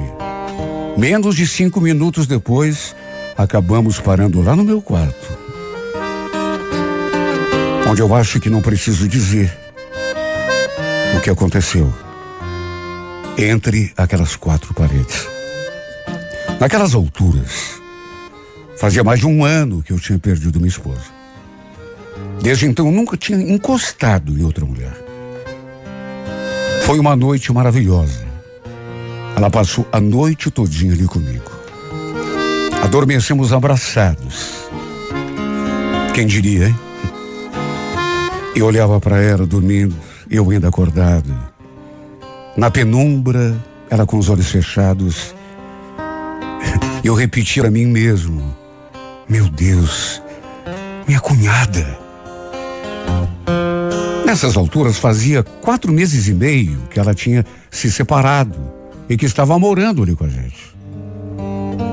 menos 0.97 1.35
de 1.35 1.47
cinco 1.47 1.81
minutos 1.81 2.27
depois, 2.27 2.95
acabamos 3.37 3.99
parando 3.99 4.41
lá 4.41 4.55
no 4.55 4.63
meu 4.63 4.81
quarto. 4.81 5.37
Onde 7.89 8.01
eu 8.01 8.13
acho 8.15 8.39
que 8.39 8.49
não 8.49 8.61
preciso 8.61 9.07
dizer 9.07 9.51
o 11.15 11.21
que 11.21 11.29
aconteceu 11.29 11.93
entre 13.37 13.91
aquelas 13.97 14.35
quatro 14.35 14.73
paredes. 14.73 15.27
Naquelas 16.59 16.93
alturas, 16.93 17.81
fazia 18.77 19.03
mais 19.03 19.19
de 19.19 19.27
um 19.27 19.43
ano 19.43 19.81
que 19.81 19.91
eu 19.91 19.99
tinha 19.99 20.19
perdido 20.19 20.59
minha 20.59 20.69
esposa. 20.69 21.11
Desde 22.41 22.65
então, 22.65 22.91
nunca 22.91 23.17
tinha 23.17 23.39
encostado 23.39 24.37
em 24.37 24.43
outra 24.43 24.65
mulher. 24.65 24.93
Foi 26.85 26.99
uma 26.99 27.15
noite 27.15 27.51
maravilhosa. 27.51 28.25
Ela 29.35 29.49
passou 29.49 29.87
a 29.91 29.99
noite 29.99 30.51
todinha 30.51 30.93
ali 30.93 31.05
comigo. 31.05 31.51
Adormecemos 32.83 33.53
abraçados. 33.53 34.67
Quem 36.13 36.27
diria, 36.27 36.67
hein? 36.67 36.79
Eu 38.55 38.67
olhava 38.67 38.99
para 38.99 39.19
ela 39.21 39.47
dormindo, 39.47 39.95
eu 40.29 40.49
ainda 40.51 40.67
acordado. 40.67 41.52
Na 42.55 42.69
penumbra, 42.69 43.55
ela 43.89 44.05
com 44.05 44.17
os 44.17 44.29
olhos 44.29 44.51
fechados. 44.51 45.33
Eu 47.03 47.15
repetia 47.15 47.65
a 47.65 47.71
mim 47.71 47.87
mesmo: 47.87 48.55
Meu 49.27 49.49
Deus, 49.49 50.21
minha 51.07 51.19
cunhada. 51.19 51.97
Nessas 54.23 54.55
alturas, 54.55 54.97
fazia 54.97 55.43
quatro 55.43 55.91
meses 55.91 56.27
e 56.27 56.33
meio 56.33 56.79
que 56.89 56.99
ela 56.99 57.13
tinha 57.13 57.45
se 57.71 57.91
separado 57.91 58.57
e 59.09 59.17
que 59.17 59.25
estava 59.25 59.57
morando 59.57 60.03
ali 60.03 60.15
com 60.15 60.25
a 60.25 60.29
gente. 60.29 60.73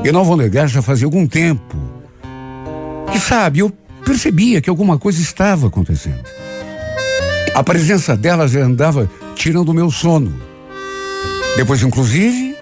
E 0.04 0.12
não 0.12 0.24
vou 0.24 0.36
negar, 0.36 0.68
já 0.68 0.82
fazia 0.82 1.06
algum 1.06 1.26
tempo. 1.26 1.76
E 3.14 3.18
sabe, 3.18 3.60
eu 3.60 3.72
percebia 4.04 4.60
que 4.60 4.70
alguma 4.70 4.98
coisa 4.98 5.20
estava 5.20 5.68
acontecendo. 5.68 6.22
A 7.54 7.62
presença 7.62 8.16
dela 8.16 8.46
já 8.46 8.60
andava 8.60 9.10
tirando 9.34 9.70
o 9.70 9.74
meu 9.74 9.90
sono. 9.90 10.49
Depois, 11.56 11.82
inclusive, 11.82 12.56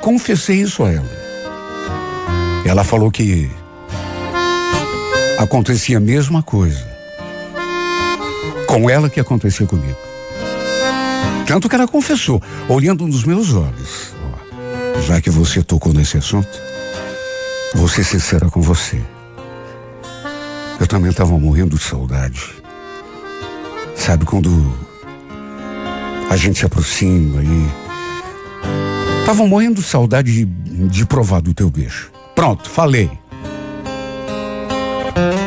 confessei 0.00 0.60
isso 0.60 0.84
a 0.84 0.92
ela. 0.92 1.24
Ela 2.64 2.84
falou 2.84 3.10
que 3.10 3.50
acontecia 5.38 5.98
a 5.98 6.00
mesma 6.00 6.42
coisa 6.42 6.94
com 8.66 8.90
ela 8.90 9.08
que 9.08 9.20
acontecia 9.20 9.66
comigo. 9.66 9.96
Tanto 11.46 11.68
que 11.68 11.74
ela 11.76 11.86
confessou, 11.86 12.42
olhando 12.68 13.06
nos 13.06 13.22
meus 13.22 13.54
olhos. 13.54 14.12
Ó, 14.24 15.00
já 15.02 15.20
que 15.20 15.30
você 15.30 15.62
tocou 15.62 15.92
nesse 15.92 16.16
assunto, 16.16 16.60
vou 17.74 17.86
ser 17.86 18.02
sincera 18.02 18.50
com 18.50 18.60
você. 18.60 19.00
Eu 20.80 20.86
também 20.88 21.10
estava 21.10 21.38
morrendo 21.38 21.76
de 21.76 21.84
saudade. 21.84 22.54
Sabe 23.94 24.24
quando 24.24 24.50
a 26.28 26.36
gente 26.36 26.58
se 26.58 26.66
aproxima 26.66 27.42
e. 27.42 27.83
Tava 29.24 29.46
morrendo 29.46 29.80
de 29.80 29.86
saudade 29.86 30.32
de, 30.32 30.44
de 30.88 31.06
provar 31.06 31.40
do 31.40 31.54
teu 31.54 31.70
beijo. 31.70 32.10
Pronto, 32.34 32.68
falei. 32.68 33.10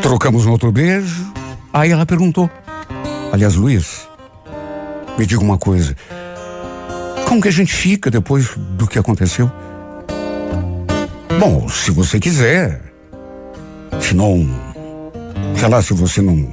Trocamos 0.02 0.46
um 0.46 0.52
outro 0.52 0.72
beijo. 0.72 1.32
Aí 1.72 1.92
ela 1.92 2.06
perguntou. 2.06 2.50
Aliás, 3.32 3.56
Luiz, 3.56 4.08
me 5.18 5.26
diga 5.26 5.42
uma 5.42 5.60
coisa. 5.60 5.96
Como 7.28 7.40
que 7.40 7.50
a 7.50 7.52
gente 7.52 7.72
fica 7.72 8.10
depois 8.10 8.50
do 8.56 8.88
que 8.88 8.98
aconteceu? 8.98 9.52
Bom, 11.40 11.70
se 11.70 11.92
você 11.92 12.20
quiser. 12.20 12.82
Se 14.02 14.16
não. 14.16 14.48
Sei 15.56 15.68
lá, 15.68 15.84
se 15.84 15.94
você 15.94 16.22
não. 16.22 16.52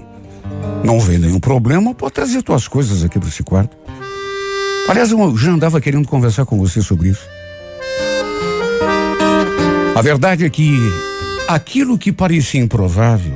Não 0.84 1.00
vê 1.00 1.16
nenhum 1.16 1.40
problema, 1.40 1.94
pode 1.94 2.12
trazer 2.12 2.42
tuas 2.42 2.68
coisas 2.68 3.02
aqui 3.02 3.18
para 3.18 3.28
esse 3.28 3.42
quarto. 3.42 3.83
Aliás, 4.88 5.10
eu 5.10 5.36
já 5.36 5.50
andava 5.50 5.80
querendo 5.80 6.06
conversar 6.06 6.44
com 6.44 6.58
você 6.58 6.82
sobre 6.82 7.08
isso. 7.08 7.26
A 9.94 10.02
verdade 10.02 10.44
é 10.44 10.50
que 10.50 10.76
aquilo 11.48 11.96
que 11.96 12.12
parecia 12.12 12.60
improvável 12.60 13.34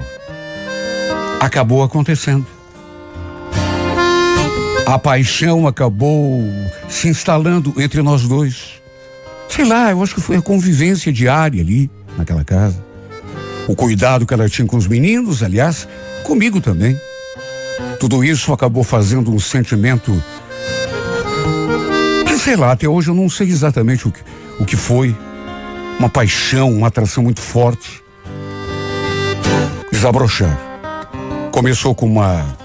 acabou 1.41 1.83
acontecendo. 1.83 2.47
A 4.87 4.99
paixão 4.99 5.67
acabou 5.67 6.43
se 6.89 7.09
instalando 7.09 7.75
entre 7.79 8.03
nós 8.03 8.23
dois. 8.23 8.81
Sei 9.49 9.65
lá, 9.65 9.91
eu 9.91 10.03
acho 10.03 10.15
que 10.15 10.21
foi 10.21 10.37
a 10.37 10.43
convivência 10.43 11.13
diária 11.13 11.61
ali, 11.61 11.91
naquela 12.17 12.45
casa. 12.45 12.83
O 13.67 13.77
cuidado 13.77 14.27
que 14.27 14.35
ela 14.35 14.49
tinha 14.49 14.67
com 14.67 14.77
os 14.77 14.87
meninos, 14.87 15.43
aliás, 15.43 15.87
comigo 16.25 16.61
também. 16.61 16.99
Tudo 18.01 18.25
isso 18.25 18.53
acabou 18.53 18.83
fazendo 18.83 19.33
um 19.33 19.39
sentimento. 19.39 20.23
Sei 22.49 22.57
lá, 22.57 22.73
até 22.73 22.89
hoje 22.89 23.11
eu 23.11 23.15
não 23.15 23.29
sei 23.29 23.47
exatamente 23.49 24.09
o 24.09 24.11
que, 24.11 24.21
o 24.59 24.65
que 24.65 24.75
foi. 24.75 25.15
Uma 25.99 26.09
paixão, 26.09 26.73
uma 26.73 26.87
atração 26.87 27.23
muito 27.23 27.43
forte. 27.43 28.03
Desabrochar. 29.93 30.59
Começou 31.53 31.95
com 31.95 32.07
uma 32.07 32.57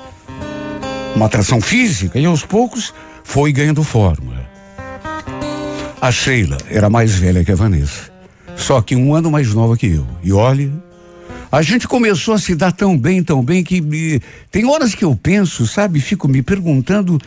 uma 1.14 1.26
atração 1.26 1.60
física 1.60 2.18
e 2.18 2.24
aos 2.26 2.46
poucos 2.46 2.94
foi 3.26 3.52
ganhando 3.52 3.84
forma. 3.84 4.48
A 6.00 6.10
Sheila 6.14 6.60
era 6.70 6.90
mais 6.90 7.16
velha 7.16 7.44
que 7.44 7.52
a 7.52 7.56
Vanessa, 7.56 8.10
só 8.56 8.82
que 8.82 8.96
um 8.96 9.14
ano 9.14 9.30
mais 9.30 9.54
nova 9.54 9.76
que 9.76 9.88
eu. 9.88 10.08
E 10.24 10.32
olhe, 10.32 10.72
A 11.52 11.62
gente 11.62 11.90
começou 11.90 12.34
a 12.34 12.40
se 12.40 12.56
dar 12.56 12.72
tão 12.72 12.98
bem, 12.98 13.22
tão 13.22 13.44
bem, 13.44 13.62
que 13.66 13.82
me, 13.82 14.22
tem 14.50 14.66
horas 14.66 14.96
que 14.96 15.04
eu 15.04 15.14
penso, 15.14 15.68
sabe? 15.68 16.00
Fico 16.00 16.30
me 16.30 16.42
perguntando. 16.42 17.20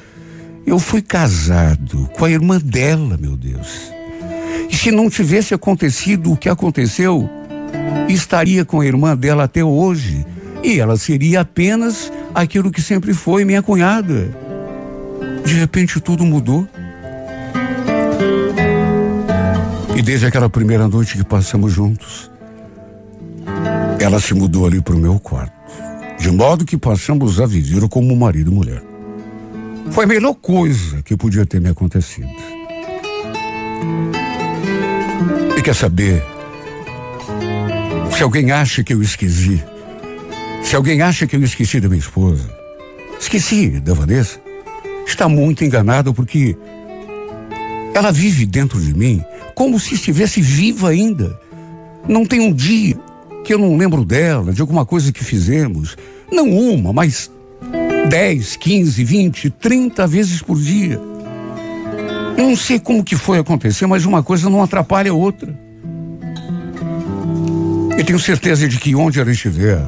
Eu 0.66 0.80
fui 0.80 1.00
casado 1.00 2.10
com 2.18 2.24
a 2.24 2.30
irmã 2.30 2.58
dela, 2.58 3.16
meu 3.16 3.36
Deus. 3.36 3.92
E 4.68 4.76
se 4.76 4.90
não 4.90 5.08
tivesse 5.08 5.54
acontecido 5.54 6.32
o 6.32 6.36
que 6.36 6.48
aconteceu, 6.48 7.30
estaria 8.08 8.64
com 8.64 8.80
a 8.80 8.86
irmã 8.86 9.16
dela 9.16 9.44
até 9.44 9.62
hoje. 9.62 10.26
E 10.64 10.80
ela 10.80 10.96
seria 10.96 11.42
apenas 11.42 12.12
aquilo 12.34 12.72
que 12.72 12.82
sempre 12.82 13.14
foi, 13.14 13.44
minha 13.44 13.62
cunhada. 13.62 14.28
De 15.44 15.54
repente 15.54 16.00
tudo 16.00 16.24
mudou. 16.24 16.66
E 19.94 20.02
desde 20.02 20.26
aquela 20.26 20.50
primeira 20.50 20.88
noite 20.88 21.16
que 21.16 21.24
passamos 21.24 21.72
juntos, 21.72 22.28
ela 24.00 24.18
se 24.18 24.34
mudou 24.34 24.66
ali 24.66 24.82
para 24.82 24.96
o 24.96 24.98
meu 24.98 25.20
quarto. 25.20 25.54
De 26.18 26.30
modo 26.30 26.64
que 26.64 26.76
passamos 26.76 27.40
a 27.40 27.46
viver 27.46 27.88
como 27.88 28.16
marido 28.16 28.50
e 28.50 28.54
mulher. 28.54 28.95
Foi 29.90 30.04
a 30.04 30.06
melhor 30.06 30.34
coisa 30.34 31.02
que 31.02 31.16
podia 31.16 31.46
ter 31.46 31.60
me 31.60 31.68
acontecido. 31.68 32.28
E 35.56 35.62
quer 35.62 35.74
saber? 35.74 36.22
Se 38.14 38.22
alguém 38.22 38.50
acha 38.50 38.82
que 38.82 38.92
eu 38.92 39.02
esqueci, 39.02 39.62
se 40.62 40.76
alguém 40.76 41.02
acha 41.02 41.26
que 41.26 41.36
eu 41.36 41.42
esqueci 41.42 41.80
da 41.80 41.88
minha 41.88 42.00
esposa, 42.00 42.48
esqueci 43.18 43.80
da 43.80 43.94
Vanessa, 43.94 44.40
está 45.06 45.28
muito 45.28 45.64
enganado 45.64 46.12
porque 46.12 46.56
ela 47.94 48.10
vive 48.12 48.44
dentro 48.44 48.80
de 48.80 48.94
mim 48.94 49.22
como 49.54 49.80
se 49.80 49.94
estivesse 49.94 50.40
viva 50.40 50.90
ainda. 50.90 51.38
Não 52.06 52.26
tem 52.26 52.40
um 52.40 52.52
dia 52.52 52.98
que 53.44 53.54
eu 53.54 53.58
não 53.58 53.76
lembro 53.76 54.04
dela, 54.04 54.52
de 54.52 54.60
alguma 54.60 54.84
coisa 54.84 55.12
que 55.12 55.24
fizemos. 55.24 55.96
Não 56.30 56.50
uma, 56.50 56.92
mas 56.92 57.30
10, 58.08 58.56
15, 58.56 59.04
20, 59.04 59.50
30 59.50 60.06
vezes 60.06 60.42
por 60.42 60.58
dia. 60.58 61.00
Eu 62.36 62.44
não 62.44 62.56
sei 62.56 62.78
como 62.78 63.02
que 63.02 63.16
foi 63.16 63.38
acontecer, 63.38 63.86
mas 63.86 64.04
uma 64.04 64.22
coisa 64.22 64.48
não 64.48 64.62
atrapalha 64.62 65.10
a 65.10 65.14
outra. 65.14 65.58
E 67.98 68.04
tenho 68.04 68.18
certeza 68.18 68.68
de 68.68 68.78
que 68.78 68.94
onde 68.94 69.18
ela 69.18 69.30
estiver, 69.30 69.84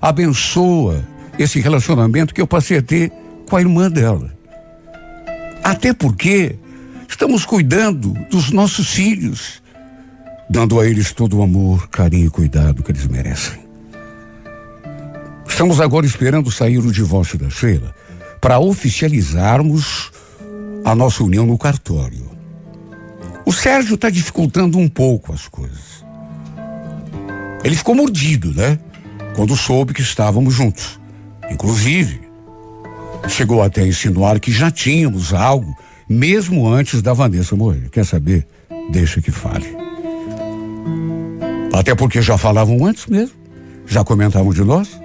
abençoa 0.00 1.04
esse 1.38 1.60
relacionamento 1.60 2.32
que 2.32 2.40
eu 2.40 2.46
passei 2.46 2.78
a 2.78 2.82
ter 2.82 3.12
com 3.48 3.56
a 3.56 3.60
irmã 3.60 3.90
dela. 3.90 4.32
Até 5.62 5.92
porque 5.92 6.56
estamos 7.08 7.44
cuidando 7.44 8.14
dos 8.30 8.50
nossos 8.50 8.90
filhos, 8.90 9.62
dando 10.48 10.78
a 10.78 10.86
eles 10.86 11.12
todo 11.12 11.38
o 11.38 11.42
amor, 11.42 11.88
carinho 11.88 12.26
e 12.26 12.30
cuidado 12.30 12.82
que 12.82 12.92
eles 12.92 13.06
merecem. 13.06 13.59
Estamos 15.60 15.78
agora 15.78 16.06
esperando 16.06 16.50
sair 16.50 16.78
o 16.78 16.90
divórcio 16.90 17.36
da 17.36 17.50
Sheila 17.50 17.94
para 18.40 18.58
oficializarmos 18.58 20.10
a 20.86 20.94
nossa 20.94 21.22
união 21.22 21.44
no 21.44 21.58
cartório. 21.58 22.30
O 23.44 23.52
Sérgio 23.52 23.96
está 23.96 24.08
dificultando 24.08 24.78
um 24.78 24.88
pouco 24.88 25.34
as 25.34 25.48
coisas. 25.48 26.02
Ele 27.62 27.76
ficou 27.76 27.94
mordido, 27.94 28.54
né? 28.54 28.78
Quando 29.36 29.54
soube 29.54 29.92
que 29.92 30.00
estávamos 30.00 30.54
juntos. 30.54 30.98
Inclusive, 31.50 32.22
chegou 33.28 33.62
até 33.62 33.82
a 33.82 33.86
insinuar 33.86 34.40
que 34.40 34.50
já 34.50 34.70
tínhamos 34.70 35.34
algo, 35.34 35.76
mesmo 36.08 36.66
antes 36.72 37.02
da 37.02 37.12
Vanessa 37.12 37.54
morrer. 37.54 37.90
Quer 37.90 38.06
saber? 38.06 38.46
Deixa 38.90 39.20
que 39.20 39.30
fale. 39.30 39.76
Até 41.70 41.94
porque 41.94 42.22
já 42.22 42.38
falavam 42.38 42.86
antes 42.86 43.04
mesmo. 43.04 43.36
Já 43.86 44.02
comentavam 44.02 44.54
de 44.54 44.64
nós. 44.64 44.98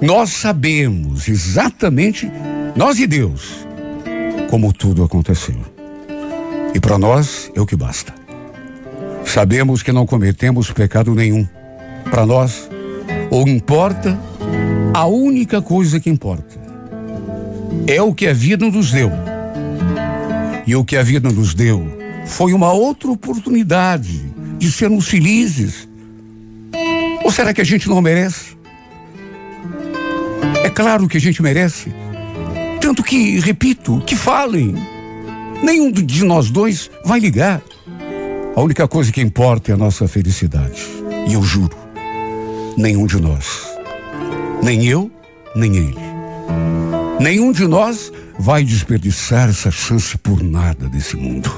Nós 0.00 0.30
sabemos 0.30 1.28
exatamente, 1.28 2.30
nós 2.76 3.00
e 3.00 3.06
Deus, 3.06 3.66
como 4.48 4.72
tudo 4.72 5.02
aconteceu. 5.02 5.56
E 6.72 6.78
para 6.78 6.98
nós 6.98 7.50
é 7.54 7.60
o 7.60 7.66
que 7.66 7.74
basta. 7.74 8.14
Sabemos 9.24 9.82
que 9.82 9.90
não 9.90 10.06
cometemos 10.06 10.70
pecado 10.70 11.14
nenhum. 11.14 11.46
Para 12.10 12.24
nós, 12.24 12.70
ou 13.30 13.48
importa, 13.48 14.18
a 14.94 15.06
única 15.06 15.60
coisa 15.60 15.98
que 15.98 16.08
importa 16.08 16.58
é 17.86 18.00
o 18.00 18.14
que 18.14 18.28
a 18.28 18.32
vida 18.32 18.70
nos 18.70 18.92
deu. 18.92 19.10
E 20.66 20.76
o 20.76 20.84
que 20.84 20.96
a 20.96 21.02
vida 21.02 21.30
nos 21.30 21.54
deu 21.54 21.86
foi 22.24 22.52
uma 22.52 22.72
outra 22.72 23.10
oportunidade 23.10 24.32
de 24.58 24.70
sermos 24.70 25.08
felizes. 25.08 25.88
Ou 27.24 27.32
será 27.32 27.52
que 27.52 27.60
a 27.60 27.64
gente 27.64 27.88
não 27.88 28.00
merece? 28.00 28.57
Claro 30.78 31.08
que 31.08 31.16
a 31.16 31.20
gente 31.20 31.42
merece. 31.42 31.92
Tanto 32.80 33.02
que, 33.02 33.40
repito, 33.40 34.00
que 34.06 34.14
falem. 34.14 34.76
Nenhum 35.60 35.90
de 35.90 36.24
nós 36.24 36.50
dois 36.50 36.88
vai 37.04 37.18
ligar. 37.18 37.60
A 38.54 38.60
única 38.60 38.86
coisa 38.86 39.10
que 39.10 39.20
importa 39.20 39.72
é 39.72 39.74
a 39.74 39.76
nossa 39.76 40.06
felicidade. 40.06 40.86
E 41.26 41.32
eu 41.32 41.42
juro, 41.42 41.76
nenhum 42.76 43.06
de 43.06 43.20
nós, 43.20 43.66
nem 44.62 44.86
eu, 44.86 45.10
nem 45.56 45.74
ele, 45.76 45.98
nenhum 47.18 47.50
de 47.50 47.66
nós 47.66 48.12
vai 48.38 48.62
desperdiçar 48.62 49.48
essa 49.48 49.72
chance 49.72 50.16
por 50.16 50.40
nada 50.44 50.88
desse 50.88 51.16
mundo. 51.16 51.52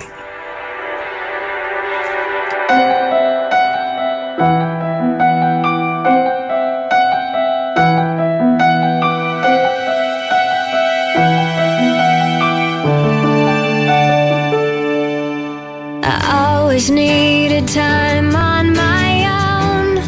just 16.81 16.93
needed 16.93 17.69
time 17.69 18.35
on 18.35 18.73
my 18.75 19.11
own. 19.43 19.99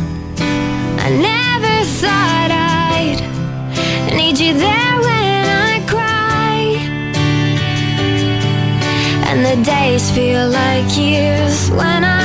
I 1.07 1.09
never 1.31 1.75
thought 2.01 2.51
I'd 2.51 3.21
need 4.17 4.39
you 4.39 4.55
there 4.55 4.97
when 5.07 5.45
I 5.69 5.85
cry. 5.87 6.61
And 9.29 9.45
the 9.45 9.63
days 9.63 10.11
feel 10.13 10.49
like 10.49 10.97
years 10.97 11.71
when 11.73 12.05
I 12.05 12.22